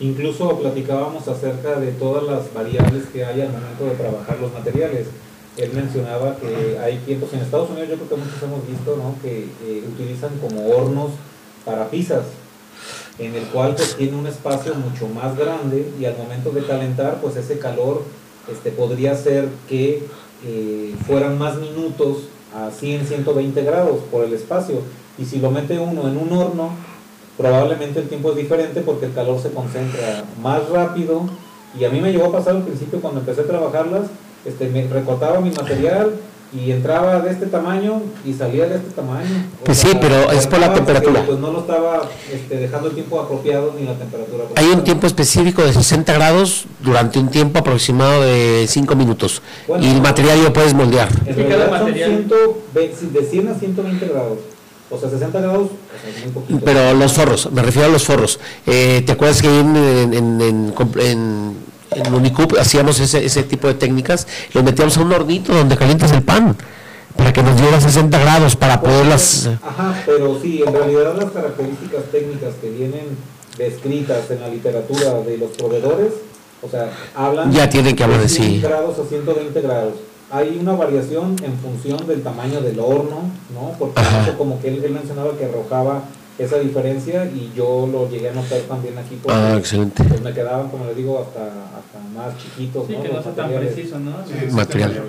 Incluso 0.00 0.58
platicábamos 0.58 1.28
acerca 1.28 1.78
de 1.78 1.92
todas 1.92 2.24
las 2.24 2.52
variables 2.52 3.04
que 3.12 3.24
hay 3.24 3.42
al 3.42 3.52
momento 3.52 3.84
de 3.84 3.94
trabajar 3.94 4.40
los 4.40 4.52
materiales 4.52 5.06
él 5.56 5.70
mencionaba 5.72 6.36
que 6.36 6.78
hay 6.78 6.98
tiempos 6.98 7.32
en 7.32 7.40
Estados 7.40 7.70
Unidos, 7.70 7.88
yo 7.88 7.96
creo 7.96 8.08
que 8.08 8.16
muchos 8.16 8.42
hemos 8.42 8.66
visto, 8.66 8.96
¿no? 8.96 9.14
que 9.22 9.44
eh, 9.64 9.84
utilizan 9.88 10.30
como 10.40 10.68
hornos 10.68 11.12
para 11.64 11.88
pizzas, 11.88 12.24
en 13.18 13.34
el 13.34 13.44
cual 13.44 13.74
pues 13.76 13.96
tiene 13.96 14.16
un 14.16 14.26
espacio 14.26 14.74
mucho 14.74 15.06
más 15.08 15.36
grande 15.36 15.88
y 16.00 16.04
al 16.04 16.16
momento 16.16 16.50
de 16.50 16.64
calentar 16.64 17.20
pues 17.20 17.36
ese 17.36 17.58
calor 17.58 18.02
este, 18.50 18.70
podría 18.72 19.14
ser 19.16 19.48
que 19.68 20.02
eh, 20.44 20.94
fueran 21.06 21.38
más 21.38 21.56
minutos 21.56 22.24
a 22.54 22.70
100, 22.70 23.06
120 23.06 23.62
grados 23.62 24.00
por 24.10 24.24
el 24.24 24.32
espacio 24.32 24.82
y 25.16 25.24
si 25.24 25.38
lo 25.38 25.50
mete 25.52 25.78
uno 25.78 26.08
en 26.08 26.16
un 26.16 26.32
horno 26.32 26.70
probablemente 27.36 28.00
el 28.00 28.08
tiempo 28.08 28.30
es 28.30 28.36
diferente 28.36 28.80
porque 28.80 29.06
el 29.06 29.14
calor 29.14 29.40
se 29.40 29.50
concentra 29.50 30.24
más 30.42 30.68
rápido 30.68 31.22
y 31.78 31.84
a 31.84 31.90
mí 31.90 32.00
me 32.00 32.12
llegó 32.12 32.26
a 32.26 32.32
pasar 32.32 32.56
al 32.56 32.62
principio 32.62 33.00
cuando 33.00 33.20
empecé 33.20 33.42
a 33.42 33.46
trabajarlas 33.46 34.02
este, 34.44 34.68
me 34.68 34.86
recortaba 34.86 35.40
mi 35.40 35.50
material 35.50 36.12
y 36.54 36.70
entraba 36.70 37.20
de 37.20 37.32
este 37.32 37.46
tamaño 37.46 38.00
y 38.24 38.32
salía 38.32 38.66
de 38.66 38.76
este 38.76 38.90
tamaño. 38.90 39.28
Pues 39.64 39.78
sí, 39.78 39.88
pero 40.00 40.30
es 40.30 40.46
por 40.46 40.60
la 40.60 40.72
temperatura. 40.72 41.24
Pues 41.26 41.38
no 41.38 41.50
lo 41.50 41.60
estaba 41.60 42.08
este, 42.32 42.56
dejando 42.56 42.88
el 42.88 42.94
tiempo 42.94 43.20
apropiado 43.20 43.74
ni 43.78 43.84
la 43.84 43.94
temperatura. 43.94 44.44
Hay 44.54 44.66
un 44.66 44.84
tiempo 44.84 45.06
específico 45.06 45.62
de 45.64 45.72
60 45.72 46.12
grados 46.12 46.66
durante 46.80 47.18
un 47.18 47.28
tiempo 47.28 47.58
aproximado 47.58 48.22
de 48.22 48.66
5 48.68 48.94
minutos 48.94 49.42
y 49.80 49.90
el 49.90 50.00
material 50.00 50.44
lo 50.44 50.52
puedes 50.52 50.74
moldear. 50.74 51.08
En 51.26 51.34
realidad 51.34 51.70
material... 51.70 52.26
son 52.28 53.12
de 53.12 53.24
100 53.24 53.48
a 53.48 53.54
120 53.54 54.06
grados. 54.06 54.38
O 54.90 54.98
sea, 54.98 55.10
60 55.10 55.40
grados, 55.40 55.70
poquito. 56.32 56.60
Pero 56.64 56.94
los 56.94 57.12
forros, 57.12 57.50
me 57.50 57.62
refiero 57.62 57.88
a 57.88 57.90
los 57.90 58.04
forros. 58.04 58.38
Eh, 58.66 59.02
¿Te 59.04 59.12
acuerdas 59.12 59.42
que 59.42 59.48
en, 59.48 59.74
en, 59.74 60.40
en 60.40 60.74
en 61.00 61.56
Unicup 62.12 62.56
hacíamos 62.58 63.00
ese, 63.00 63.24
ese 63.24 63.42
tipo 63.42 63.66
de 63.66 63.74
técnicas, 63.74 64.26
los 64.52 64.64
metíamos 64.64 64.96
a 64.96 65.00
un 65.02 65.12
hornito 65.12 65.54
donde 65.54 65.76
calientas 65.76 66.12
el 66.12 66.22
pan 66.22 66.56
para 67.16 67.32
que 67.32 67.42
nos 67.42 67.56
diera 67.60 67.80
60 67.80 68.18
grados 68.18 68.56
para 68.56 68.80
poderlas... 68.80 69.48
Ajá, 69.62 70.02
pero 70.04 70.38
sí, 70.40 70.62
en 70.66 70.72
realidad 70.72 71.14
las 71.16 71.30
características 71.30 72.04
técnicas 72.10 72.54
que 72.60 72.70
vienen 72.70 73.16
descritas 73.56 74.30
en 74.30 74.40
la 74.40 74.48
literatura 74.48 75.20
de 75.20 75.38
los 75.38 75.50
proveedores, 75.52 76.12
o 76.60 76.68
sea, 76.68 76.90
hablan 77.14 77.52
ya 77.52 77.68
tienen 77.68 77.94
que 77.94 78.02
hablar 78.02 78.20
de, 78.20 78.28
100 78.28 78.62
grados 78.62 78.98
a 78.98 79.04
120 79.04 79.60
grados. 79.60 79.94
Hay 80.30 80.58
una 80.60 80.72
variación 80.72 81.36
en 81.44 81.56
función 81.58 82.04
del 82.08 82.22
tamaño 82.22 82.60
del 82.60 82.80
horno, 82.80 83.30
¿no? 83.52 83.72
Porque 83.78 84.00
como 84.36 84.60
que 84.60 84.68
él, 84.68 84.82
él 84.84 84.92
mencionaba 84.92 85.36
que 85.36 85.44
arrojaba 85.44 86.02
esa 86.36 86.58
diferencia 86.58 87.26
y 87.26 87.52
yo 87.54 87.88
lo 87.90 88.10
llegué 88.10 88.30
a 88.30 88.32
notar 88.32 88.60
también 88.62 88.98
aquí 88.98 89.18
porque 89.22 89.38
ah, 89.38 89.56
excelente. 89.56 90.02
Pues 90.02 90.20
me 90.20 90.32
quedaban, 90.32 90.68
como 90.68 90.86
les 90.86 90.96
digo, 90.96 91.20
hasta, 91.20 91.44
hasta 91.46 91.98
más 92.12 92.36
chiquitos. 92.38 92.86
Sí, 92.88 92.94
¿no? 92.94 93.02
que 93.02 93.08
no 93.12 93.20
tan 93.20 93.52
preciso, 93.52 94.00
¿no? 94.00 94.26
Sí, 94.26 94.52
material. 94.52 95.02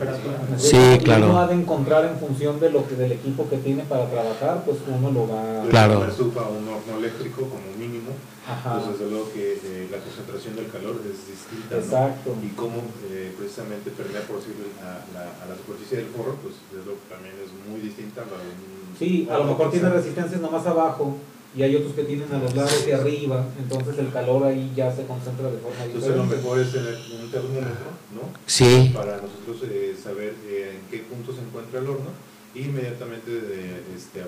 Sí, 0.57 0.99
claro. 1.03 1.29
Uno 1.29 1.39
ha 1.39 1.47
de 1.47 1.55
encontrar 1.55 2.05
en 2.05 2.17
función 2.17 2.59
de 2.59 2.69
lo 2.69 2.87
que, 2.87 2.95
del 2.95 3.11
equipo 3.13 3.49
que 3.49 3.57
tiene 3.57 3.83
para 3.83 4.05
trabajar, 4.05 4.63
pues 4.65 4.77
uno 4.87 5.11
lo 5.11 5.27
va... 5.27 5.67
Claro. 5.69 6.01
Una 6.01 6.09
estufa 6.09 6.41
o 6.41 6.57
un 6.57 6.67
horno 6.67 6.97
eléctrico 6.99 7.41
como 7.41 7.73
mínimo, 7.79 8.11
Ajá. 8.47 8.77
pues 8.77 8.93
desde 8.93 9.09
luego 9.09 9.31
que 9.33 9.53
eh, 9.53 9.87
la 9.89 9.97
concentración 9.97 10.55
del 10.55 10.69
calor 10.69 11.01
es 11.09 11.25
distinta, 11.25 11.77
Exacto. 11.77 12.35
Y 12.43 12.49
cómo 12.53 12.85
eh, 13.09 13.33
precisamente 13.35 13.89
permea 13.89 14.21
por 14.21 14.41
sí 14.41 14.53
a 14.77 15.01
la, 15.09 15.25
a 15.41 15.49
la 15.49 15.55
superficie 15.57 16.05
del 16.05 16.13
forro, 16.13 16.37
pues 16.37 16.53
desde 16.69 16.85
luego 16.85 17.01
también 17.09 17.33
es 17.41 17.49
muy 17.65 17.81
distinta 17.81 18.21
a 18.21 18.29
la 18.29 18.37
de 18.37 18.53
un 18.53 18.84
Sí, 18.97 19.27
a 19.29 19.37
lo 19.37 19.45
mejor 19.45 19.71
tiene 19.71 19.89
resistencias 19.89 20.41
nomás 20.41 20.65
abajo 20.65 21.17
y 21.55 21.63
hay 21.63 21.75
otros 21.75 21.93
que 21.93 22.03
tienen 22.03 22.31
a 22.33 22.39
los 22.39 22.53
lados 22.53 22.85
y 22.87 22.91
arriba, 22.91 23.45
entonces 23.57 23.97
el 23.97 24.11
calor 24.11 24.43
ahí 24.45 24.71
ya 24.75 24.93
se 24.93 25.05
concentra 25.05 25.49
de 25.49 25.57
forma 25.57 25.85
diferente. 25.85 26.07
Entonces 26.07 26.17
lo 26.17 26.25
mejor 26.25 26.59
es 26.59 26.71
tener 26.71 26.97
un 27.21 27.31
termómetro, 27.31 27.91
¿no? 28.13 28.21
Sí. 28.45 28.91
Para 28.93 29.17
nosotros 29.17 29.69
eh, 29.71 29.95
saber 30.01 30.35
eh, 30.47 30.77
en 30.79 30.91
qué 30.91 31.05
punto 31.05 31.33
se 31.33 31.41
encuentra 31.41 31.79
el 31.79 31.87
horno 31.87 32.11
e 32.53 32.59
inmediatamente 32.59 33.31
de, 33.31 33.83
este, 33.95 34.21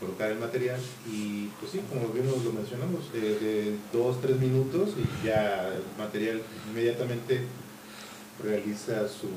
colocar 0.00 0.30
el 0.30 0.38
material 0.38 0.80
y 1.10 1.46
pues 1.60 1.72
sí, 1.72 1.80
como 1.88 2.08
bien 2.12 2.26
lo 2.26 2.52
mencionamos, 2.52 3.12
de 3.12 3.76
dos, 3.92 4.20
tres 4.20 4.38
minutos 4.38 4.90
y 4.96 5.26
ya 5.26 5.68
el 5.68 5.82
material 5.96 6.40
inmediatamente 6.70 7.42
realiza 8.42 9.06
su, 9.08 9.28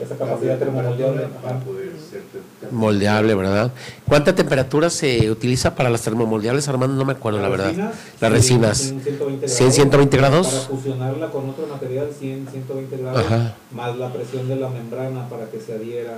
esa 0.00 0.16
capacidad 0.16 0.58
termomoldeable 0.58 1.26
para 1.42 1.58
poder 1.60 1.92
ser 2.10 2.22
moldeable, 2.70 3.34
¿verdad? 3.34 3.72
¿Cuánta 4.06 4.34
temperatura 4.34 4.90
se 4.90 5.30
utiliza 5.30 5.74
para 5.74 5.90
las 5.90 6.02
termomoldeables, 6.02 6.68
Armando? 6.68 6.96
No 6.96 7.04
me 7.04 7.12
acuerdo, 7.12 7.40
la, 7.40 7.48
verdad. 7.48 7.92
Las 8.20 8.32
resinas. 8.32 8.78
120 8.78 9.46
grados. 9.46 9.74
120 9.74 10.16
grados. 10.16 10.46
Para 10.48 10.60
fusionarla 10.66 11.30
con 11.30 11.48
otro 11.48 11.66
material, 11.66 12.08
100, 12.18 12.48
120 12.50 12.96
grados, 12.98 13.24
más 13.72 13.96
la 13.96 14.12
presión 14.12 14.48
de 14.48 14.56
la 14.56 14.68
membrana 14.68 15.28
para 15.28 15.46
que 15.46 15.60
se 15.60 15.74
adhiera 15.74 16.16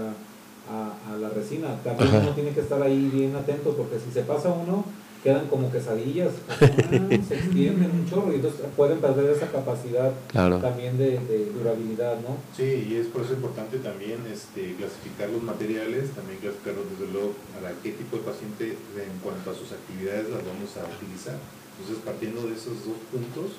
a, 0.71 1.13
a 1.13 1.17
la 1.17 1.29
resina. 1.29 1.77
También 1.83 2.23
uno 2.23 2.31
tiene 2.31 2.51
que 2.51 2.61
estar 2.61 2.83
ahí 2.83 3.11
bien 3.13 3.35
atento 3.37 3.75
porque 3.77 3.99
si 3.99 4.13
se 4.13 4.23
pasa 4.23 4.51
uno 4.51 4.85
quedan 5.25 5.47
como 5.49 5.73
quesadillas, 5.73 6.33
se 6.61 7.35
extienden 7.35 7.91
un 7.91 8.07
chorro 8.07 8.31
y 8.31 8.37
entonces 8.37 8.61
pueden 8.77 8.99
perder 9.01 9.31
esa 9.31 9.49
capacidad 9.49 10.13
también 10.31 10.99
de, 10.99 11.19
durabilidad, 11.57 12.21
¿no? 12.21 12.37
Sí, 12.55 12.89
y 12.91 12.97
es 12.97 13.07
por 13.07 13.23
eso 13.23 13.33
importante 13.33 13.79
también 13.79 14.21
este, 14.31 14.77
clasificar 14.77 15.31
los 15.31 15.43
materiales, 15.43 16.11
también 16.11 16.39
clasificarlos 16.41 16.85
desde 16.93 17.11
luego 17.11 17.33
para 17.57 17.73
qué 17.83 17.93
tipo 17.93 18.19
de 18.19 18.23
paciente 18.23 18.77
en 19.01 19.17
cuanto 19.25 19.51
a 19.51 19.55
sus 19.55 19.73
actividades 19.73 20.29
las 20.29 20.45
vamos 20.45 20.69
a 20.77 20.85
utilizar. 20.93 21.41
Entonces, 21.73 22.05
partiendo 22.05 22.45
de 22.45 22.53
esos 22.53 22.85
dos 22.85 23.01
puntos, 23.09 23.57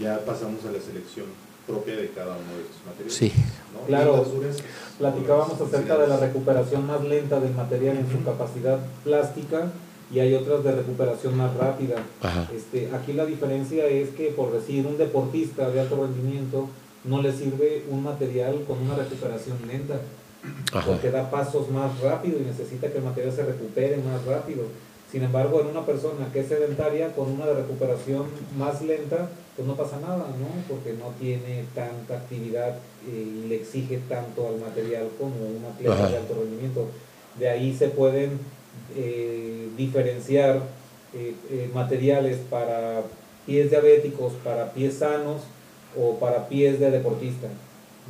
ya 0.00 0.24
pasamos 0.24 0.64
a 0.64 0.72
la 0.72 0.80
selección 0.80 1.28
propia 1.68 1.94
de 1.94 2.08
cada 2.08 2.40
uno 2.40 2.56
de 2.56 2.64
estos 2.64 2.80
materiales. 2.88 3.12
Sí. 3.12 3.30
Claro, 3.86 4.24
platicábamos 4.96 5.60
acerca 5.60 5.98
de 5.98 6.08
la 6.08 6.16
recuperación 6.16 6.86
más 6.86 7.04
lenta 7.04 7.38
del 7.38 7.52
material 7.52 7.98
en 7.98 8.10
su 8.10 8.24
capacidad 8.24 8.80
plástica 9.04 9.68
y 10.12 10.20
hay 10.20 10.34
otras 10.34 10.62
de 10.62 10.72
recuperación 10.72 11.36
más 11.36 11.54
rápida. 11.56 11.96
Este, 12.54 12.90
aquí 12.94 13.14
la 13.14 13.24
diferencia 13.24 13.86
es 13.86 14.10
que, 14.10 14.28
por 14.28 14.52
decir, 14.52 14.86
un 14.86 14.98
deportista 14.98 15.70
de 15.70 15.80
alto 15.80 15.96
rendimiento 15.96 16.68
no 17.04 17.22
le 17.22 17.32
sirve 17.32 17.84
un 17.90 18.02
material 18.02 18.62
con 18.66 18.78
una 18.78 18.94
recuperación 18.94 19.56
lenta, 19.66 20.00
porque 20.86 21.10
da 21.10 21.30
pasos 21.30 21.70
más 21.70 21.98
rápido 22.00 22.38
y 22.38 22.42
necesita 22.42 22.92
que 22.92 22.98
el 22.98 23.04
material 23.04 23.32
se 23.32 23.44
recupere 23.44 23.96
más 23.96 24.24
rápido. 24.26 24.64
Sin 25.10 25.22
embargo, 25.22 25.60
en 25.60 25.68
una 25.68 25.84
persona 25.84 26.28
que 26.32 26.40
es 26.40 26.48
sedentaria, 26.48 27.14
con 27.14 27.30
una 27.30 27.46
de 27.46 27.54
recuperación 27.54 28.26
más 28.56 28.82
lenta, 28.82 29.28
pues 29.56 29.68
no 29.68 29.76
pasa 29.76 29.98
nada, 30.00 30.16
¿no? 30.16 30.48
Porque 30.68 30.94
no 30.94 31.10
tiene 31.20 31.64
tanta 31.74 32.16
actividad 32.16 32.76
eh, 33.06 33.42
y 33.44 33.48
le 33.48 33.56
exige 33.56 33.98
tanto 34.08 34.48
al 34.48 34.58
material 34.58 35.08
como 35.18 35.34
un 35.34 35.64
atleta 35.70 36.08
de 36.08 36.16
alto 36.16 36.34
rendimiento. 36.34 36.88
De 37.38 37.48
ahí 37.48 37.74
se 37.76 37.88
pueden 37.88 38.40
eh, 38.96 39.68
diferenciar 39.76 40.62
eh, 41.14 41.34
eh, 41.50 41.70
materiales 41.74 42.38
para 42.50 43.02
pies 43.46 43.70
diabéticos, 43.70 44.32
para 44.44 44.72
pies 44.72 44.98
sanos 44.98 45.42
o 45.98 46.18
para 46.18 46.48
pies 46.48 46.80
de 46.80 46.90
deportista. 46.90 47.48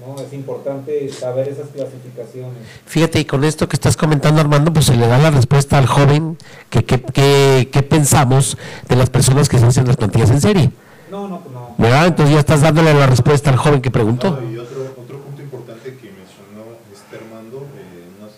¿no? 0.00 0.20
Es 0.22 0.32
importante 0.32 1.08
saber 1.10 1.48
esas 1.48 1.68
clasificaciones. 1.68 2.58
Fíjate, 2.86 3.20
y 3.20 3.24
con 3.24 3.44
esto 3.44 3.68
que 3.68 3.76
estás 3.76 3.96
comentando, 3.96 4.40
Armando, 4.40 4.72
pues 4.72 4.86
se 4.86 4.96
le 4.96 5.06
da 5.06 5.18
la 5.18 5.30
respuesta 5.30 5.78
al 5.78 5.86
joven 5.86 6.38
que, 6.70 6.84
que, 6.84 7.82
pensamos 7.82 8.56
de 8.88 8.96
las 8.96 9.10
personas 9.10 9.48
que 9.48 9.58
se 9.58 9.66
hacen 9.66 9.86
las 9.86 9.96
plantillas 9.96 10.30
en 10.30 10.40
serie. 10.40 10.70
No, 11.10 11.28
no, 11.28 11.40
pues 11.40 11.54
no. 11.54 11.74
¿Verdad? 11.76 12.06
Entonces 12.06 12.34
ya 12.34 12.40
estás 12.40 12.62
dándole 12.62 12.94
la 12.94 13.06
respuesta 13.06 13.50
al 13.50 13.56
joven 13.56 13.82
que 13.82 13.90
preguntó 13.90 14.28
otro, 14.28 14.94
otro 14.96 15.18
punto 15.20 15.42
importante 15.42 15.96
que 15.96 16.08
mencionó 16.08 16.64
este 16.92 17.16
Armando 17.16 17.66
eh, 17.76 18.08
en 18.08 18.22
unas 18.22 18.32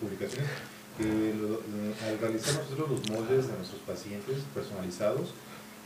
publicaciones, 0.00 0.50
que 0.98 1.04
al 2.06 2.18
realizar 2.18 2.54
nosotros 2.62 2.88
los 2.90 3.10
moldes 3.10 3.46
de 3.46 3.54
personalizados, 4.54 5.34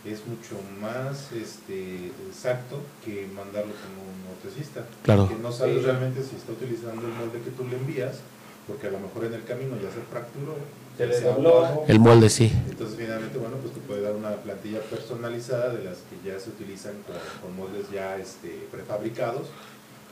es 0.05 0.26
mucho 0.26 0.57
más 0.80 1.30
este, 1.32 2.11
exacto 2.26 2.80
que 3.05 3.28
mandarlo 3.34 3.72
con 3.72 3.93
un 4.03 4.36
ortesista. 4.36 4.84
Claro. 5.03 5.28
Que 5.28 5.36
no 5.36 5.53
sabes 5.53 5.84
realmente 5.84 6.22
si 6.22 6.36
está 6.36 6.53
utilizando 6.53 7.07
el 7.07 7.14
molde 7.14 7.40
que 7.40 7.51
tú 7.51 7.64
le 7.68 7.76
envías, 7.76 8.18
porque 8.66 8.88
a 8.88 8.90
lo 8.90 8.99
mejor 8.99 9.26
en 9.26 9.34
el 9.34 9.45
camino 9.45 9.76
ya 9.76 9.90
se 9.90 10.03
fracturó. 10.11 10.57
Se 10.97 11.07
le 11.07 11.20
dobló. 11.20 11.84
El 11.86 12.01
molde, 12.01 12.28
sí. 12.28 12.53
Entonces, 12.68 12.97
finalmente, 12.99 13.38
bueno, 13.38 13.57
pues 13.57 13.72
te 13.72 13.80
puede 13.80 14.03
dar 14.03 14.14
una 14.14 14.30
plantilla 14.36 14.80
personalizada 14.80 15.72
de 15.72 15.84
las 15.84 15.99
que 16.11 16.28
ya 16.28 16.38
se 16.38 16.51
utilizan 16.51 16.95
con, 17.40 17.57
moldes 17.57 17.90
ya 17.90 18.16
este, 18.16 18.66
prefabricados. 18.70 19.49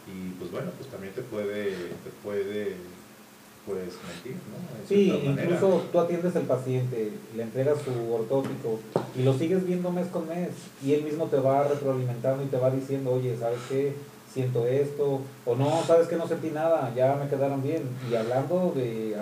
Y 0.06 0.30
pues 0.38 0.50
bueno, 0.50 0.70
pues 0.78 0.88
también 0.88 1.12
te 1.12 1.22
puede, 1.22 1.70
te 1.70 2.10
puede 2.22 2.76
puedes 3.70 3.94
mentir, 4.06 4.34
¿no? 4.50 4.86
sí, 4.88 5.22
incluso 5.24 5.82
tú 5.92 6.00
atiendes 6.00 6.34
al 6.36 6.42
paciente, 6.42 7.12
le 7.36 7.42
entregas 7.42 7.78
su 7.82 8.12
ortótico 8.12 8.80
y 9.16 9.22
lo 9.22 9.36
sigues 9.36 9.64
viendo 9.64 9.90
mes 9.90 10.08
con 10.08 10.28
mes 10.28 10.50
y 10.84 10.94
él 10.94 11.04
mismo 11.04 11.26
te 11.26 11.38
va 11.38 11.64
retroalimentando 11.64 12.42
y 12.42 12.46
te 12.46 12.56
va 12.56 12.70
diciendo, 12.70 13.12
oye, 13.12 13.36
¿sabes 13.38 13.60
qué? 13.68 13.94
Siento 14.32 14.64
esto, 14.66 15.22
o 15.44 15.56
no, 15.56 15.82
¿sabes 15.84 16.06
que 16.06 16.14
No 16.14 16.28
sentí 16.28 16.50
nada, 16.50 16.92
ya 16.94 17.16
me 17.16 17.28
quedaron 17.28 17.64
bien. 17.64 17.82
Y 18.08 18.14
hablando 18.14 18.72
de 18.76 19.16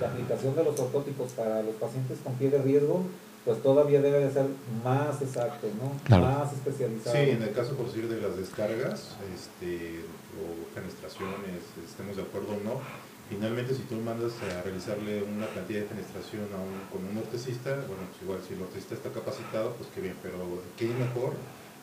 la 0.00 0.08
aplicación 0.08 0.56
de 0.56 0.64
los 0.64 0.80
ortóticos 0.80 1.32
para 1.32 1.62
los 1.62 1.74
pacientes 1.74 2.18
con 2.24 2.32
pie 2.34 2.48
de 2.48 2.62
riesgo, 2.62 3.02
pues 3.44 3.62
todavía 3.62 4.00
debe 4.00 4.20
de 4.20 4.32
ser 4.32 4.46
más 4.82 5.22
exacto, 5.22 5.68
¿no? 5.78 6.18
Más 6.18 6.52
especializado. 6.52 7.14
Sí, 7.14 7.30
en 7.30 7.42
el 7.42 7.52
caso, 7.52 7.74
por 7.74 7.86
decir, 7.86 8.08
de 8.08 8.20
las 8.20 8.36
descargas 8.36 9.14
este, 9.34 10.00
o 10.38 10.74
fenestraciones, 10.74 11.64
estemos 11.84 12.16
de 12.16 12.22
acuerdo 12.22 12.52
o 12.52 12.60
no, 12.64 12.80
Finalmente, 13.28 13.74
si 13.74 13.82
tú 13.82 13.96
mandas 13.96 14.32
a 14.42 14.62
realizarle 14.62 15.24
una 15.24 15.46
plantilla 15.46 15.80
de 15.80 15.86
fenestración 15.86 16.46
a 16.54 16.62
un, 16.62 16.78
con 16.92 17.02
un 17.10 17.18
ortesista, 17.18 17.74
bueno, 17.74 18.06
pues 18.06 18.22
igual 18.22 18.38
si 18.46 18.54
el 18.54 18.62
ortesista 18.62 18.94
está 18.94 19.10
capacitado, 19.10 19.72
pues 19.74 19.88
qué 19.92 20.00
bien, 20.00 20.14
pero 20.22 20.38
qué 20.78 20.86
mejor 20.86 21.34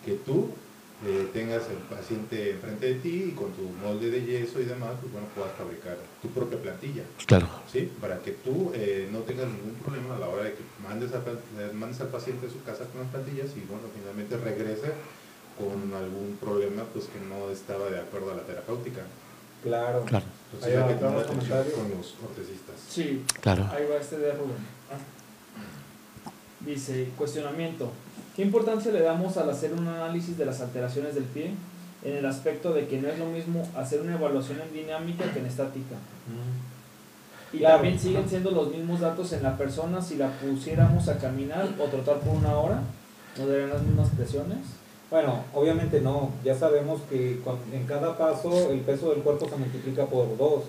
que 0.05 0.13
tú 0.23 0.51
eh, 1.05 1.27
tengas 1.33 1.67
el 1.67 1.83
paciente 1.91 2.51
enfrente 2.51 2.93
de 2.93 2.95
ti 2.95 3.25
y 3.27 3.31
con 3.31 3.51
tu 3.51 3.63
molde 3.83 4.09
de 4.09 4.23
yeso 4.23 4.61
y 4.61 4.63
demás, 4.63 4.95
pues 5.01 5.11
bueno, 5.11 5.27
puedas 5.35 5.51
fabricar 5.57 5.97
tu 6.21 6.29
propia 6.29 6.61
plantilla. 6.61 7.03
Claro. 7.25 7.49
¿Sí? 7.69 7.91
Para 7.99 8.19
que 8.19 8.31
tú 8.31 8.71
eh, 8.73 9.09
no 9.11 9.19
tengas 9.19 9.47
ningún 9.47 9.75
problema 9.83 10.15
a 10.15 10.19
la 10.19 10.29
hora 10.29 10.43
de 10.43 10.53
que 10.53 10.63
mandes, 10.81 11.11
a, 11.11 11.21
mandes 11.73 11.99
al 11.99 12.07
paciente 12.07 12.47
a 12.47 12.49
su 12.49 12.63
casa 12.63 12.85
con 12.87 13.01
las 13.01 13.11
plantillas 13.11 13.51
y 13.57 13.67
bueno, 13.67 13.91
finalmente 13.93 14.37
regrese 14.37 14.93
con 15.57 15.93
algún 15.93 16.37
problema 16.39 16.83
pues 16.93 17.05
que 17.05 17.19
no 17.19 17.49
estaba 17.51 17.89
de 17.89 17.99
acuerdo 17.99 18.31
a 18.31 18.35
la 18.35 18.43
terapéutica. 18.43 19.01
Claro. 19.63 20.03
claro. 20.05 20.25
Entonces 20.53 20.77
hay 20.77 20.93
que 20.93 20.99
tomar 20.99 21.19
atención 21.19 21.63
con 21.75 21.97
los 21.97 22.15
ortesistas. 22.23 22.75
Sí, 22.89 23.23
claro. 23.41 23.67
ahí 23.71 23.85
va 23.89 23.97
este 23.97 24.17
de 24.17 24.31
Rubén. 24.33 24.57
Ah. 24.91 24.97
Dice, 26.65 27.09
cuestionamiento. 27.17 27.91
¿Qué 28.35 28.41
importancia 28.41 28.91
le 28.91 29.01
damos 29.01 29.37
al 29.37 29.49
hacer 29.49 29.73
un 29.73 29.87
análisis 29.87 30.37
de 30.37 30.45
las 30.45 30.61
alteraciones 30.61 31.15
del 31.15 31.25
pie 31.25 31.51
en 32.03 32.17
el 32.17 32.25
aspecto 32.25 32.73
de 32.73 32.87
que 32.87 33.01
no 33.01 33.07
es 33.07 33.19
lo 33.19 33.25
mismo 33.27 33.67
hacer 33.75 34.01
una 34.01 34.15
evaluación 34.15 34.59
en 34.61 34.73
dinámica 34.73 35.31
que 35.31 35.39
en 35.39 35.45
estática? 35.45 35.95
Y 37.53 37.59
también 37.59 37.99
siguen 37.99 38.27
siendo 38.27 38.51
los 38.51 38.69
mismos 38.69 38.99
datos 38.99 39.31
en 39.33 39.43
la 39.43 39.55
persona 39.55 40.01
si 40.01 40.15
la 40.15 40.31
pusiéramos 40.31 41.07
a 41.07 41.19
caminar 41.19 41.69
o 41.79 41.83
trotar 41.85 42.19
por 42.19 42.35
una 42.35 42.55
hora. 42.57 42.81
¿No 43.37 43.47
darían 43.47 43.69
las 43.69 43.81
mismas 43.83 44.09
presiones? 44.09 44.59
Bueno, 45.13 45.43
obviamente 45.53 46.01
no. 46.01 46.31
Ya 46.43 46.55
sabemos 46.55 47.01
que 47.07 47.39
en 47.71 47.85
cada 47.85 48.17
paso 48.17 48.71
el 48.71 48.79
peso 48.79 49.11
del 49.11 49.19
cuerpo 49.19 49.47
se 49.47 49.57
multiplica 49.57 50.07
por 50.07 50.35
dos 50.39 50.63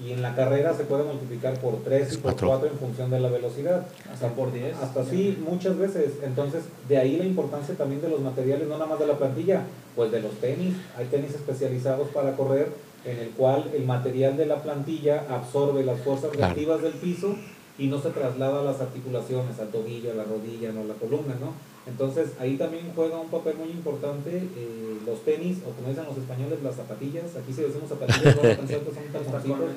y 0.00 0.12
en 0.12 0.22
la 0.22 0.36
carrera 0.36 0.72
se 0.72 0.84
puede 0.84 1.02
multiplicar 1.02 1.58
por 1.58 1.82
tres 1.82 2.14
y 2.14 2.18
por 2.18 2.36
cuatro 2.36 2.68
en 2.68 2.78
función 2.78 3.10
de 3.10 3.18
la 3.18 3.28
velocidad. 3.28 3.88
Hasta 4.12 4.28
por 4.28 4.52
diez. 4.52 4.76
Hasta 4.76 5.04
sí, 5.04 5.36
muchas 5.44 5.76
veces. 5.76 6.12
Entonces, 6.22 6.62
de 6.88 6.96
ahí 6.96 7.16
la 7.16 7.24
importancia 7.24 7.74
también 7.74 8.00
de 8.00 8.08
los 8.08 8.20
materiales, 8.20 8.68
no 8.68 8.74
nada 8.74 8.86
más 8.86 9.00
de 9.00 9.08
la 9.08 9.18
plantilla, 9.18 9.62
pues 9.96 10.12
de 10.12 10.20
los 10.20 10.34
tenis. 10.34 10.76
Hay 10.96 11.06
tenis 11.06 11.34
especializados 11.34 12.06
para 12.10 12.36
correr 12.36 12.68
en 13.04 13.18
el 13.18 13.30
cual 13.30 13.68
el 13.74 13.84
material 13.84 14.36
de 14.36 14.46
la 14.46 14.62
plantilla 14.62 15.24
absorbe 15.28 15.82
las 15.82 15.98
fuerzas 16.02 16.36
reactivas 16.36 16.82
del 16.82 16.92
piso 16.92 17.34
y 17.76 17.88
no 17.88 18.00
se 18.00 18.10
traslada 18.10 18.60
a 18.60 18.64
las 18.64 18.80
articulaciones, 18.80 19.58
al 19.58 19.70
tobillo, 19.70 20.12
a 20.12 20.14
la 20.14 20.22
rodilla, 20.22 20.70
no 20.70 20.82
a 20.82 20.84
la 20.84 20.94
columna, 20.94 21.34
¿no? 21.40 21.52
Entonces 21.88 22.32
ahí 22.38 22.56
también 22.56 22.92
juega 22.94 23.18
un 23.18 23.30
papel 23.30 23.56
muy 23.56 23.70
importante 23.70 24.30
eh, 24.36 24.98
los 25.06 25.24
tenis, 25.24 25.58
o 25.66 25.70
como 25.72 25.88
dicen 25.88 26.04
los 26.04 26.18
españoles, 26.18 26.62
las 26.62 26.76
zapatillas. 26.76 27.34
Aquí 27.36 27.52
si 27.52 27.62
decimos 27.62 27.88
zapatillas, 27.88 28.36
a 28.36 28.42
que 28.42 28.66
son 28.66 29.12
taconcitos. 29.12 29.70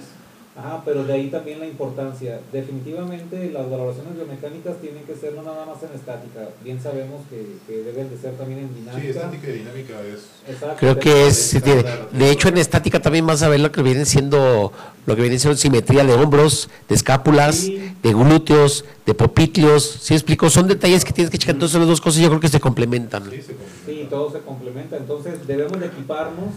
Ajá, 0.53 0.81
pero 0.83 1.05
de 1.05 1.13
ahí 1.13 1.29
también 1.29 1.59
la 1.59 1.67
importancia. 1.67 2.41
Definitivamente 2.51 3.49
las 3.51 3.69
valoraciones 3.69 4.15
biomecánicas 4.15 4.77
tienen 4.81 5.03
que 5.05 5.15
ser 5.15 5.33
no 5.33 5.43
nada 5.43 5.65
más 5.65 5.81
en 5.81 5.95
estática. 5.97 6.49
Bien 6.61 6.81
sabemos 6.81 7.21
que, 7.29 7.55
que 7.65 7.83
deben 7.83 8.09
de 8.09 8.17
ser 8.17 8.33
también 8.33 8.59
en 8.59 8.75
dinámica. 8.75 9.01
Sí, 9.01 9.07
estática 9.07 9.47
y 9.47 9.51
dinámica 9.59 9.93
es. 10.01 10.53
Exacto, 10.53 10.75
Creo 10.77 10.99
que 10.99 11.27
es. 11.27 11.63
De, 11.63 12.31
hecho, 12.31 12.49
en 12.49 12.57
estática 12.57 12.99
también 12.99 13.25
vas 13.25 13.43
a 13.43 13.47
ver 13.47 13.61
lo 13.61 13.71
que 13.71 13.81
viene 13.81 14.03
siendo 14.05 14.73
lo 15.05 15.15
que 15.15 15.21
viene 15.21 15.39
siendo 15.39 15.57
simetría 15.57 16.03
de 16.03 16.13
hombros, 16.13 16.69
de 16.89 16.95
escápulas, 16.95 17.65
de 17.65 18.13
glúteos, 18.13 18.83
de 19.05 19.13
popitlios. 19.13 19.99
¿Sí 20.01 20.13
explico? 20.13 20.49
Son 20.49 20.67
detalles 20.67 21.05
que 21.05 21.13
tienes 21.13 21.31
que 21.31 21.37
checar. 21.37 21.55
Entonces, 21.55 21.79
las 21.79 21.87
dos 21.87 22.01
cosas 22.01 22.21
yo 22.21 22.27
creo 22.27 22.41
que 22.41 22.49
se 22.49 22.59
complementan. 22.59 23.23
Sí, 23.29 23.41
se 23.41 23.55
sí 23.85 24.07
todo 24.09 24.29
se 24.29 24.39
complementa. 24.39 24.97
Entonces, 24.97 25.47
debemos 25.47 25.79
de 25.79 25.85
equiparnos 25.85 26.49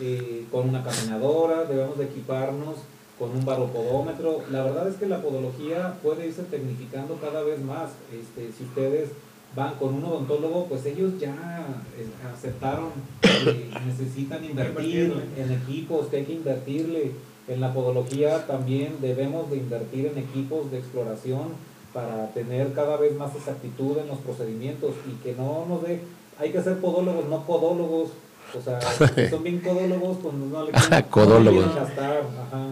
eh, 0.00 0.46
con 0.52 0.68
una 0.68 0.84
caminadora, 0.84 1.64
debemos 1.64 1.98
de 1.98 2.04
equiparnos 2.04 2.76
con 3.18 3.30
un 3.30 3.44
baropodómetro. 3.44 4.42
La 4.50 4.64
verdad 4.64 4.88
es 4.88 4.96
que 4.96 5.06
la 5.06 5.22
podología 5.22 5.94
puede 6.02 6.26
irse 6.26 6.42
tecnificando 6.44 7.16
cada 7.16 7.42
vez 7.42 7.60
más. 7.60 7.90
Este, 8.12 8.52
si 8.56 8.64
ustedes 8.64 9.10
van 9.54 9.74
con 9.74 9.94
un 9.94 10.04
odontólogo, 10.04 10.66
pues 10.66 10.84
ellos 10.86 11.18
ya 11.18 11.66
eh, 11.98 12.06
aceptaron 12.34 12.90
que 13.20 13.70
necesitan 13.86 14.44
invertir 14.44 15.12
en 15.36 15.52
equipos, 15.52 16.06
que 16.06 16.18
hay 16.18 16.24
que 16.24 16.34
invertirle. 16.34 17.12
En 17.48 17.60
la 17.60 17.74
podología 17.74 18.46
también 18.46 18.96
debemos 19.00 19.50
de 19.50 19.56
invertir 19.56 20.06
en 20.06 20.18
equipos 20.18 20.70
de 20.70 20.78
exploración 20.78 21.48
para 21.92 22.28
tener 22.32 22.72
cada 22.72 22.96
vez 22.96 23.16
más 23.16 23.34
exactitud 23.34 23.98
en 23.98 24.08
los 24.08 24.18
procedimientos 24.18 24.94
y 25.06 25.22
que 25.22 25.34
no 25.34 25.66
nos 25.68 25.82
dé, 25.82 26.00
hay 26.38 26.50
que 26.50 26.62
ser 26.62 26.78
podólogos, 26.80 27.28
no 27.28 27.44
podólogos, 27.44 28.10
o 28.54 28.60
sea, 28.60 28.80
son 29.30 29.42
bien 29.42 29.60
codólogos, 29.60 30.18
pues 30.22 30.34
no 30.34 30.64
le 30.64 30.72
quieren, 30.72 31.02
codólogos. 31.10 31.74
gastar. 31.74 32.22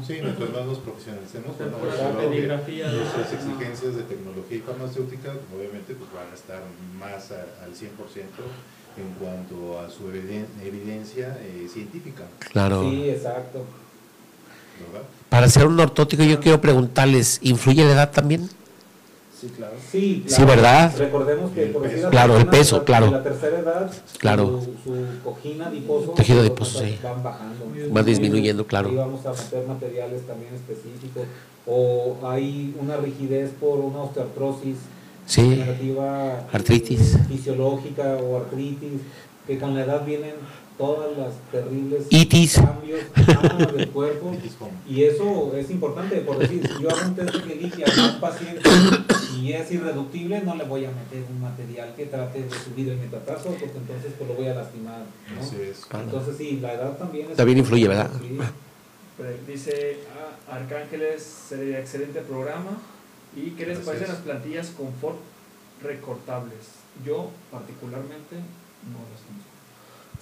Sí, 0.07 0.19
mientras 0.23 0.51
más 0.51 0.67
nos 0.67 0.79
profesionalicemos, 0.79 1.57
bueno, 1.57 1.79
nuestras 1.79 3.33
exigencias 3.33 3.97
de 3.97 4.03
tecnología 4.03 4.57
y 4.59 4.61
farmacéutica, 4.61 5.33
obviamente, 5.57 5.95
pues 5.95 6.13
van 6.13 6.31
a 6.31 6.35
estar 6.35 6.63
más 6.99 7.31
al 7.33 7.73
100% 7.73 7.87
en 8.97 9.15
cuanto 9.19 9.81
a 9.81 9.89
su 9.89 10.11
evidencia 10.11 11.39
eh, 11.41 11.67
científica. 11.73 12.25
Claro. 12.53 12.83
Sí, 12.83 13.09
exacto. 13.09 13.65
¿verdad? 14.93 15.07
Para 15.29 15.49
ser 15.49 15.67
un 15.67 15.79
ortótico, 15.79 16.23
yo 16.25 16.41
quiero 16.41 16.61
preguntarles, 16.61 17.39
¿influye 17.43 17.85
la 17.85 17.93
edad 17.93 18.11
también? 18.11 18.49
Sí, 19.41 19.49
claro. 19.57 19.73
Sí, 19.91 20.25
sí, 20.27 20.45
¿verdad? 20.45 20.93
Recordemos 20.99 21.51
que 21.53 21.67
por 21.67 21.83
decir 21.83 22.07
claro, 22.11 22.37
el 22.37 22.47
peso, 22.47 22.85
claro. 22.85 23.07
En 23.07 23.13
la 23.13 23.23
tercera 23.23 23.59
edad, 23.61 23.91
claro. 24.19 24.61
su, 24.61 24.91
su 24.91 25.23
cojina 25.25 25.69
adiposo, 25.69 26.11
tejido 26.11 26.41
adiposo, 26.41 26.81
sí. 26.81 26.99
van 27.03 27.23
bajando. 27.23 27.65
Van 27.91 28.05
disminuyendo, 28.05 28.67
claro. 28.67 28.93
Y 28.93 28.97
vamos 28.97 29.25
a 29.25 29.33
meter 29.33 29.67
materiales 29.67 30.27
también 30.27 30.53
específicos. 30.55 31.23
O 31.67 32.19
hay 32.23 32.77
una 32.79 32.99
rigidez 32.99 33.51
por 33.59 33.79
una 33.79 34.01
osteoartrosis 34.01 34.77
sí. 35.25 35.63
artritis 36.53 37.17
fisiológica 37.27 38.17
o 38.17 38.37
artritis, 38.37 39.01
que 39.47 39.59
con 39.59 39.75
la 39.75 39.85
edad 39.85 40.05
vienen 40.05 40.35
todas 40.81 41.17
las 41.17 41.35
terribles 41.53 42.07
cambios 42.55 43.01
del 43.75 43.89
cuerpo 43.91 44.33
y 44.89 45.05
eso 45.05 45.53
es 45.55 45.71
importante 45.71 46.17
por 46.23 46.39
decir 46.39 46.67
si 46.67 46.83
yo 46.83 46.89
hago 46.89 47.07
un 47.07 47.15
test 47.15 47.35
de 47.35 47.55
limpia 47.55 47.85
a 47.87 48.15
un 48.15 48.21
paciente 48.21 48.63
y 49.41 49.53
es 49.53 49.71
irreductible 49.73 50.43
no 50.43 50.55
le 50.57 50.65
voy 50.65 50.85
a 50.85 50.91
meter 50.91 51.25
un 51.31 51.41
material 51.41 51.95
que 51.97 52.07
trate 52.07 52.43
de 52.43 52.51
subir 52.51 52.89
el 52.89 52.99
metatarso 52.99 53.51
porque 53.51 53.79
entonces 53.79 54.13
pues 54.17 54.29
lo 54.29 54.37
voy 54.37 54.49
a 54.49 54.55
lastimar 54.55 55.03
entonces 55.95 56.37
sí 56.37 56.59
la 56.61 56.75
edad 56.75 56.97
también 56.97 57.31
es 57.31 57.37
también 57.37 57.59
influye 57.59 57.89
verdad 57.89 58.11
dice 59.47 59.99
ah, 60.17 60.55
Arcángeles 60.55 61.23
sería 61.23 61.79
excelente 61.79 62.21
programa. 62.21 62.79
Y 63.37 63.51
qué 63.51 63.67
les 63.67 63.79
parecen 63.79 64.09
las 64.09 64.19
plantillas 64.19 64.71
confort 64.71 65.19
recortables 65.83 66.81
yo 67.07 67.31
particularmente 67.51 68.37
no 68.37 68.99
las 69.13 69.23
conozco 69.23 69.51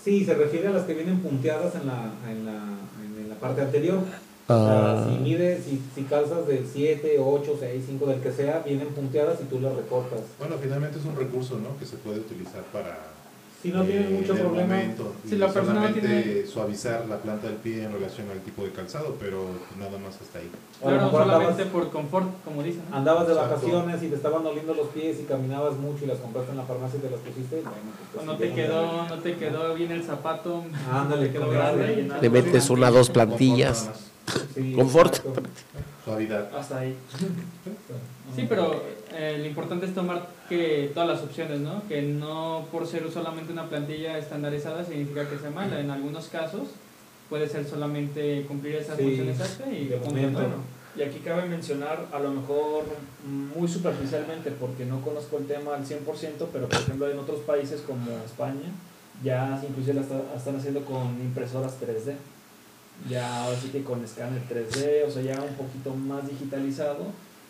Sí, 0.03 0.25
se 0.25 0.35
refiere 0.35 0.69
a 0.69 0.73
las 0.73 0.85
que 0.85 0.95
vienen 0.95 1.21
punteadas 1.21 1.75
en 1.75 1.87
la, 1.87 2.13
en 2.29 2.45
la, 2.45 2.53
en 2.53 3.29
la 3.29 3.35
parte 3.37 3.63
anterior. 3.63 4.01
Ah. 4.49 5.07
si 5.09 5.19
mide, 5.23 5.61
si, 5.63 5.81
si 5.95 6.03
calzas 6.05 6.47
del 6.47 6.67
7, 6.73 7.17
8, 7.19 7.57
6, 7.61 7.85
5, 7.87 8.07
del 8.07 8.21
que 8.21 8.33
sea, 8.33 8.63
vienen 8.65 8.89
punteadas 8.89 9.39
y 9.43 9.45
tú 9.45 9.61
las 9.61 9.75
recortas. 9.75 10.21
Bueno, 10.39 10.57
finalmente 10.63 10.99
es 10.99 11.05
un 11.05 11.17
recurso, 11.17 11.59
¿no? 11.59 11.79
Que 11.79 11.85
se 11.85 11.97
puede 11.97 12.21
utilizar 12.21 12.63
para 12.73 12.99
si 13.61 13.71
no 13.73 13.83
tiene 13.83 14.07
eh, 14.07 14.11
mucho 14.21 14.35
problema. 14.37 14.69
momento, 14.77 15.13
Si 15.29 15.35
la 15.37 15.49
persona 15.53 15.89
no 15.89 15.93
tiene- 15.93 16.47
suavizar 16.47 17.07
la 17.09 17.17
planta 17.19 17.49
del 17.49 17.57
pie 17.57 17.83
en 17.83 17.93
relación 17.93 18.31
al 18.31 18.39
tipo 18.41 18.63
de 18.63 18.71
calzado, 18.71 19.17
pero 19.19 19.47
nada 19.77 19.99
más 19.99 20.15
hasta 20.23 20.39
ahí. 20.39 20.49
O 20.81 20.87
Claro, 20.87 21.05
mejor 21.07 21.23
solamente 21.25 21.63
andabas, 21.63 21.73
por 21.73 21.91
confort, 21.91 22.27
como 22.45 22.63
dicen. 22.63 22.83
¿no? 22.89 22.97
andabas 22.97 23.27
de 23.27 23.33
Exacto. 23.35 23.55
vacaciones 23.57 24.03
y 24.05 24.09
te 24.11 24.15
estaban 24.15 24.45
doliendo 24.45 24.75
los 24.75 24.87
pies 24.89 25.19
y 25.21 25.25
caminabas 25.25 25.77
mucho 25.77 26.05
y 26.05 26.07
las 26.07 26.19
compraste 26.19 26.53
en 26.53 26.57
la 26.57 26.63
farmacia 26.63 26.99
y 26.99 27.03
te 27.03 27.11
las 27.11 27.19
pusiste. 27.21 27.57
Bueno, 27.57 27.77
pues, 28.15 28.23
O 28.23 28.27
no 28.27 28.37
te 28.39 28.53
quedó, 28.55 29.09
no 29.09 29.19
te 29.19 29.35
quedó 29.37 29.75
bien 29.75 29.91
el 29.91 30.05
zapato. 30.05 30.63
Ándale, 30.93 31.27
te 31.27 31.33
quedó 31.33 31.47
con 31.47 31.55
grande. 31.55 31.93
ese- 31.93 32.01
y 32.01 32.05
nada. 32.05 32.23
Le 32.23 32.31
metes 32.31 32.71
una, 32.71 32.91
dos 32.93 33.11
plantillas. 33.11 33.91
Sí, 34.55 34.73
Confort. 34.75 35.15
exacto. 35.17 35.43
Suavidad. 36.05 36.57
Hasta 36.57 36.79
ahí. 36.81 36.97
Sí, 38.35 38.47
pero 38.49 38.83
eh, 39.13 39.37
lo 39.39 39.47
importante 39.47 39.87
es 39.87 39.95
tomar 39.95 40.29
que 40.49 40.91
todas 40.95 41.09
las 41.09 41.23
opciones, 41.23 41.61
¿no? 41.61 41.83
Que 41.89 42.03
no 42.03 42.67
por 42.73 42.87
ser 42.87 43.11
solamente 43.13 43.53
una 43.53 43.69
plantilla 43.69 44.19
estandarizada 44.19 44.85
significa 44.85 45.29
que 45.29 45.39
sea 45.39 45.51
mala. 45.51 45.81
En 45.81 45.91
algunos 45.91 46.27
casos 46.29 46.63
puede 47.29 47.49
ser 47.49 47.67
solamente 47.67 48.45
cumplir 48.47 48.77
esa 48.77 48.97
Sí, 48.97 49.03
función 49.03 49.29
exacta 49.29 49.71
y 49.71 49.87
de 49.87 49.97
punto 49.99 50.15
momento. 50.15 50.41
Y 50.97 51.03
aquí 51.03 51.19
cabe 51.19 51.47
mencionar, 51.49 52.07
a 52.13 52.19
lo 52.19 52.31
mejor 52.33 52.85
muy 53.55 53.69
superficialmente, 53.69 54.51
porque 54.51 54.85
no 54.85 55.01
conozco 55.03 55.39
el 55.39 55.47
tema 55.47 55.75
al 55.77 55.85
100%, 55.85 56.47
pero 56.53 56.69
por 56.69 56.81
ejemplo 56.81 57.09
en 57.11 57.19
otros 57.19 57.41
países 57.41 57.83
como 57.83 58.11
España, 58.25 58.73
ya 59.23 59.63
inclusive 59.69 59.95
la 59.95 60.01
está- 60.01 60.23
están 60.37 60.57
haciendo 60.57 60.85
con 60.85 61.21
impresoras 61.21 61.75
3D. 61.81 62.15
Ya 63.09 63.45
ahora 63.45 63.57
sí 63.61 63.69
que 63.69 63.83
con 63.85 64.03
escáner 64.05 64.43
3D, 64.49 65.05
o 65.07 65.11
sea, 65.11 65.23
ya 65.23 65.41
un 65.41 65.55
poquito 65.55 65.95
más 65.95 66.29
digitalizado. 66.29 67.05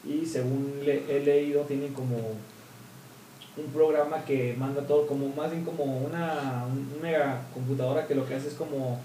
Y 0.05 0.25
según 0.27 0.81
le- 0.85 1.05
he 1.09 1.21
leído, 1.25 1.63
tienen 1.63 1.93
como 1.95 2.17
un 3.57 3.65
programa 3.73 4.25
que 4.25 4.55
manda 4.59 4.83
todo, 4.83 5.07
como 5.07 5.29
más 5.31 5.51
bien 5.51 5.65
como 5.65 5.85
una, 5.85 6.65
un- 6.71 7.01
mega 7.03 7.41
computadora 7.53 8.07
que 8.07 8.15
lo 8.15 8.27
que 8.27 8.35
hace 8.35 8.49
es 8.49 8.55
como 8.55 9.01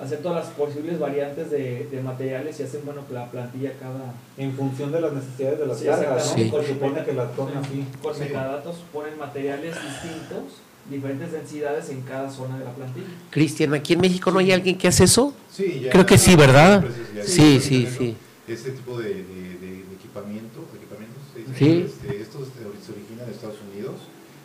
hacer 0.00 0.20
todas 0.20 0.46
las 0.46 0.54
posibles 0.54 0.98
variantes 0.98 1.50
de, 1.50 1.86
de 1.90 2.00
materiales 2.00 2.58
y 2.58 2.62
hacen, 2.62 2.82
bueno, 2.84 3.02
la 3.12 3.26
plantilla 3.30 3.72
cada, 3.80 4.14
En 4.38 4.52
función 4.54 4.92
de 4.92 5.00
las 5.00 5.12
necesidades 5.12 5.58
de 5.58 5.66
las 5.66 5.78
Sí, 5.80 5.86
cargas, 5.86 6.36
¿no? 6.36 6.62
Se 6.62 6.68
supone 6.68 7.04
que 7.04 7.12
las 7.12 7.34
toman 7.34 7.56
así. 7.58 7.84
con 8.00 8.14
Sí. 8.14 8.20
metadatos, 8.20 8.76
ponen 8.92 9.18
materiales 9.18 9.74
distintos, 9.74 10.44
diferentes 10.90 11.32
densidades 11.32 11.88
en 11.90 12.02
cada 12.02 12.30
zona 12.30 12.58
de 12.58 12.64
la 12.64 12.72
plantilla. 12.74 13.06
Cristian, 13.30 13.74
¿aquí 13.74 13.92
en 13.94 14.00
México 14.00 14.30
no 14.30 14.38
hay 14.38 14.52
alguien 14.52 14.78
que 14.78 14.88
hace 14.88 15.04
eso? 15.04 15.34
Sí, 15.52 15.80
ya- 15.84 15.90
Creo 15.90 16.06
que 16.06 16.18
sí, 16.18 16.34
¿verdad? 16.36 16.84
Sí, 17.24 17.60
sí, 17.60 17.86
sí. 17.86 18.16
Ese 18.46 18.70
tipo 18.72 18.98
de, 18.98 19.08
de- 19.08 19.58
de 19.60 19.82
equipamiento, 19.98 20.64
equipamientos, 20.74 21.22
Sí. 21.58 21.84
este, 21.86 22.22
estos 22.22 22.48
se 22.48 22.92
originan 22.92 23.26
en 23.26 23.34
Estados 23.34 23.56
Unidos. 23.72 23.96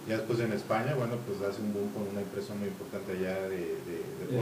Ya 0.08 0.18
después 0.18 0.38
en 0.42 0.52
España, 0.52 0.94
bueno, 0.96 1.16
pues 1.26 1.40
hace 1.50 1.62
un 1.62 1.72
boom 1.74 1.88
con 1.94 2.04
una 2.12 2.20
empresa 2.20 2.54
muy 2.56 2.68
importante 2.68 3.14
allá 3.14 3.40
de, 3.48 3.56
de, 3.88 4.28
de. 4.28 4.38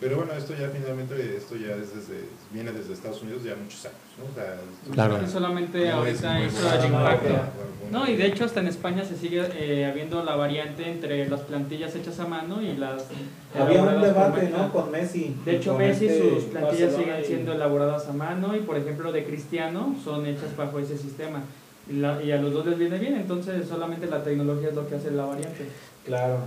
Pero 0.00 0.16
bueno, 0.16 0.32
esto 0.32 0.54
ya 0.58 0.70
finalmente, 0.70 1.36
esto 1.36 1.56
ya 1.56 1.74
es 1.76 1.94
desde, 1.94 2.24
viene 2.52 2.72
desde 2.72 2.94
Estados 2.94 3.20
Unidos 3.22 3.42
ya 3.44 3.54
muchos 3.54 3.84
años, 3.84 3.98
¿no? 4.18 4.24
O 4.30 4.34
sea, 4.34 4.56
Claro. 4.92 5.18
no 5.20 5.28
Solamente 5.28 5.86
no 5.90 5.96
ahorita 5.96 6.40
hizo 6.40 6.86
impacto. 6.86 7.28
No, 7.92 8.08
y 8.08 8.16
de 8.16 8.26
hecho 8.26 8.44
hasta 8.46 8.60
en 8.60 8.68
España 8.68 9.04
se 9.04 9.16
sigue 9.16 9.46
eh, 9.54 9.84
habiendo 9.84 10.24
la 10.24 10.36
variante 10.36 10.90
entre 10.90 11.28
las 11.28 11.40
plantillas 11.40 11.94
hechas 11.96 12.18
a 12.18 12.26
mano 12.26 12.62
y 12.62 12.76
las 12.76 13.02
Había 13.54 13.82
un 13.82 14.00
debate. 14.00 14.48
¿no? 14.48 14.72
Con 14.72 14.90
Messi. 14.90 15.36
De 15.44 15.56
hecho, 15.56 15.76
Messi, 15.76 16.06
este- 16.06 16.30
sus 16.30 16.44
plantillas 16.44 16.92
Barcelona 16.92 16.96
siguen 17.16 17.20
y- 17.20 17.24
siendo 17.26 17.52
elaboradas 17.52 18.06
a 18.08 18.12
mano 18.14 18.56
y, 18.56 18.60
por 18.60 18.78
ejemplo, 18.78 19.12
de 19.12 19.24
Cristiano 19.24 19.94
son 20.02 20.24
hechas 20.24 20.56
bajo 20.56 20.78
ese 20.78 20.96
sistema. 20.96 21.42
Y, 21.90 21.94
la- 21.96 22.22
y 22.22 22.32
a 22.32 22.36
los 22.40 22.54
dos 22.54 22.64
les 22.64 22.78
viene 22.78 22.98
bien, 22.98 23.16
entonces 23.16 23.68
solamente 23.68 24.06
la 24.06 24.22
tecnología 24.24 24.68
es 24.70 24.74
lo 24.74 24.88
que 24.88 24.94
hace 24.94 25.10
la 25.10 25.24
variante. 25.26 25.66
Claro. 26.06 26.38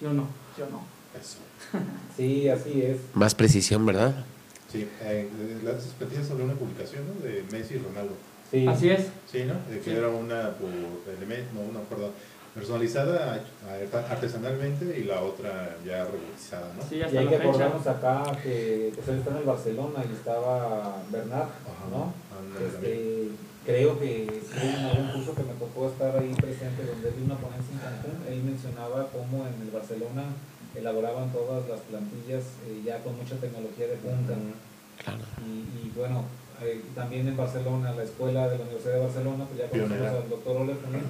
¿Sí 0.00 0.06
o 0.06 0.12
no? 0.12 0.26
¿Sí 0.56 0.62
o 0.62 0.66
no? 0.70 0.95
Sí, 2.16 2.48
así 2.48 2.82
es. 2.82 2.96
Más 3.14 3.34
precisión, 3.34 3.84
¿verdad? 3.84 4.24
Sí, 4.72 4.88
eh, 5.02 5.28
las 5.64 5.84
plantillas 5.98 6.26
sobre 6.26 6.44
una 6.44 6.54
publicación, 6.54 7.02
¿no? 7.06 7.24
De 7.26 7.44
Messi 7.52 7.74
y 7.74 7.78
Ronaldo. 7.78 8.14
Sí. 8.50 8.66
Así 8.66 8.90
es. 8.90 9.06
Sí, 9.30 9.44
¿no? 9.44 9.54
De 9.70 9.80
que 9.80 9.90
Sí. 9.90 9.96
era 9.96 10.08
una 10.08 10.50
por 10.52 10.70
elemento, 11.16 11.48
no, 11.54 11.60
una, 11.62 11.80
perdón, 11.88 12.10
personalizada 12.54 13.40
artesanalmente 14.10 14.98
y 14.98 15.04
la 15.04 15.20
otra 15.22 15.76
ya 15.84 16.04
robotizada, 16.04 16.72
¿no? 16.76 16.82
Sí, 16.88 16.96
Y 16.96 17.02
hasta 17.02 17.18
hay 17.18 17.24
la 17.26 17.30
que 17.30 17.36
fecha. 17.36 17.48
acordarnos 17.50 17.86
acá 17.86 18.38
que 18.42 18.92
pues, 18.94 19.08
él 19.08 19.18
está 19.18 19.30
en 19.32 19.36
el 19.36 19.44
Barcelona 19.44 20.04
y 20.08 20.12
estaba 20.14 21.02
Bernard, 21.12 21.42
Ajá. 21.68 21.86
¿no? 21.90 22.14
Este, 22.66 23.28
creo 23.66 23.98
que 23.98 24.40
sí, 24.40 24.66
en 24.66 24.84
algún 24.86 25.12
curso 25.12 25.34
que 25.34 25.42
me 25.42 25.52
tocó 25.58 25.88
estar 25.88 26.16
ahí 26.16 26.32
presente 26.34 26.86
donde 26.86 27.10
di 27.12 27.22
una 27.24 27.36
ponencia 27.36 27.72
en 27.74 27.80
Cancún, 27.80 28.24
él 28.32 28.42
mencionaba 28.42 29.08
cómo 29.12 29.44
en 29.46 29.60
el 29.60 29.70
Barcelona 29.70 30.24
elaboraban 30.78 31.32
todas 31.32 31.68
las 31.68 31.80
plantillas 31.80 32.44
eh, 32.66 32.82
ya 32.84 33.02
con 33.02 33.16
mucha 33.16 33.36
tecnología 33.36 33.86
de 33.88 33.96
punta. 33.96 34.34
Claro. 35.02 35.20
Y, 35.46 35.86
y 35.86 35.92
bueno, 35.96 36.24
eh, 36.62 36.82
también 36.94 37.28
en 37.28 37.36
Barcelona, 37.36 37.92
la 37.92 38.02
escuela 38.04 38.48
de 38.48 38.58
la 38.58 38.64
Universidad 38.64 38.94
de 38.94 39.00
Barcelona, 39.00 39.44
pues 39.44 39.58
ya 39.60 39.68
conocemos 39.68 39.98
Pionera. 39.98 40.18
al 40.22 40.28
doctor 40.30 40.56
Ole 40.56 40.74
Funes, 40.74 41.02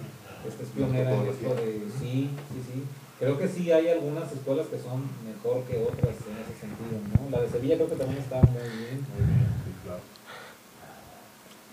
este 0.46 0.62
es 0.64 0.68
pionera 0.70 1.14
en 1.14 1.26
esto 1.26 1.54
de, 1.54 1.82
sí, 1.98 2.30
sí, 2.52 2.60
sí. 2.72 2.82
Creo 3.18 3.38
que 3.38 3.48
sí 3.48 3.72
hay 3.72 3.88
algunas 3.88 4.30
escuelas 4.30 4.66
que 4.66 4.78
son 4.78 5.02
mejor 5.24 5.62
que 5.64 5.78
otras 5.82 6.14
en 6.28 6.36
ese 6.42 6.60
sentido, 6.60 7.00
¿no? 7.16 7.30
La 7.30 7.42
de 7.42 7.48
Sevilla 7.48 7.76
creo 7.76 7.88
que 7.88 7.96
también 7.96 8.20
está 8.20 8.36
muy 8.42 8.60
bien. 8.62 9.00
Muy 9.08 9.24
bien, 9.26 9.48
sí, 9.64 9.72
claro. 9.84 10.00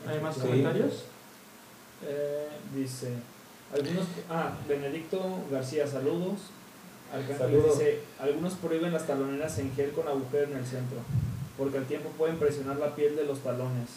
¿Hay 0.07 0.21
más 0.21 0.35
Sí. 0.35 0.41
comentarios? 0.41 1.03
Eh, 2.05 2.47
dice, 2.75 3.13
algunos, 3.73 4.05
ah, 4.29 4.53
Benedicto 4.67 5.19
García, 5.51 5.85
saludos. 5.87 6.39
Dice, 7.13 7.99
algunos 8.19 8.53
prohíben 8.53 8.91
las 8.91 9.05
taloneras 9.05 9.59
en 9.59 9.73
gel 9.75 9.91
con 9.91 10.07
agujero 10.07 10.51
en 10.51 10.57
el 10.57 10.65
centro, 10.65 10.97
porque 11.57 11.77
al 11.77 11.85
tiempo 11.85 12.09
pueden 12.17 12.37
presionar 12.37 12.77
la 12.77 12.95
piel 12.95 13.15
de 13.15 13.25
los 13.25 13.39
talones. 13.39 13.89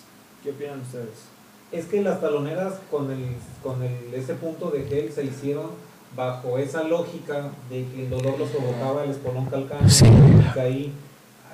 ¿Qué 0.43 0.51
opinan 0.51 0.81
ustedes? 0.81 1.25
Es 1.73 1.87
que 1.87 2.03
las 2.03 2.21
taloneras 2.21 2.75
con 2.91 3.11
el, 3.11 3.37
con 3.63 3.83
el, 3.83 4.13
ese 4.15 4.35
punto 4.35 4.71
de 4.71 4.85
gel 4.85 5.11
se 5.13 5.25
hicieron 5.25 5.71
bajo 6.15 6.59
esa 6.59 6.83
lógica 6.85 7.51
de 7.71 7.87
que 7.87 8.05
el 8.05 8.11
dolor 8.11 8.39
lo 8.39 8.47
provocaba 8.47 9.05
el 9.05 9.11
espolón 9.11 9.47
calcáneo. 9.47 9.89
Sí. 9.89 10.07
Y 10.07 10.53
que 10.53 10.61
ahí 10.61 10.93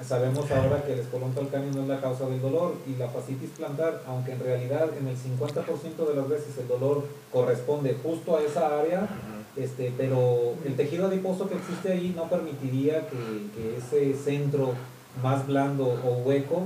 sabemos 0.04 0.50
ahora 0.50 0.82
que 0.82 0.94
el 0.94 1.00
espolón 1.00 1.32
calcáneo 1.32 1.70
no 1.72 1.82
es 1.82 1.88
la 1.88 2.00
causa 2.00 2.26
del 2.26 2.40
dolor 2.40 2.74
y 2.86 2.96
la 2.96 3.08
fascitis 3.08 3.50
plantar, 3.50 4.02
aunque 4.06 4.32
en 4.32 4.40
realidad 4.40 4.88
en 4.98 5.06
el 5.06 5.16
50% 5.16 6.08
de 6.08 6.14
las 6.14 6.28
veces 6.28 6.58
el 6.58 6.68
dolor 6.68 7.04
corresponde 7.32 7.96
justo 8.02 8.36
a 8.36 8.42
esa 8.42 8.80
área, 8.80 9.08
este, 9.56 9.92
pero 9.96 10.54
el 10.64 10.76
tejido 10.76 11.06
adiposo 11.06 11.48
que 11.48 11.56
existe 11.56 11.92
ahí 11.92 12.12
no 12.16 12.28
permitiría 12.28 13.06
que, 13.08 13.16
que 13.54 13.76
ese 13.76 14.14
centro 14.16 14.74
más 15.22 15.46
blando 15.46 15.84
o 15.84 16.22
hueco 16.24 16.62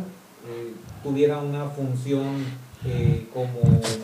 eh, 0.49 0.73
tuviera 1.03 1.39
una 1.39 1.65
función 1.67 2.45
eh, 2.85 3.27
como 3.35 3.61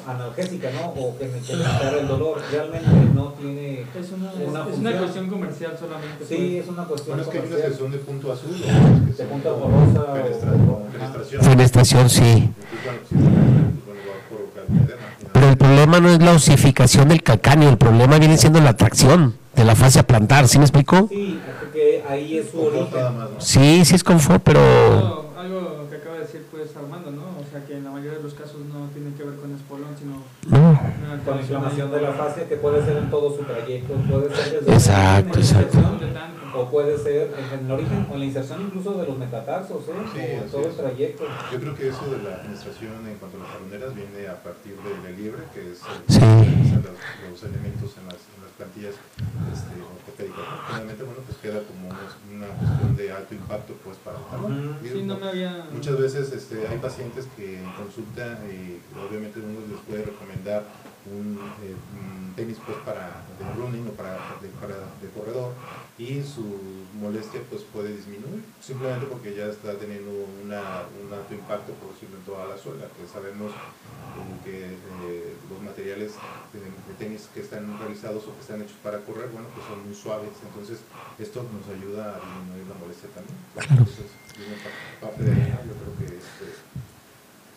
analgésica, 0.08 0.70
¿no? 0.72 0.88
O 1.00 1.16
que 1.16 1.28
me 1.28 1.38
quitara 1.38 2.00
el 2.00 2.08
dolor. 2.08 2.40
Realmente 2.50 2.90
no 3.14 3.32
tiene... 3.34 3.82
Es 3.82 4.10
una, 4.10 4.32
Una 4.32 4.62
es, 4.64 4.72
es 4.72 4.78
una 4.78 4.98
cuestión 4.98 5.28
comercial 5.28 5.76
solamente. 5.78 6.24
Sí, 6.24 6.34
pues. 6.34 6.64
es 6.64 6.68
una 6.68 6.84
cuestión 6.84 7.16
Bueno, 7.16 7.30
es 7.30 7.38
que 7.38 7.46
hay 7.46 7.52
unas 7.52 7.70
que 7.70 7.78
son 7.78 7.92
de 7.92 7.98
punto 7.98 8.32
azul, 8.32 8.50
o 8.50 8.54
otras 8.56 9.16
que 9.16 9.22
De 9.22 9.28
como 9.28 9.68
borrosa 9.68 10.14
penestración. 10.92 11.42
Fenestración, 11.42 12.10
sí. 12.10 12.20
Entonces, 12.22 12.82
bueno, 12.84 12.98
si 13.08 13.14
es 13.14 13.20
bueno, 13.22 14.00
va 14.08 14.18
a 14.18 14.41
problema 15.86 16.00
no 16.00 16.14
es 16.14 16.22
la 16.22 16.32
osificación 16.32 17.08
del 17.08 17.22
calcáneo, 17.22 17.68
el 17.68 17.76
problema 17.76 18.18
viene 18.18 18.36
siendo 18.38 18.60
la 18.60 18.70
atracción 18.70 19.34
de 19.54 19.64
la 19.64 19.74
fascia 19.74 20.06
plantar, 20.06 20.46
¿sí 20.48 20.58
me 20.58 20.64
explico? 20.64 21.08
Sí, 21.10 21.40
porque 21.60 22.04
ahí 22.08 22.38
es 22.38 22.50
su 22.50 22.60
origen. 22.60 22.88
Sí, 23.38 23.84
sí 23.84 23.94
es 23.96 24.04
confort, 24.04 24.42
pero... 24.44 24.60
Algo, 24.60 25.32
algo 25.36 25.88
que 25.90 25.96
acaba 25.96 26.14
de 26.16 26.20
decir 26.22 26.46
pues 26.52 26.68
Armando, 26.76 27.10
¿no? 27.10 27.22
O 27.22 27.44
sea 27.50 27.64
que 27.66 27.76
en 27.76 27.84
la 27.84 27.90
mayoría 27.90 28.18
de 28.18 28.22
los 28.22 28.34
casos 28.34 28.60
no 28.72 28.86
tienen 28.94 29.14
que 29.14 29.24
ver 29.24 29.34
con 29.36 29.52
espolón, 29.54 29.90
sino 29.98 30.22
No. 30.56 30.70
una 31.04 31.11
Con 31.24 31.38
inflamación 31.38 31.90
de 31.90 32.00
la 32.00 32.12
fascia 32.12 32.48
que 32.48 32.56
puede 32.56 32.84
ser 32.84 32.96
en 32.96 33.10
todo 33.10 33.36
su 33.36 33.42
trayecto, 33.44 33.94
puede 33.94 34.34
ser 34.34 34.60
desde 34.60 34.72
Exacto, 34.74 35.30
el 35.30 35.38
origen, 35.38 35.56
la 35.56 35.62
exacto. 35.62 36.06
de. 36.06 36.12
O 36.54 36.68
puede 36.70 36.98
ser 36.98 37.32
en 37.32 37.64
el 37.64 37.70
origen 37.72 38.06
o 38.10 38.14
en 38.14 38.20
la 38.20 38.26
inserción 38.26 38.60
incluso 38.60 38.92
de 39.00 39.06
los 39.06 39.16
metatarsos, 39.16 39.88
¿eh? 39.88 39.92
Sí, 40.12 40.18
o 40.20 40.44
en 40.44 40.50
todo 40.50 40.66
el 40.66 40.74
trayecto. 40.76 41.24
Yo 41.50 41.60
creo 41.60 41.74
que 41.74 41.88
eso 41.88 42.04
de 42.10 42.22
la 42.22 42.36
administración 42.36 42.92
en 43.08 43.16
cuanto 43.16 43.38
a 43.38 43.40
las 43.44 43.52
taloneras 43.56 43.94
viene 43.94 44.28
a 44.28 44.36
partir 44.42 44.76
del 44.84 45.02
relieve, 45.02 45.38
que 45.54 45.60
es 45.72 45.80
el 45.80 46.12
Sí. 46.12 46.20
los, 46.20 46.92
los 47.30 47.42
elementos 47.48 47.96
en 47.96 48.04
las, 48.04 48.20
en 48.36 48.40
las 48.44 48.52
plantillas 48.58 48.94
este. 49.48 49.72
Finalmente, 50.66 51.02
bueno, 51.04 51.20
pues 51.26 51.38
queda 51.38 51.62
como 51.62 51.88
una, 51.88 52.46
cuestión 52.54 52.96
de 52.96 53.12
alto 53.12 53.34
impacto 53.34 53.74
pues 53.84 53.96
para 53.98 54.18
el 54.18 54.24
talón. 54.26 54.78
Sí, 54.82 55.02
no 55.02 55.14
había... 55.14 55.66
Muchas 55.72 55.98
veces 55.98 56.32
este, 56.32 56.66
hay 56.68 56.78
pacientes 56.78 57.26
que 57.36 57.58
en 57.58 57.72
consulta, 57.72 58.38
eh, 58.44 58.80
obviamente 59.08 59.40
uno 59.40 59.60
les 59.68 59.80
puede 59.80 60.04
recomendar 60.04 60.64
un, 61.06 61.38
eh, 61.62 61.74
tenis 62.36 62.58
pues 62.64 62.78
para 62.78 63.24
de 63.38 63.44
running 63.56 63.88
o 63.88 63.92
para 63.92 64.16
de, 64.40 64.48
para 64.60 64.76
de 65.02 65.08
corredor 65.14 65.52
y 65.98 66.22
su 66.22 66.44
molestia 66.98 67.40
pues 67.50 67.62
puede 67.62 67.96
disminuir 67.96 68.42
simplemente 68.60 69.06
porque 69.06 69.34
ya 69.34 69.46
está 69.46 69.74
teniendo 69.74 70.10
una, 70.42 70.86
un 71.02 71.12
alto 71.12 71.34
impacto 71.34 71.72
por 71.74 71.92
decirlo 71.92 72.16
en 72.16 72.24
toda 72.24 72.46
la 72.46 72.56
suela 72.56 72.86
que 72.96 73.06
sabemos 73.06 73.52
que 74.44 74.64
eh, 74.64 75.34
los 75.50 75.62
materiales 75.62 76.12
de, 76.52 76.94
tenis 76.98 77.28
que 77.34 77.40
están 77.40 77.78
realizados 77.78 78.24
o 78.28 78.34
que 78.34 78.40
están 78.40 78.62
hechos 78.62 78.76
para 78.82 78.98
correr 79.00 79.28
bueno 79.28 79.48
pues 79.54 79.66
son 79.66 79.84
muy 79.84 79.94
suaves 79.94 80.11
entonces 80.20 80.80
esto 81.18 81.44
nos 81.52 81.64
ayuda 81.76 82.16
a 82.16 82.20
disminuir 82.20 82.66
la 82.68 82.76
molestia 82.80 83.08
también 83.14 83.36
entonces 83.56 84.06
parte 85.00 85.22
de 85.22 85.34
yo 85.34 85.72
creo 85.80 85.92
que 85.98 86.04
este, 86.16 86.46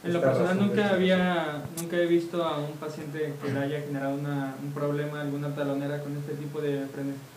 en 0.05 0.13
lo 0.13 0.21
personal 0.21 0.59
nunca 0.59 0.89
había, 0.91 1.63
nunca 1.81 1.97
he 1.97 2.05
visto 2.05 2.43
a 2.43 2.59
un 2.59 2.73
paciente 2.73 3.33
que 3.41 3.51
le 3.51 3.59
haya 3.59 3.81
generado 3.81 4.13
una, 4.13 4.53
un 4.63 4.71
problema, 4.71 5.21
alguna 5.21 5.55
talonera 5.55 6.03
con 6.03 6.15
este 6.15 6.33
tipo 6.33 6.61
de 6.61 6.85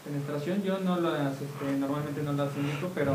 penetración. 0.04 0.62
Yo 0.62 0.78
no 0.78 1.00
las, 1.00 1.32
este, 1.32 1.78
normalmente 1.78 2.22
no 2.22 2.34
las 2.34 2.54
indico, 2.58 2.90
pero 2.94 3.14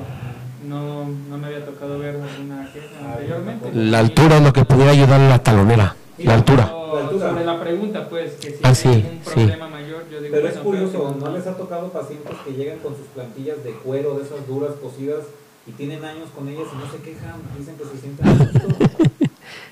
no, 0.67 1.05
no 1.29 1.37
me 1.37 1.47
había 1.47 1.63
tocado 1.65 1.99
ver 1.99 2.15
alguna 2.15 2.67
queja 2.73 3.13
anteriormente. 3.13 3.69
La 3.75 3.99
altura 3.99 4.37
es 4.37 4.41
lo 4.41 4.53
que 4.53 4.65
pudiera 4.65 4.91
ayudar 4.91 5.21
a 5.21 5.29
la 5.29 5.39
talonera. 5.39 5.92
La, 6.17 6.35
altura. 6.35 6.67
Sobre 6.67 7.45
la 7.45 7.59
pregunta, 7.59 8.07
pues, 8.09 8.33
que 8.33 8.51
si 8.51 8.59
ah, 8.63 8.73
hay 8.91 9.09
un 9.11 9.19
problema 9.19 9.67
mayor, 9.67 10.09
yo 10.09 10.21
digo, 10.21 10.35
Pero 10.35 10.47
es 10.47 10.57
curioso, 10.57 11.15
¿no 11.19 11.31
les 11.31 11.47
ha 11.47 11.57
tocado 11.57 11.89
pacientes 11.89 12.35
que 12.45 12.53
llegan 12.53 12.79
con 12.79 12.95
sus 12.95 13.07
plantillas 13.07 13.63
de 13.63 13.71
cuero, 13.71 14.15
de 14.15 14.23
esas 14.23 14.47
duras, 14.47 14.73
cosidas, 14.81 15.23
y 15.65 15.71
tienen 15.71 16.03
años 16.03 16.29
con 16.35 16.47
ellas 16.47 16.67
y 16.73 16.77
no 16.77 16.91
se 16.91 16.97
quejan, 16.97 17.41
dicen 17.57 17.77
que 17.77 17.85
se 17.85 17.97
sienten 17.97 18.27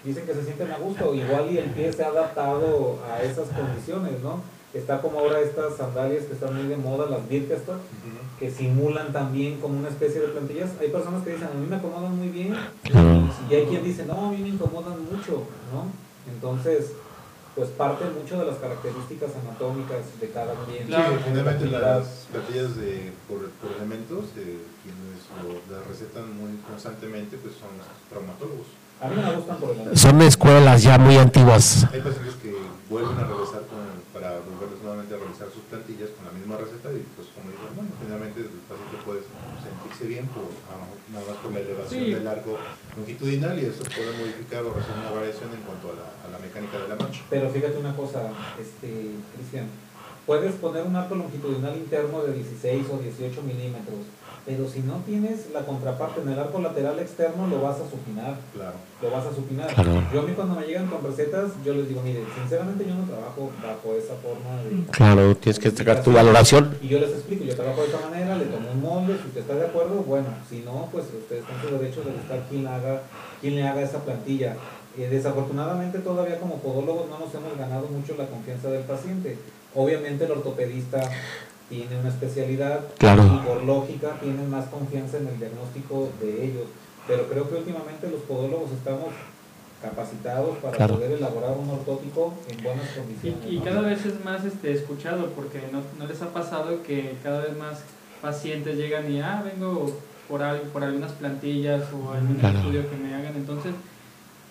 dicen 0.04 0.26
que 0.26 0.34
se 0.34 0.44
sienten 0.44 0.72
a 0.72 0.78
gusto, 0.78 1.14
igual 1.14 1.52
y 1.52 1.58
el 1.58 1.70
pie 1.72 1.92
se 1.92 2.04
ha 2.04 2.08
adaptado 2.08 3.00
a 3.08 3.22
esas 3.22 3.50
condiciones, 3.50 4.22
¿no? 4.24 4.42
Está 4.74 5.02
como 5.02 5.20
ahora 5.20 5.42
estas 5.42 5.76
sandalias 5.76 6.24
que 6.24 6.34
están 6.34 6.56
muy 6.56 6.68
de 6.68 6.78
moda, 6.78 7.10
las 7.10 7.28
Birkenstock, 7.28 7.80
que 8.40 8.50
simulan 8.50 9.12
también 9.12 9.60
como 9.60 9.78
una 9.78 9.90
especie 9.90 10.22
de 10.22 10.30
plantillas. 10.30 10.72
Hay 10.80 10.88
personas 10.88 11.24
que 11.24 11.32
dicen, 11.32 11.50
a 11.54 11.60
mí 11.60 11.68
me 11.68 11.76
acomodan 11.76 12.18
muy 12.18 12.30
bien, 12.30 12.56
y 13.50 13.54
hay 13.54 13.66
quien 13.66 13.84
dice, 13.84 14.06
no, 14.06 14.28
a 14.28 14.32
mí 14.32 14.38
me 14.38 14.48
incomodan 14.48 15.04
mucho, 15.04 15.44
¿no? 15.74 16.11
Entonces, 16.34 16.92
pues 17.56 17.70
parte 17.70 18.06
mucho 18.06 18.40
de 18.40 18.46
las 18.46 18.58
características 18.60 19.32
anatómicas 19.36 20.20
de 20.20 20.30
cada 20.30 20.54
quien. 20.66 20.88
Claro, 20.88 21.20
generalmente 21.24 21.66
las 21.68 22.28
plantillas 22.32 22.76
de, 22.78 23.12
por, 23.28 23.50
elementos, 23.76 24.26
eh, 24.38 24.58
quienes 24.84 25.20
las 25.70 25.86
recetan 25.88 26.36
muy 26.38 26.58
constantemente, 26.68 27.38
pues 27.38 27.56
son 27.56 27.70
los 27.78 27.88
traumatólogos. 28.10 28.68
A 29.02 29.10
mí 29.10 29.16
me 29.18 29.34
gustan 29.34 29.58
por 29.58 29.74
el 29.74 29.98
Son 29.98 30.22
escuelas 30.22 30.84
ya 30.84 31.00
muy 31.00 31.18
antiguas. 31.18 31.90
Hay 31.92 32.02
pacientes 32.02 32.36
que 32.38 32.54
vuelven 32.88 33.18
a 33.18 33.26
regresar 33.26 33.66
para 34.14 34.38
volverles 34.46 34.78
nuevamente 34.78 35.16
a 35.16 35.18
realizar 35.18 35.50
sus 35.50 35.66
plantillas 35.66 36.14
con 36.14 36.30
la 36.30 36.34
misma 36.38 36.62
receta 36.62 36.94
y 36.94 37.02
pues 37.18 37.34
como 37.34 37.50
dicen, 37.50 37.74
bueno, 37.74 37.90
generalmente 37.98 38.46
el 38.46 38.62
paciente 38.70 39.02
puede 39.02 39.26
sentirse 39.58 40.06
bien 40.06 40.30
por, 40.30 40.46
nada 41.10 41.26
más 41.26 41.38
por 41.42 41.50
la 41.50 41.66
elevación 41.66 42.14
del 42.14 42.28
arco 42.30 42.62
longitudinal 42.94 43.58
y 43.58 43.74
eso 43.74 43.82
puede 43.90 44.14
modificar 44.22 44.62
o 44.62 44.70
resolver 44.70 45.02
una 45.02 45.18
variación 45.18 45.50
en 45.50 45.66
cuanto 45.66 45.86
a 45.90 45.96
la, 45.98 46.08
a 46.22 46.28
la 46.30 46.38
mecánica 46.38 46.78
de 46.78 46.86
la 46.86 46.98
mancha. 47.02 47.26
Pero 47.26 47.50
fíjate 47.50 47.82
una 47.82 47.98
cosa, 47.98 48.30
este, 48.62 49.18
Cristian, 49.34 49.66
puedes 50.30 50.54
poner 50.62 50.86
un 50.86 50.94
arco 50.94 51.18
longitudinal 51.18 51.74
interno 51.74 52.22
de 52.22 52.38
16 52.38 52.86
o 52.94 53.02
18 53.02 53.42
milímetros 53.50 54.06
pero 54.46 54.68
si 54.68 54.80
no 54.80 54.96
tienes 55.06 55.52
la 55.54 55.62
contraparte 55.62 56.22
en 56.22 56.30
el 56.30 56.40
arco 56.40 56.60
lateral 56.60 57.00
externo, 57.00 57.48
lo 57.48 57.62
vas 57.62 57.78
a 57.78 57.90
supinar. 57.90 58.38
Claro. 58.54 58.74
Lo 59.02 59.12
vas 59.12 59.26
a 59.26 59.36
supinar. 59.36 59.70
Yo 60.12 60.22
a 60.22 60.24
mí 60.24 60.34
cuando 60.34 60.56
me 60.56 60.66
llegan 60.66 60.88
con 60.88 61.04
recetas, 61.04 61.52
yo 61.64 61.74
les 61.76 61.88
digo, 61.88 62.02
mire, 62.02 62.24
sinceramente 62.40 62.86
yo 62.86 62.96
no 62.96 63.04
trabajo 63.04 63.52
bajo 63.62 63.96
esa 63.96 64.16
forma 64.16 64.64
de... 64.64 64.92
Claro, 64.92 65.36
tienes 65.36 65.60
que 65.60 65.70
sacar 65.70 66.02
tu 66.02 66.12
valoración. 66.12 66.76
Y 66.82 66.88
yo 66.88 67.00
les 67.00 67.12
explico, 67.12 67.44
yo 67.44 67.56
trabajo 67.56 67.82
de 67.82 67.88
esta 67.88 68.10
manera, 68.10 68.36
le 68.36 68.46
tomo 68.46 68.72
un 68.72 68.82
molde, 68.82 69.18
si 69.22 69.28
usted 69.28 69.42
está 69.42 69.56
de 69.56 69.66
acuerdo, 69.66 70.04
bueno, 70.04 70.28
si 70.50 70.62
no, 70.62 70.90
pues 70.92 71.06
ustedes 71.06 71.44
están 71.44 71.62
su 71.62 71.78
derecho 71.78 72.02
de 72.02 72.12
buscar 72.12 72.44
quién, 72.50 72.66
haga, 72.66 73.04
quién 73.42 73.56
le 73.56 73.68
haga 73.68 73.82
esa 73.82 74.00
plantilla. 74.00 74.56
Eh, 74.98 75.08
desafortunadamente 75.10 76.00
todavía 76.00 76.38
como 76.40 76.58
podólogos 76.58 77.10
no 77.10 77.20
nos 77.20 77.34
hemos 77.34 77.58
ganado 77.58 77.88
mucho 77.88 78.16
la 78.18 78.26
confianza 78.26 78.70
del 78.70 78.84
paciente. 78.84 79.38
Obviamente 79.74 80.26
el 80.26 80.32
ortopedista 80.32 81.10
tiene 81.72 81.98
una 82.02 82.10
especialidad 82.10 82.82
y 83.00 83.48
por 83.48 83.64
lógica 83.64 84.20
tienen 84.20 84.50
más 84.50 84.66
confianza 84.66 85.18
en 85.18 85.28
el 85.28 85.40
diagnóstico 85.40 86.10
de 86.20 86.46
ellos. 86.46 86.66
Pero 87.08 87.28
creo 87.30 87.50
que 87.50 87.56
últimamente 87.56 88.10
los 88.10 88.22
podólogos 88.24 88.72
estamos 88.72 89.08
capacitados 89.82 90.58
para 90.58 90.86
poder 90.86 91.14
elaborar 91.14 91.58
un 91.58 91.70
ortótico 91.70 92.34
en 92.50 92.62
buenas 92.62 92.90
condiciones. 92.90 93.40
Y, 93.50 93.60
cada 93.60 93.82
vez 93.82 94.06
es 94.06 94.24
más 94.24 94.44
este, 94.44 94.74
escuchado 94.74 95.28
porque 95.30 95.62
no, 95.72 95.82
no, 95.98 96.08
les 96.08 96.22
ha 96.22 96.32
pasado 96.34 96.84
que 96.84 97.16
cada 97.24 97.40
vez 97.40 97.58
más 97.58 97.84
pacientes 98.22 98.76
llegan 98.76 99.10
y, 99.10 99.22
ah, 99.22 99.42
vengo 99.44 99.98
por, 100.28 100.44
algo, 100.44 100.66
por 100.66 100.84
algunas 100.84 101.14
plantillas 101.14 101.84
o 101.94 102.12
algún 102.12 102.36
estudio 102.36 102.88
que 102.90 102.98
me 102.98 103.16
hagan. 103.16 103.36
Entonces, 103.36 103.74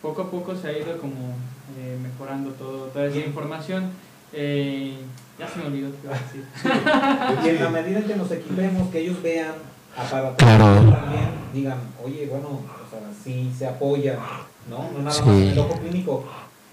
poco 0.01 0.23
a 0.23 0.31
poco 0.31 0.57
se 0.57 0.69
ha 0.69 0.73
ido 0.73 0.97
como 0.99 1.35
eh, 1.79 1.99
mejorando 2.03 2.51
todo, 2.53 2.87
toda 2.87 3.07
esa 3.07 3.19
información. 3.19 3.91
Eh, 4.33 4.97
ya 5.39 5.49
se 5.49 5.59
me 5.59 5.67
olvidó 5.67 5.91
que 5.91 6.07
iba 6.07 6.15
a 6.15 6.19
decir. 6.19 6.45
y 7.45 7.49
en 7.49 7.65
la 7.65 7.71
medida 7.71 7.99
en 7.99 8.05
que 8.05 8.17
nos 8.17 8.31
equipemos, 8.31 8.91
que 8.91 9.01
ellos 9.01 9.23
vean 9.23 9.55
aparatos 9.97 10.37
también 10.39 11.31
digan, 11.53 11.79
oye, 12.05 12.27
bueno, 12.27 12.49
o 12.49 12.91
sea, 12.91 13.01
sí 13.25 13.53
se 13.57 13.67
apoya, 13.67 14.19
¿no? 14.69 14.91
No 14.93 15.03
nada 15.03 15.21
más 15.21 15.21
en 15.21 15.49
el 15.49 15.59
ojo 15.59 15.75
clínico, 15.81 16.25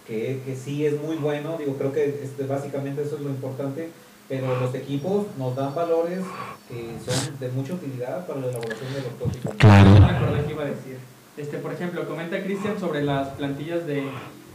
que, 0.05 0.41
que 0.45 0.55
sí 0.55 0.86
es 0.86 1.01
muy 1.01 1.16
bueno, 1.18 1.58
digo, 1.58 1.76
creo 1.78 1.91
que 1.91 2.22
este, 2.24 2.45
básicamente 2.45 3.01
eso 3.01 3.16
es 3.16 3.22
lo 3.22 3.30
importante, 3.30 3.89
pero 4.30 4.60
los 4.60 4.74
equipos 4.76 5.26
nos 5.38 5.55
dan 5.55 5.74
valores 5.74 6.20
que 6.68 6.95
son 7.05 7.39
de 7.39 7.49
mucha 7.49 7.74
utilidad 7.74 8.26
para 8.28 8.41
la 8.41 8.47
elaboración 8.47 8.93
de 8.93 9.01
los 9.01 9.18
tópicos. 9.18 9.55
Claro. 9.58 9.91
No 9.91 9.99
me 9.99 10.05
acordé 10.05 10.45
que 10.45 10.51
iba 10.51 10.64
a 10.64 10.68
decir. 10.68 10.97
Este, 11.38 11.58
por 11.60 11.72
ejemplo, 11.72 12.08
comenta 12.08 12.43
Cristian 12.43 12.80
sobre 12.80 13.03
las 13.03 13.30
plantillas 13.30 13.86
de 13.86 14.03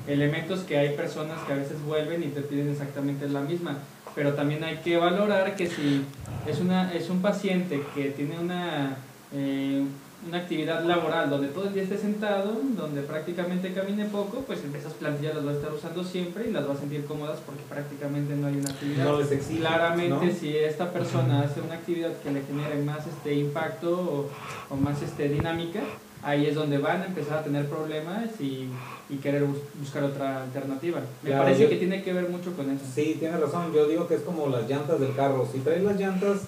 elementos 0.07 0.61
que 0.61 0.77
hay 0.77 0.97
personas 0.97 1.41
que 1.47 1.53
a 1.53 1.57
veces 1.57 1.83
vuelven 1.85 2.23
y 2.23 2.29
te 2.29 2.41
piden 2.41 2.71
exactamente 2.71 3.29
la 3.29 3.41
misma. 3.41 3.79
Pero 4.15 4.35
también 4.35 4.63
hay 4.65 4.77
que 4.79 4.97
valorar 4.97 5.57
que 5.57 5.69
si 5.69 6.05
es, 6.47 6.61
una, 6.61 6.93
es 6.93 7.09
un 7.09 7.23
paciente 7.23 7.83
que 7.95 8.11
tiene 8.11 8.39
una, 8.39 8.97
eh, 9.33 9.85
una 10.29 10.39
actividad 10.39 10.85
laboral 10.85 11.31
donde 11.31 11.49
todo 11.49 11.69
el 11.69 11.75
día 11.75 11.85
esté 11.85 11.97
sentado, 11.97 12.61
donde 12.77 13.01
prácticamente 13.03 13.73
camine 13.73 14.05
poco, 14.05 14.43
pues 14.47 14.61
esas 14.65 14.93
plantillas 14.95 15.35
las 15.37 15.47
va 15.47 15.51
a 15.51 15.55
estar 15.55 15.73
usando 15.73 16.05
siempre 16.05 16.49
y 16.49 16.53
las 16.53 16.69
va 16.69 16.75
a 16.75 16.77
sentir 16.77 17.07
cómodas 17.07 17.39
porque 17.47 17.63
prácticamente 17.69 18.35
no 18.37 18.49
hay 18.49 18.57
una 18.57 18.71
actividad. 18.71 19.05
No 19.05 19.19
les 19.19 19.47
Claramente 19.47 20.33
si 20.35 20.57
esta 20.57 20.93
persona 20.93 21.41
hace 21.41 21.63
una 21.63 21.75
actividad 21.75 22.13
que 22.19 22.33
le 22.33 22.43
genere 22.43 22.83
más 22.83 23.07
este 23.07 23.35
impacto 23.35 23.99
o, 23.99 24.31
o 24.75 24.77
más 24.77 25.01
este 25.01 25.31
dinámica, 25.31 25.81
ahí 26.23 26.47
es 26.47 26.55
donde 26.55 26.79
van 26.79 27.03
a 27.03 27.07
empezar 27.07 27.39
a 27.39 27.45
tener 27.45 27.67
problemas 27.69 28.41
y, 28.41 28.69
y 29.09 29.17
querer 29.17 29.45
buscar 29.75 30.05
otra 30.05 30.43
alternativa. 30.43 31.01
Me 31.23 31.33
parece 31.33 31.69
que 31.69 31.77
tiene 31.77 32.03
que 32.03 32.13
ver 32.13 32.29
mucho 32.29 32.55
con 32.55 32.71
eso. 32.71 32.85
Sí, 32.95 33.17
tiene 33.19 33.37
razón. 33.39 33.73
Yo 33.73 33.87
digo 33.87 34.07
que 34.07 34.15
es 34.15 34.21
como 34.23 34.47
las 34.49 34.69
llantas 34.69 35.01
del 35.01 35.15
carro. 35.15 35.49
Si 35.51 35.59
traes 35.61 35.83
las 35.83 35.99
llantas 35.99 36.43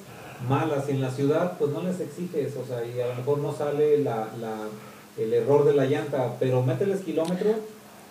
malas 0.49 0.89
en 0.89 1.01
la 1.01 1.11
ciudad, 1.11 1.57
pues 1.59 1.71
no 1.73 1.83
les 1.83 2.01
exiges, 2.01 2.55
o 2.57 2.67
sea, 2.67 2.85
y 2.85 3.01
a 3.01 3.07
lo 3.09 3.15
mejor 3.15 3.39
no 3.39 3.53
sale 3.55 3.99
la, 3.99 4.29
la, 4.41 4.57
el 5.17 5.33
error 5.33 5.65
de 5.65 5.75
la 5.75 5.87
llanta, 5.87 6.35
pero 6.39 6.63
mételes 6.63 7.01
kilómetros, 7.01 7.57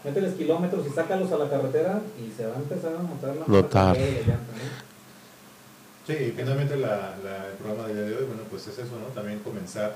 mételes 0.04 0.34
kilómetros 0.34 0.88
y 0.88 0.90
sácalos 0.90 1.32
a 1.32 1.38
la 1.38 1.50
carretera 1.50 2.02
y 2.20 2.32
se 2.36 2.48
va 2.48 2.56
a 2.56 2.58
empezar 2.60 2.94
a 2.96 3.04
notar 3.04 3.36
la, 3.36 3.46
Notar. 3.48 3.98
de 3.98 4.12
la 4.12 4.18
llanta. 4.20 4.54
Sí, 6.08 6.34
finalmente 6.36 6.76
la, 6.76 7.16
la, 7.24 7.48
el 7.48 7.54
programa 7.62 7.88
de 7.88 8.04
hoy, 8.16 8.26
bueno, 8.26 8.42
pues 8.50 8.68
es 8.68 8.78
eso, 8.80 8.92
¿no? 9.00 9.14
También 9.14 9.40
comenzar 9.40 9.96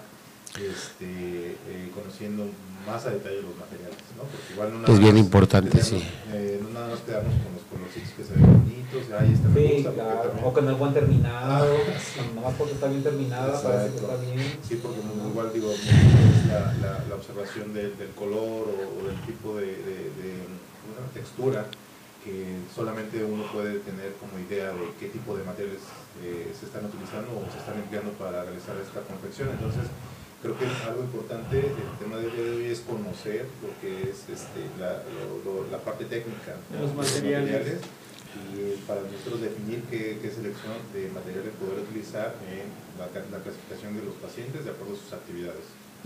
este, 0.60 1.52
eh, 1.52 1.92
conociendo 1.94 2.46
más 2.86 3.06
a 3.06 3.12
detalle 3.12 3.42
los 3.42 3.56
materiales, 3.58 3.98
¿no? 4.16 4.24
Porque 4.24 4.54
igual 4.54 4.82
no 4.82 4.94
es 4.94 5.00
bien 5.00 5.18
importante, 5.18 5.84
sí. 5.84 6.02
Eh, 6.32 6.60
no 6.64 6.70
nada 6.70 6.88
más 6.88 7.00
quedarnos 7.02 7.34
con 7.44 7.54
los 7.54 7.64
colorcitos 7.70 8.12
que 8.16 8.24
se 8.24 8.34
ven 8.34 8.48
bonitos, 8.64 9.04
ahí 9.20 9.34
está 9.34 9.50
sí, 9.54 9.88
claro. 9.94 10.34
o 10.44 10.54
con 10.54 10.68
el 10.68 10.76
buen 10.76 10.94
terminado, 10.94 11.68
ah, 11.76 12.42
más 12.42 12.54
porque 12.56 12.74
está 12.74 12.88
bien 12.88 13.04
terminada, 13.04 13.62
parece 13.62 13.92
que 13.92 13.98
está 13.98 14.16
bien. 14.18 14.40
Sí, 14.68 14.80
porque 14.82 15.00
igual 15.04 15.52
digo, 15.54 15.74
la, 16.48 16.74
la, 16.80 17.04
la 17.10 17.16
observación 17.16 17.74
del, 17.74 17.98
del 17.98 18.12
color 18.12 18.72
o, 18.72 19.04
o, 19.04 19.08
del 19.08 19.20
tipo 19.26 19.56
de, 19.58 19.68
de, 19.68 19.98
de 20.18 20.30
una 20.88 21.04
textura 21.14 21.66
que 22.24 22.60
solamente 22.76 23.24
uno 23.24 23.44
puede 23.52 23.80
tener 23.80 24.14
como 24.20 24.40
idea 24.40 24.72
de 24.72 24.92
qué 25.00 25.08
tipo 25.08 25.36
de 25.36 25.44
materiales 25.44 25.80
eh, 26.24 26.52
se 26.58 26.66
están 26.66 26.84
utilizando 26.86 27.32
o 27.36 27.48
se 27.52 27.60
están 27.60 27.78
empleando 27.80 28.12
para 28.20 28.44
realizar 28.44 28.76
esta 28.80 29.00
confección. 29.02 29.50
Entonces, 29.50 29.88
creo 30.42 30.58
que 30.58 30.66
algo 30.86 31.02
importante 31.02 31.56
del 31.56 31.94
tema 32.00 32.18
del 32.18 32.32
día 32.32 32.44
de 32.44 32.52
hoy 32.58 32.66
es 32.66 32.82
conocer 32.82 33.46
lo 33.62 33.74
que 33.82 34.10
es 34.10 34.30
este, 34.30 34.62
la, 34.80 35.02
la 35.72 35.80
parte 35.80 36.06
técnica 36.06 36.54
de 36.72 36.80
los, 36.80 36.94
materiales. 36.94 37.82
y 38.38 38.78
para 38.86 39.02
nosotros 39.02 39.42
definir 39.42 39.82
qué, 39.90 40.20
qué, 40.22 40.30
selección 40.30 40.78
de 40.94 41.10
materiales 41.10 41.54
poder 41.58 41.80
utilizar 41.80 42.36
en 42.46 42.70
la, 43.00 43.10
la, 43.10 43.44
clasificación 43.44 43.98
de 43.98 44.04
los 44.06 44.14
pacientes 44.16 44.64
de 44.66 44.72
acuerdo 44.72 44.94
a 44.94 44.98
sus 44.98 45.14
actividades. 45.14 45.66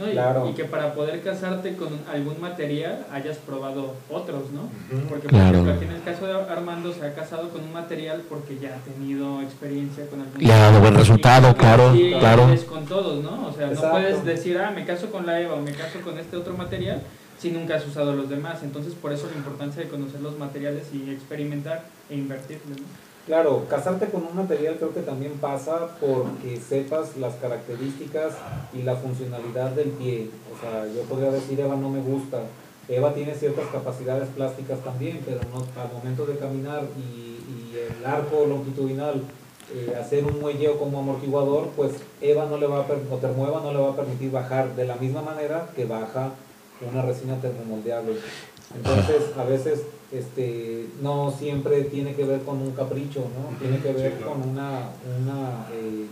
Y, 0.09 0.53
que 0.53 0.65
para 0.65 0.93
poder 0.93 1.21
casarte 1.21 1.75
con 1.75 1.89
algún 2.11 2.39
material 2.41 3.05
hayas 3.11 3.37
probado 3.37 3.95
otros, 4.09 4.51
¿no? 4.51 4.69
Porque, 5.09 5.27
por 5.29 5.39
ejemplo, 5.39 5.73
aquí 5.73 5.85
en 5.85 5.91
el 5.91 6.03
caso 6.03 6.25
de 6.25 6.33
Armando 6.33 6.93
se 6.93 7.05
ha 7.05 7.13
casado 7.13 7.49
con 7.49 7.61
un 7.61 7.73
material 7.73 8.23
porque 8.27 8.57
ya 8.59 8.75
ha 8.75 8.79
tenido 8.79 9.41
experiencia 9.41 10.07
con 10.07 10.21
algún 10.21 10.39
Ya 10.39 10.55
ha 10.55 10.71
dado 10.71 10.81
buen 10.81 10.95
resultado, 10.95 11.55
claro, 11.55 11.93
claro. 12.19 12.51
Es 12.51 12.63
con 12.63 12.85
todos, 12.85 13.23
¿no? 13.23 13.47
O 13.47 13.53
sea, 13.53 13.67
no 13.67 13.91
puedes 13.91 14.23
decir, 14.25 14.57
ah, 14.59 14.71
me 14.71 14.85
caso 14.85 15.11
con 15.11 15.25
la 15.25 15.39
EVA 15.39 15.55
o 15.55 15.61
me 15.61 15.73
caso 15.73 16.01
con 16.01 16.17
este 16.17 16.37
otro 16.37 16.55
material 16.55 17.01
si 17.37 17.51
nunca 17.51 17.75
has 17.75 17.87
usado 17.87 18.13
los 18.13 18.29
demás. 18.29 18.63
Entonces, 18.63 18.93
por 18.93 19.11
eso 19.11 19.27
la 19.29 19.37
importancia 19.37 19.81
de 19.81 19.89
conocer 19.89 20.21
los 20.21 20.37
materiales 20.37 20.83
y 20.93 21.09
experimentar 21.09 21.85
e 22.09 22.15
invertir, 22.15 22.59
¿no? 22.69 22.75
Claro, 23.25 23.65
casarte 23.69 24.07
con 24.07 24.23
un 24.25 24.35
material 24.35 24.77
creo 24.77 24.93
que 24.93 25.01
también 25.01 25.33
pasa 25.33 25.89
porque 25.99 26.59
sepas 26.59 27.17
las 27.17 27.35
características 27.35 28.33
y 28.73 28.81
la 28.81 28.95
funcionalidad 28.95 29.71
del 29.71 29.89
pie. 29.89 30.29
O 30.51 30.59
sea, 30.59 30.87
yo 30.87 31.03
podría 31.03 31.31
decir 31.31 31.59
Eva 31.59 31.75
no 31.75 31.89
me 31.89 32.01
gusta. 32.01 32.39
Eva 32.89 33.13
tiene 33.13 33.35
ciertas 33.35 33.67
capacidades 33.67 34.27
plásticas 34.29 34.79
también, 34.79 35.21
pero 35.23 35.39
no, 35.53 35.59
al 35.81 35.93
momento 35.93 36.25
de 36.25 36.37
caminar 36.37 36.83
y, 36.97 37.21
el 37.71 38.05
arco 38.05 38.45
longitudinal, 38.45 39.21
eh, 39.73 39.95
hacer 39.99 40.25
un 40.25 40.39
muelleo 40.39 40.77
como 40.77 40.99
amortiguador, 40.99 41.69
pues 41.75 41.93
Eva 42.19 42.45
no 42.45 42.57
le 42.57 42.67
va 42.67 42.79
a, 42.79 42.81
o 42.81 43.61
no 43.61 43.73
le 43.73 43.79
va 43.79 43.89
a 43.89 43.95
permitir 43.95 44.29
bajar 44.29 44.75
de 44.75 44.85
la 44.85 44.95
misma 44.97 45.21
manera 45.21 45.69
que 45.75 45.85
baja 45.85 46.31
una 46.91 47.01
resina 47.01 47.37
termomoldeable. 47.37 48.15
Entonces, 48.75 49.35
a 49.37 49.43
veces 49.43 49.81
este, 50.11 50.87
no 51.01 51.33
siempre 51.37 51.83
tiene 51.83 52.13
que 52.13 52.25
ver 52.25 52.41
con 52.41 52.61
un 52.61 52.71
capricho, 52.71 53.21
¿no? 53.21 53.57
Tiene 53.59 53.79
que 53.79 53.93
ver 53.93 54.19
con 54.19 54.49
una, 54.49 54.89
una 55.21 55.67
eh, 55.73 56.07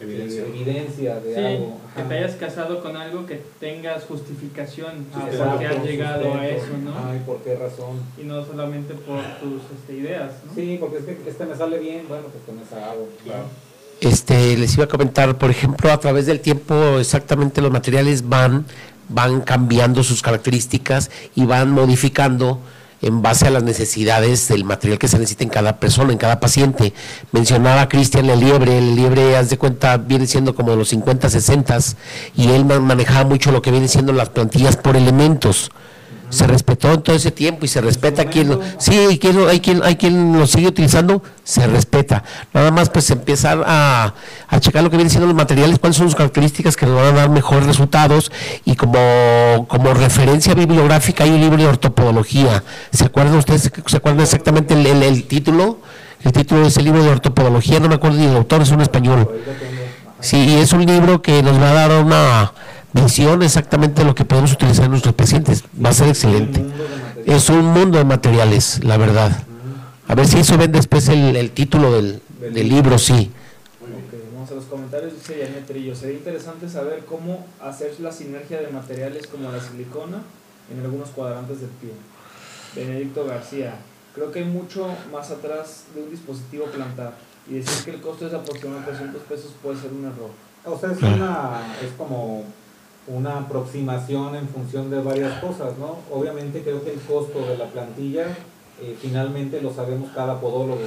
evidencia. 0.00 1.20
de 1.20 1.46
algo. 1.46 1.78
Que 1.94 2.02
te 2.02 2.18
hayas 2.18 2.36
casado 2.36 2.82
con 2.82 2.96
algo 2.96 3.26
que 3.26 3.42
tengas 3.60 4.04
justificación 4.04 5.06
a 5.14 5.26
por 5.26 5.58
qué 5.58 5.66
has 5.66 5.84
llegado 5.84 6.34
a 6.34 6.48
eso, 6.48 6.78
¿no? 6.82 6.92
Ay, 7.06 7.22
por 7.26 7.38
qué 7.38 7.54
razón. 7.56 8.00
Y 8.18 8.24
no 8.24 8.44
solamente 8.44 8.94
por 8.94 9.20
tus 9.40 9.62
este, 9.78 9.96
ideas, 9.96 10.32
¿no? 10.46 10.54
Sí, 10.54 10.78
porque 10.80 10.98
es 10.98 11.04
que 11.04 11.30
este 11.30 11.44
me 11.44 11.54
sale 11.54 11.78
bien, 11.78 12.06
bueno, 12.08 12.24
pues 12.28 12.44
con 12.44 12.58
esa 12.58 12.90
hago. 12.90 13.08
Claro. 13.24 13.44
Este, 14.00 14.56
les 14.56 14.74
iba 14.74 14.84
a 14.84 14.88
comentar, 14.88 15.38
por 15.38 15.50
ejemplo, 15.50 15.92
a 15.92 16.00
través 16.00 16.26
del 16.26 16.40
tiempo 16.40 16.98
exactamente 16.98 17.60
los 17.60 17.70
materiales 17.70 18.28
van, 18.28 18.66
van 19.08 19.40
cambiando 19.40 20.02
sus 20.02 20.22
características 20.22 21.10
y 21.34 21.44
van 21.44 21.70
modificando 21.70 22.60
en 23.02 23.20
base 23.20 23.48
a 23.48 23.50
las 23.50 23.64
necesidades 23.64 24.48
del 24.48 24.64
material 24.64 24.98
que 24.98 25.08
se 25.08 25.18
necesita 25.18 25.42
en 25.42 25.50
cada 25.50 25.80
persona, 25.80 26.12
en 26.12 26.18
cada 26.18 26.38
paciente. 26.38 26.94
Mencionaba 27.32 27.88
Cristian 27.88 28.30
el 28.30 28.40
liebre, 28.40 28.78
el 28.78 28.94
liebre, 28.94 29.36
haz 29.36 29.50
de 29.50 29.58
cuenta, 29.58 29.96
viene 29.96 30.26
siendo 30.26 30.54
como 30.54 30.70
de 30.70 30.76
los 30.76 30.88
50, 30.88 31.28
60 31.28 31.78
y 32.36 32.48
él 32.50 32.64
manejaba 32.64 33.24
mucho 33.24 33.50
lo 33.50 33.60
que 33.60 33.72
viene 33.72 33.88
siendo 33.88 34.12
las 34.12 34.28
plantillas 34.28 34.76
por 34.76 34.96
elementos 34.96 35.70
se 36.32 36.46
respetó 36.46 36.90
en 36.92 37.02
todo 37.02 37.14
ese 37.14 37.30
tiempo 37.30 37.66
y 37.66 37.68
se 37.68 37.82
respeta 37.82 38.24
quien 38.24 38.48
lo, 38.48 38.60
sí 38.78 39.18
quien, 39.20 39.46
hay 39.46 39.60
quien 39.60 39.82
hay 39.82 39.96
quien 39.96 40.38
lo 40.38 40.46
sigue 40.46 40.68
utilizando 40.68 41.22
se 41.44 41.66
respeta. 41.66 42.24
Nada 42.54 42.70
más 42.70 42.88
pues 42.88 43.10
empezar 43.10 43.62
a, 43.66 44.14
a 44.48 44.60
checar 44.60 44.82
lo 44.82 44.88
que 44.88 44.96
vienen 44.96 45.10
siendo 45.10 45.26
los 45.26 45.36
materiales 45.36 45.78
cuáles 45.78 45.98
son 45.98 46.06
sus 46.06 46.16
características 46.16 46.74
que 46.74 46.86
nos 46.86 46.96
van 46.96 47.04
a 47.04 47.12
dar 47.12 47.28
mejores 47.28 47.66
resultados 47.66 48.32
y 48.64 48.76
como 48.76 49.66
como 49.68 49.92
referencia 49.92 50.54
bibliográfica 50.54 51.24
hay 51.24 51.30
un 51.32 51.40
libro 51.40 51.58
de 51.58 51.66
ortopodología. 51.66 52.64
Se 52.92 53.04
acuerdan 53.04 53.36
ustedes 53.36 53.70
se 53.86 53.96
acuerdan 53.96 54.22
exactamente 54.22 54.72
el, 54.72 54.86
el, 54.86 55.24
título 55.24 55.80
el 56.24 56.32
título 56.32 56.62
de 56.62 56.68
ese 56.68 56.80
libro 56.80 57.04
de 57.04 57.10
ortopodología 57.10 57.78
no 57.78 57.88
me 57.88 57.96
acuerdo 57.96 58.16
ni 58.16 58.24
el 58.24 58.36
autor 58.36 58.62
es 58.62 58.70
un 58.70 58.80
español. 58.80 59.28
Sí 60.20 60.38
y 60.38 60.54
es 60.60 60.72
un 60.72 60.86
libro 60.86 61.20
que 61.20 61.42
nos 61.42 61.60
va 61.60 61.72
a 61.72 61.74
dar 61.74 62.02
una 62.02 62.52
visión 62.92 63.42
exactamente 63.42 64.04
lo 64.04 64.14
que 64.14 64.24
podemos 64.24 64.52
utilizar 64.52 64.84
en 64.84 64.92
nuestros 64.92 65.14
pacientes. 65.14 65.64
Va 65.82 65.90
a 65.90 65.92
ser 65.92 66.08
excelente. 66.08 66.64
Es 67.26 67.48
un 67.48 67.64
mundo 67.66 67.98
de 67.98 68.04
materiales, 68.04 68.82
la 68.84 68.96
verdad. 68.96 69.44
A 70.08 70.14
ver 70.14 70.26
si 70.26 70.38
eso 70.38 70.58
ven 70.58 70.72
después 70.72 71.08
el, 71.08 71.50
título 71.52 71.92
del, 71.92 72.20
libro, 72.54 72.98
sí. 72.98 73.30
vamos 74.34 74.50
a 74.50 74.54
los 74.54 74.64
comentarios. 74.64 75.14
Dice 75.14 75.42
Janet 75.42 75.66
Trillo. 75.66 75.94
Sería 75.94 76.16
interesante 76.16 76.68
saber 76.68 77.04
cómo 77.06 77.46
hacer 77.60 77.98
la 78.00 78.12
sinergia 78.12 78.60
de 78.60 78.68
materiales 78.68 79.26
como 79.26 79.50
la 79.50 79.60
silicona 79.60 80.18
en 80.72 80.80
algunos 80.80 81.10
cuadrantes 81.10 81.60
del 81.60 81.70
pie. 81.70 81.92
Benedicto 82.74 83.24
García. 83.24 83.74
Creo 84.14 84.30
que 84.30 84.40
hay 84.40 84.44
mucho 84.44 84.88
más 85.10 85.30
atrás 85.30 85.84
de 85.94 86.02
un 86.02 86.10
dispositivo 86.10 86.66
plantar. 86.66 87.14
Y 87.48 87.54
decir 87.54 87.84
que 87.84 87.90
el 87.92 88.00
costo 88.00 88.26
es 88.26 88.34
aproximadamente 88.34 88.90
300 88.90 89.22
pesos 89.22 89.52
puede 89.62 89.80
ser 89.80 89.92
un 89.92 90.04
error. 90.04 90.30
O 90.64 90.78
sea, 90.78 90.92
es, 90.92 91.02
una, 91.02 91.74
es 91.82 91.90
como 91.96 92.44
una 93.06 93.38
aproximación 93.38 94.36
en 94.36 94.48
función 94.48 94.90
de 94.90 95.02
varias 95.02 95.40
cosas, 95.40 95.76
¿no? 95.78 95.98
Obviamente 96.10 96.62
creo 96.62 96.84
que 96.84 96.92
el 96.92 97.00
costo 97.00 97.46
de 97.46 97.56
la 97.56 97.66
plantilla 97.66 98.26
eh, 98.80 98.96
finalmente 99.00 99.60
lo 99.60 99.72
sabemos 99.72 100.10
cada 100.14 100.40
podólogo 100.40 100.80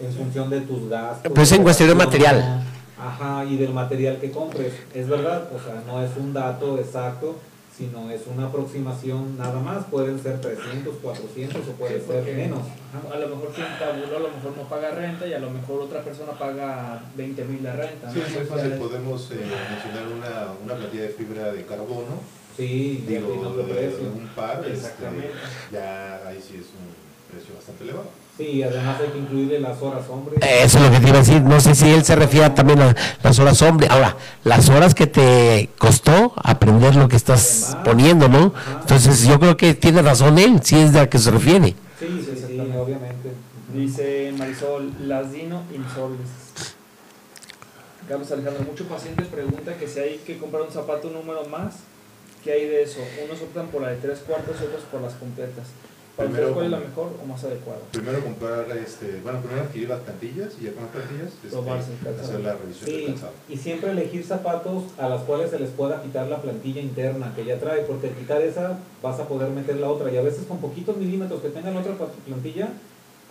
en 0.00 0.12
función 0.12 0.50
de 0.50 0.60
tus 0.60 0.88
gastos. 0.88 1.32
Pues 1.34 1.52
en 1.52 1.62
cuestión 1.62 1.88
de 1.88 1.94
material. 1.94 2.64
Ajá, 3.00 3.44
y 3.44 3.56
del 3.56 3.72
material 3.72 4.18
que 4.18 4.30
compres. 4.30 4.72
Es 4.94 5.08
verdad, 5.08 5.48
o 5.54 5.58
sea, 5.62 5.82
no 5.86 6.02
es 6.02 6.10
un 6.16 6.32
dato 6.32 6.78
exacto, 6.78 7.36
sino 7.78 8.10
es 8.10 8.22
una 8.26 8.46
aproximación 8.46 9.38
nada 9.38 9.60
más, 9.60 9.84
pueden 9.84 10.20
ser 10.20 10.40
300, 10.40 10.96
400 11.00 11.68
o 11.68 11.72
puede 11.72 12.04
ser 12.04 12.36
menos. 12.36 12.58
A 13.12 13.18
lo 13.18 13.28
mejor 13.28 13.52
quien 13.52 13.68
tabuló 13.78 14.16
a 14.16 14.20
lo 14.20 14.30
mejor 14.30 14.56
no 14.56 14.68
paga 14.68 14.90
renta 14.90 15.26
y 15.28 15.32
a 15.32 15.38
lo 15.38 15.50
mejor 15.50 15.82
otra 15.82 16.02
persona 16.02 16.32
paga 16.32 17.00
20 17.16 17.44
mil 17.44 17.62
de 17.62 17.72
renta. 17.72 18.12
Sí, 18.12 18.20
es 18.20 18.34
muy 18.34 18.44
fácil, 18.46 18.72
podemos 18.72 19.30
eh, 19.30 19.36
mencionar 19.36 20.08
una, 20.12 20.52
una 20.64 20.74
plantilla 20.74 21.04
de 21.04 21.08
fibra 21.10 21.52
de 21.52 21.64
carbono. 21.64 22.18
Sí, 22.56 23.04
digo, 23.06 23.28
de, 23.28 24.08
un 24.08 24.28
par, 24.34 24.58
este, 24.66 24.72
Exactamente. 24.72 25.30
ya 25.70 26.16
ahí 26.26 26.42
sí 26.42 26.56
es 26.56 26.66
un 26.74 27.30
precio 27.30 27.54
bastante 27.54 27.84
elevado. 27.84 28.10
Sí, 28.38 28.62
además 28.62 29.00
hay 29.00 29.08
que 29.08 29.18
incluirle 29.18 29.58
las 29.58 29.82
horas 29.82 30.04
hombre. 30.08 30.36
Eso 30.40 30.78
es 30.78 30.84
lo 30.84 30.92
que 30.92 31.00
te 31.00 31.08
iba 31.08 31.16
a 31.16 31.22
decir. 31.22 31.42
No 31.42 31.58
sé 31.58 31.74
si 31.74 31.90
él 31.90 32.04
se 32.04 32.14
refiere 32.14 32.48
también 32.50 32.80
a 32.80 32.94
las 33.20 33.36
horas 33.40 33.60
hombre. 33.62 33.88
Ahora, 33.90 34.16
las 34.44 34.68
horas 34.68 34.94
que 34.94 35.08
te 35.08 35.70
costó 35.76 36.34
aprender 36.36 36.94
lo 36.94 37.08
que 37.08 37.16
estás 37.16 37.76
poniendo, 37.84 38.28
¿no? 38.28 38.54
Entonces 38.80 39.26
yo 39.26 39.40
creo 39.40 39.56
que 39.56 39.74
tiene 39.74 40.02
razón 40.02 40.38
él, 40.38 40.60
si 40.62 40.78
es 40.78 40.92
de 40.92 41.00
a 41.00 41.10
que 41.10 41.18
se 41.18 41.32
refiere. 41.32 41.74
Sí, 41.98 42.06
sí, 42.24 42.46
sí, 42.46 42.60
obviamente. 42.60 43.32
Dice 43.74 44.32
Marisol, 44.38 44.92
las 45.08 45.32
dino 45.32 45.64
insoles. 45.74 46.28
Carlos 48.08 48.30
Alejandro, 48.30 48.62
muchos 48.62 48.86
pacientes 48.86 49.26
preguntan 49.26 49.74
que 49.80 49.88
si 49.88 49.98
hay 49.98 50.18
que 50.18 50.38
comprar 50.38 50.62
un 50.62 50.70
zapato 50.70 51.10
número 51.10 51.44
más, 51.46 51.74
¿qué 52.44 52.52
hay 52.52 52.68
de 52.68 52.84
eso? 52.84 53.00
Unos 53.24 53.42
optan 53.42 53.66
por 53.66 53.82
la 53.82 53.88
de 53.88 53.96
tres 53.96 54.20
cuartos 54.20 54.54
y 54.60 54.64
otros 54.64 54.84
por 54.92 55.02
las 55.02 55.14
completas 55.14 55.64
primero, 56.26 56.54
¿Cuál 56.54 56.64
es 56.66 56.70
la 56.72 56.78
mejor 56.78 57.12
o 57.22 57.26
más 57.26 57.44
adecuada? 57.44 57.80
Primero 57.92 58.24
comprar, 58.24 58.66
este, 58.76 59.20
bueno, 59.22 59.40
primero 59.40 59.62
adquirir 59.62 59.88
las 59.88 60.00
plantillas 60.00 60.52
y 60.60 60.64
ya 60.64 60.72
con 60.72 60.82
las 60.84 60.92
plantillas 60.92 61.32
este, 61.44 62.22
hacer 62.22 62.40
la 62.40 62.54
revisión 62.54 62.90
sí, 62.90 63.14
Y 63.48 63.56
siempre 63.56 63.90
elegir 63.90 64.24
zapatos 64.24 64.84
a 64.98 65.08
las 65.08 65.22
cuales 65.22 65.50
se 65.50 65.58
les 65.58 65.70
pueda 65.70 66.02
quitar 66.02 66.26
la 66.28 66.42
plantilla 66.42 66.80
interna 66.80 67.32
que 67.34 67.44
ya 67.44 67.58
trae, 67.58 67.82
porque 67.82 68.08
al 68.08 68.14
quitar 68.14 68.42
esa 68.42 68.78
vas 69.02 69.20
a 69.20 69.28
poder 69.28 69.50
meter 69.50 69.76
la 69.76 69.88
otra 69.88 70.10
y 70.10 70.16
a 70.16 70.22
veces 70.22 70.44
con 70.46 70.58
poquitos 70.58 70.96
milímetros 70.96 71.40
que 71.40 71.48
tengan 71.48 71.74
la 71.74 71.80
otra 71.80 71.94
plantilla 72.26 72.68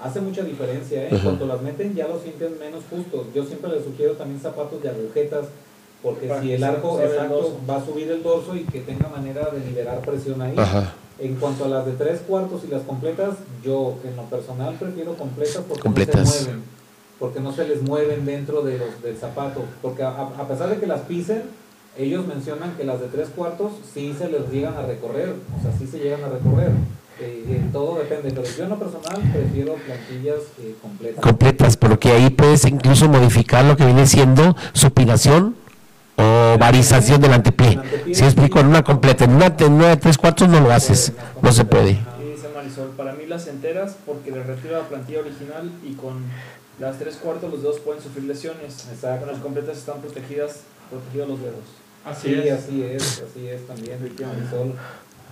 hace 0.02 0.22
mucha 0.22 0.44
diferencia, 0.44 1.08
¿eh? 1.08 1.20
Cuando 1.24 1.48
las 1.48 1.62
meten 1.62 1.96
ya 1.96 2.08
lo 2.08 2.20
sienten 2.20 2.60
menos 2.60 2.84
justos. 2.90 3.28
Yo 3.34 3.44
siempre 3.44 3.72
les 3.72 3.84
sugiero 3.84 4.14
también 4.14 4.40
zapatos 4.40 4.82
de 4.82 4.90
agujetas 4.90 5.48
porque 6.04 6.32
si 6.42 6.54
el 6.54 6.64
arco 6.64 7.02
exacto 7.02 7.60
va 7.68 7.78
a 7.78 7.86
subir 7.86 8.10
el 8.12 8.22
dorso 8.22 8.56
y 8.56 8.64
que 8.64 8.82
tenga 8.82 9.10
manera 9.10 9.50
de 9.50 9.60
liberar 9.60 10.00
presión 10.02 10.42
ahí. 10.42 10.56
En 11.20 11.36
cuanto 11.36 11.66
a 11.66 11.68
las 11.68 11.86
de 11.86 11.94
tres 11.94 12.22
cuartos 12.28 12.62
y 12.64 12.72
las 12.72 12.84
completas, 12.84 13.36
yo 13.64 13.96
en 14.04 14.16
lo 14.16 14.24
personal 14.24 14.76
prefiero 14.76 15.16
completas 15.16 15.64
porque 15.68 15.90
no 15.90 16.26
se 16.26 16.44
mueven, 16.44 16.64
porque 17.20 17.40
no 17.40 17.52
se 17.52 17.68
les 17.68 17.82
mueven 17.82 18.26
dentro 18.26 18.62
de 18.62 18.78
los, 18.78 19.02
del 19.02 19.18
zapato, 19.18 19.64
porque 19.82 20.04
a, 20.04 20.48
pesar 20.48 20.70
de 20.70 20.80
que 20.80 20.86
las 20.86 21.02
pisen, 21.02 21.44
ellos 21.98 22.28
mencionan 22.28 22.76
que 22.78 22.84
las 22.84 23.02
de 23.02 23.08
tres 23.08 23.30
cuartos 23.36 23.72
sí 23.94 24.16
se 24.18 24.30
les 24.30 24.50
llegan 24.52 24.76
a 24.76 24.84
recorrer, 24.84 25.34
o 25.58 25.62
sea, 25.62 25.76
sí 25.78 25.88
se 25.88 25.98
llegan 25.98 26.24
a 26.24 26.30
recorrer. 26.30 26.72
Eh, 27.20 27.44
eh, 27.48 27.62
todo 27.74 27.98
depende, 27.98 28.30
pero 28.30 28.44
yo 28.46 28.64
en 28.66 28.70
lo 28.70 28.78
personal 28.78 29.20
prefiero 29.34 29.74
plantillas 29.74 30.42
eh, 30.60 30.76
completas. 30.80 31.24
Completas, 31.24 31.76
porque 31.76 32.12
ahí 32.12 32.30
puedes 32.30 32.64
incluso 32.66 33.10
modificar 33.10 33.66
lo 33.66 33.76
que 33.76 33.86
viene 33.86 34.06
siendo 34.06 34.56
supinación 34.74 35.56
varización 36.58 37.22
del 37.22 37.34
antepié. 37.34 37.80
Si 38.14 38.24
explico 38.24 38.60
en 38.60 38.68
una 38.68 38.84
completa, 38.84 39.26
en 39.26 39.32
una, 39.32 39.50
de 39.50 39.98
tres 39.98 40.18
cuartos 40.18 40.50
no 40.50 40.60
lo 40.60 40.72
haces, 40.72 41.14
no 41.42 41.52
se 41.52 41.66
puede. 41.66 42.00
Para 42.96 43.14
mí 43.14 43.26
las 43.26 43.48
enteras 43.48 43.96
porque 44.06 44.30
le 44.30 44.44
retiro 44.44 44.80
la 44.80 44.88
plantilla 44.88 45.22
original 45.22 45.72
y 45.84 45.94
con 45.94 46.24
las 46.80 47.00
tres 47.00 47.16
cuartos 47.16 47.52
los 47.52 47.62
dedos 47.64 47.80
pueden 47.80 48.02
sufrir 48.02 48.26
lesiones. 48.26 48.88
Con 49.02 49.28
las 49.28 49.40
completas 49.40 49.78
están 49.78 50.00
protegidas, 50.00 50.62
protegidos 50.90 51.30
los 51.30 51.42
dedos. 51.42 51.64
Así 52.06 52.34
es. 52.34 52.52
así 52.52 52.84
es, 52.84 53.24
así 53.30 53.48
es 53.48 53.66
también, 53.68 54.00
Marisol. 54.00 54.74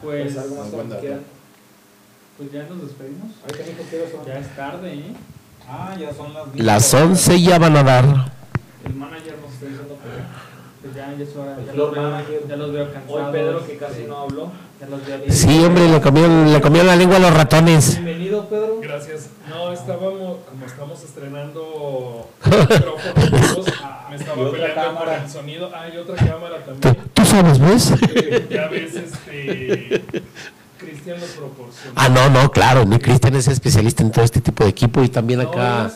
Pues, 0.02 0.38
algo 0.38 0.56
más 0.56 0.70
que 0.70 1.00
quieran. 1.00 1.22
Pues 2.38 2.52
ya 2.52 2.64
nos 2.64 2.82
despedimos. 2.82 3.32
Ya 4.26 4.40
es 4.40 4.56
tarde, 4.56 4.94
¿eh? 4.94 5.14
Ah, 5.68 5.96
ya 6.00 6.14
son 6.14 6.34
las 6.34 6.56
Las 6.56 6.94
11 6.94 7.42
ya 7.42 7.58
van 7.58 7.78
a 7.78 7.84
dar. 7.84 8.06
El 8.84 8.94
manager 8.94 9.38
nos 9.40 9.54
está 9.54 9.66
diciendo 9.68 9.98
que 10.04 10.55
pues 10.86 10.96
ya, 10.96 11.14
ya 11.18 11.24
es 11.24 11.36
hora. 11.36 11.56
El 11.58 11.66
Ya 11.66 11.72
floor 11.74 11.88
los, 11.88 11.96
veo, 11.96 12.12
manager. 12.12 12.42
ya 12.48 12.56
los 12.56 12.72
veo 12.72 12.84
Hoy 12.86 12.90
cansados. 12.94 13.32
Pedro, 13.32 13.68
que 13.68 13.78
casi 13.78 14.04
no 14.04 14.18
habló. 14.18 14.52
Ya 14.80 14.88
los 14.88 15.06
veo 15.06 15.18
bien. 15.20 15.32
Sí, 15.34 15.64
hombre, 15.66 15.90
le 15.90 16.02
comieron, 16.02 16.54
le 16.54 16.62
comieron 16.62 16.88
la 16.88 16.96
lengua 16.96 17.16
a 17.18 17.20
los 17.20 17.34
ratones. 17.34 17.96
Bienvenido, 17.96 18.46
Pedro. 18.48 18.80
Gracias. 18.82 19.30
No, 19.50 19.72
estábamos, 19.72 20.38
como 20.50 20.66
estamos 20.66 21.04
estrenando 21.04 22.28
micrófonos 22.46 23.32
nuevos, 23.32 23.66
me 24.10 24.16
estaba 24.16 24.52
peleando 24.52 24.76
por 24.76 24.84
cámara. 24.84 25.24
el 25.24 25.30
sonido. 25.30 25.72
Ah, 25.74 25.88
y 25.94 25.98
otra 25.98 26.16
cámara 26.16 26.58
¿Tú, 26.64 26.72
también. 26.80 27.06
tú 27.14 27.26
sabes, 27.26 27.60
pues? 27.60 27.94
Ya 28.50 28.68
ves, 28.68 28.96
este. 28.96 30.04
Cristian 30.86 31.20
lo 31.20 31.26
proporciona. 31.26 31.94
Ah, 31.96 32.10
no, 32.10 32.30
no, 32.30 32.52
claro. 32.52 32.86
Mi 32.86 33.00
Cristian 33.00 33.36
es 33.36 33.48
especialista 33.48 34.04
en 34.04 34.12
todo 34.12 34.24
este 34.24 34.42
tipo 34.42 34.64
de 34.64 34.70
equipo 34.70 35.04
y 35.04 35.10
también 35.10 35.42
No, 35.42 35.50
acá. 35.50 35.92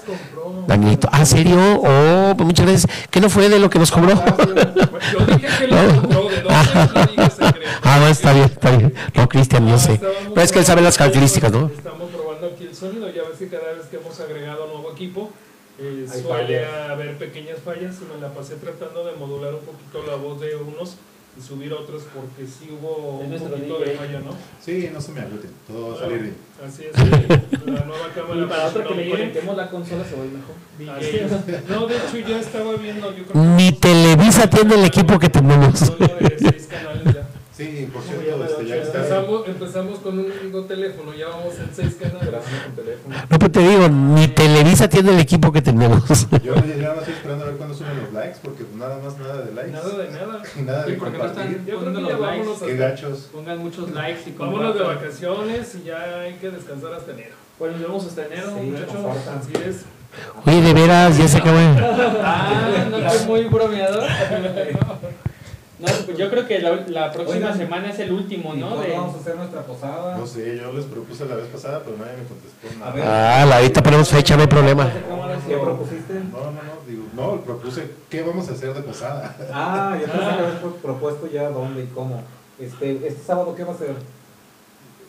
Danielito. 0.68 1.10
¿Ah, 1.12 1.26
serio? 1.26 1.58
Oh, 1.82 2.34
pues 2.36 2.46
muchas 2.46 2.66
gracias. 2.66 3.08
¿Qué 3.10 3.22
no 3.22 3.30
fue 3.30 3.50
de 3.50 3.60
lo 3.60 3.70
que 3.70 3.80
nos 3.80 3.92
cobró? 3.92 4.14
Yo 5.14 5.26
dije 5.26 5.48
que 5.60 5.68
lo 5.68 6.02
compró. 6.02 6.30
¿De 6.30 6.42
dónde 6.42 7.30
secreto? 7.30 7.60
Ah, 7.82 7.98
no, 8.00 8.08
está 8.08 8.34
bien, 8.34 8.46
está 8.46 8.72
bien. 8.78 8.94
No, 9.16 9.28
Cristian, 9.28 9.68
yo 9.68 9.78
sé. 9.80 9.94
Estábamos 9.94 10.24
Pero 10.34 10.42
es 10.42 10.52
que 10.52 10.60
él 10.60 10.66
sabe 10.66 10.82
las 10.82 10.98
características, 10.98 11.52
¿no? 11.52 11.72
Estamos 11.76 12.12
probando 12.12 12.48
aquí 12.48 12.66
el 12.66 12.76
sonido. 12.76 13.10
Ya 13.10 13.24
ves 13.24 13.40
que 13.40 13.48
cada 13.48 13.74
vez 13.74 13.86
que 13.88 13.98
hemos 13.98 14.20
agregado 14.20 14.68
nuevo 14.68 14.92
equipo, 14.92 15.32
eh, 15.80 16.06
suele 16.22 16.66
haber 16.66 17.18
pequeñas 17.18 17.58
fallas 17.66 17.96
y 18.02 18.14
me 18.14 18.22
la 18.22 18.32
pasé 18.34 18.56
tratando 18.56 19.06
de 19.06 19.14
modular 19.14 19.56
un 19.56 19.62
poquito 19.62 20.04
la 20.06 20.18
voz 20.18 20.40
de 20.40 20.56
unos 20.56 20.98
y 21.40 21.42
subir 21.42 21.74
otros 21.74 22.04
porque 22.14 22.46
sí 22.46 22.70
hubo 22.72 23.20
un 23.20 23.32
poquito 23.32 23.80
DJ. 23.80 23.86
de 23.92 23.98
falla, 23.98 24.20
¿no? 24.20 24.32
Sí, 24.64 24.90
no 24.94 25.00
se 25.00 25.12
me 25.14 25.22
agüiten, 25.22 25.52
todo 25.68 25.90
va 25.92 25.96
a 25.96 26.00
salir 26.00 26.20
bien. 26.22 26.36
Así 26.66 26.84
es, 26.86 26.98
la 27.66 27.86
nueva 27.86 28.10
cámara. 28.16 28.42
Y 28.42 28.46
para 28.46 28.66
otra 28.68 28.84
que 28.84 28.96
le 28.96 29.10
conectemos 29.10 29.58
la 29.58 29.70
consola 29.70 30.04
se 30.06 30.16
va 30.16 30.24
a 30.24 30.26
ir 30.26 30.32
mejor. 30.34 30.98
Así 30.98 31.16
es. 31.18 31.32
No, 31.70 31.88
de 31.88 31.96
hecho 31.96 32.18
ya 32.28 32.40
estaba 32.40 32.74
viendo, 32.76 33.16
yo 33.16 33.24
creo 33.26 33.34
que 33.34 33.40
Ni 33.40 33.72
Televisa 33.72 34.50
tiene 34.50 34.76
el 34.76 34.86
equipo 34.86 35.18
que 35.20 35.30
tenemos. 35.30 35.80
solo 35.80 36.08
de 36.20 36.36
seis 36.40 36.68
canales 36.70 37.14
ya. 37.14 37.28
Sí, 37.56 37.90
por 37.92 38.02
Muy 38.02 38.12
cierto, 38.12 38.38
bien, 38.38 38.48
este, 38.50 38.66
ya 38.68 38.76
que 38.76 38.82
está 38.84 38.98
Empezamos, 39.00 39.48
empezamos 39.48 40.00
con 40.00 40.20
un 40.20 40.32
único 40.32 40.64
teléfono, 40.64 41.14
ya 41.14 41.28
vamos 41.28 41.54
en 41.60 41.70
seis 41.76 41.96
canales. 42.00 42.30
con 42.30 42.76
teléfono. 42.86 43.16
No, 43.30 43.40
pues 43.40 43.52
te 43.52 43.60
digo, 43.60 43.90
ni 43.90 44.28
Televisa 44.30 44.88
tiene 44.88 45.12
el 45.12 45.20
equipo 45.20 45.52
que 45.52 45.62
tenemos. 45.62 46.04
Yo 46.42 46.56
ya 46.56 46.94
no 46.94 47.00
estoy 47.02 47.14
esperando 47.16 47.44
a 47.44 47.48
ver 47.48 47.58
cuándo 47.58 47.76
suben 47.76 47.98
los 48.02 48.14
likes, 48.14 48.40
porque 48.42 48.64
pues 48.64 48.69
nada 48.80 49.00
más 49.04 49.18
nada 49.20 49.42
de 49.44 49.52
likes. 49.54 49.72
Nada 49.72 49.98
de 49.98 50.12
nada. 50.12 50.42
Y 50.58 50.62
nada 50.62 50.86
Sí, 50.86 50.92
de 50.92 50.98
porque 50.98 51.18
no 51.18 51.26
están 51.26 51.48
los 51.54 52.04
likes. 52.04 52.16
vámonos 52.20 52.60
Qué 52.60 52.72
hasta- 52.72 52.90
gachos. 52.90 53.30
Pongan 53.32 53.58
muchos 53.60 53.92
likes 53.92 54.30
y 54.30 54.32
Vámonos 54.34 54.76
de 54.76 54.84
vacaciones 54.84 55.76
y 55.76 55.84
ya 55.84 56.20
hay 56.22 56.34
que 56.36 56.50
descansar 56.50 56.94
hasta 56.94 57.12
enero. 57.12 57.36
Bueno, 57.60 57.74
nos 57.78 57.82
vemos 57.84 58.06
hasta 58.08 58.26
enero, 58.26 58.48
Sí, 58.58 58.66
muchachos. 58.66 59.28
Así 59.28 59.54
es. 59.70 59.86
Oye, 60.46 60.62
de 60.62 60.74
veras, 60.74 61.18
ya 61.18 61.28
se 61.28 61.38
acabó. 61.38 61.58
Ah, 62.24 62.86
no 62.90 63.10
soy 63.12 63.26
muy 63.28 63.44
bromeador. 63.46 64.08
No, 65.80 65.88
pues 66.06 66.18
yo 66.18 66.30
creo 66.30 66.46
que 66.46 66.60
la, 66.60 66.76
la 66.88 67.12
próxima 67.12 67.38
Oigan, 67.48 67.58
semana 67.58 67.90
es 67.90 68.00
el 68.00 68.12
último, 68.12 68.54
¿Y 68.54 68.60
¿no? 68.60 68.82
De, 68.82 68.92
vamos 68.92 69.16
a 69.16 69.20
hacer 69.20 69.36
nuestra 69.38 69.62
posada? 69.62 70.18
No 70.18 70.28
sé, 70.28 70.58
yo 70.58 70.74
les 70.74 70.84
propuse 70.86 71.26
la 71.26 71.36
vez 71.36 71.46
pasada, 71.48 71.82
pero 71.86 71.96
nadie 71.98 72.18
me 72.18 72.26
contestó 72.26 72.68
A 72.68 72.80
nada. 72.80 72.92
ver. 72.92 73.04
Ah, 73.08 73.46
la- 73.46 73.56
ahorita 73.58 73.82
ponemos 73.82 74.10
fecha, 74.10 74.36
no 74.36 74.42
hay 74.42 74.48
problema. 74.50 74.92
¿Qué 75.48 75.56
propusiste? 75.58 76.14
No, 76.16 76.40
no, 76.40 76.52
no, 76.52 76.74
digo, 76.86 77.04
no, 77.16 77.42
propuse, 77.42 77.90
¿qué 78.10 78.22
vamos 78.24 78.50
a 78.50 78.52
hacer 78.52 78.74
de 78.74 78.82
posada? 78.82 79.36
Ah, 79.54 79.98
yo 80.00 80.06
pensé 80.06 80.18
que 80.20 80.26
habías 80.34 80.60
pro- 80.60 80.76
propuesto 80.76 81.28
ya 81.28 81.50
dónde 81.50 81.84
y 81.84 81.88
cómo. 81.88 82.24
Este, 82.60 83.08
este 83.08 83.24
sábado, 83.26 83.56
¿qué 83.56 83.64
va 83.64 83.74
a 83.74 83.78
ser? 83.78 83.96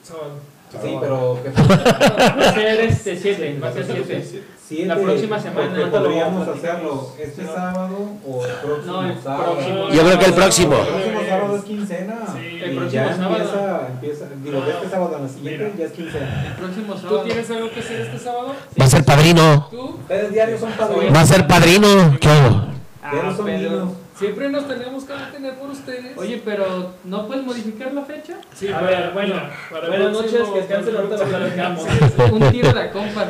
Sábado. 0.04 0.34
Sí, 0.70 0.96
pero 1.00 1.38
¿qué 1.42 1.50
va 1.50 2.48
a 2.48 2.54
ser 2.54 2.80
este 2.80 3.16
7, 3.16 3.58
va 3.62 3.68
a 3.68 3.72
ser 3.72 3.84
7. 3.86 4.42
Siete, 4.70 4.86
La 4.86 4.94
próxima 4.96 5.36
semana 5.40 5.90
podríamos 5.90 6.46
hacerlo 6.46 7.08
este 7.18 7.44
sábado 7.44 7.96
o 8.24 8.44
el 8.46 8.52
próximo 8.52 8.92
No, 9.02 9.08
el 9.10 9.18
sábado. 9.20 9.54
próximo. 9.56 9.88
Yo 9.90 10.02
creo 10.04 10.18
que 10.20 10.24
el 10.26 10.32
próximo. 10.34 10.76
El 10.76 10.86
próximo 10.86 11.20
sábado 11.28 11.56
es 11.56 11.64
quincena. 11.64 12.14
Sí. 12.32 12.60
El 12.62 12.76
próximo 12.76 12.88
ya 12.90 13.16
sábado. 13.16 13.36
empieza, 13.36 13.86
empieza, 13.92 14.24
digo, 14.44 14.60
de 14.60 14.70
este 14.70 14.88
sábado 14.88 15.16
a 15.16 15.18
la 15.18 15.28
siguiente 15.28 15.64
Mira. 15.64 15.76
ya 15.76 15.84
es 15.86 15.92
quincena. 15.92 16.44
El 16.46 16.52
próximo 16.54 16.94
¿Tú 16.94 17.00
sábado. 17.00 17.22
tienes 17.22 17.50
algo 17.50 17.70
que 17.72 17.80
hacer 17.80 18.00
este 18.02 18.18
sábado? 18.20 18.54
Va 18.80 18.84
a 18.84 18.88
ser 18.88 19.04
padrino. 19.04 19.66
¿Tú? 19.72 19.80
Ustedes 20.02 20.32
diarios 20.32 20.60
son 20.60 20.70
padrinos. 20.72 21.16
Va 21.16 21.20
a 21.20 21.26
ser 21.26 21.46
padrino. 21.48 22.18
¿Qué 22.20 22.28
hago? 22.28 22.62
Diarios 23.10 23.36
son 23.36 23.46
Pedro. 23.46 23.70
niños. 23.70 23.88
Siempre 24.20 24.48
nos 24.50 24.68
tenemos 24.68 25.04
que 25.04 25.12
detener 25.14 25.54
por 25.54 25.70
ustedes. 25.70 26.16
Oye, 26.16 26.42
pero 26.44 26.92
¿no 27.04 27.26
puedes 27.26 27.42
modificar 27.44 27.92
la 27.94 28.04
fecha? 28.04 28.36
sí, 28.54 28.68
a 28.68 28.74
para- 28.78 28.86
ver, 28.86 29.10
bueno, 29.12 29.34
para 29.70 29.88
buenas 29.88 30.16
próximo- 30.16 30.38
noches, 30.38 30.52
que 30.52 30.58
descansen, 30.60 30.96
ahorita 30.96 31.16
lo 31.16 31.24
platicamos. 31.24 31.84
Un 32.32 32.50
tiro 32.52 32.72
de 32.72 32.90
compas. 32.90 33.28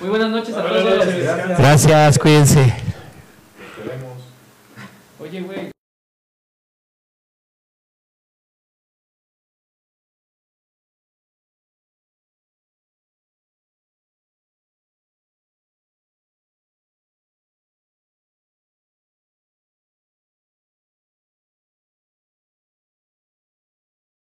Muy 0.00 0.08
buenas 0.10 0.30
noches 0.30 0.54
a 0.56 0.62
todos. 0.62 0.84
Gracias. 0.84 1.58
Gracias, 1.58 2.18
cuídense. 2.18 2.74
Oye, 5.20 5.40
güey. 5.42 5.77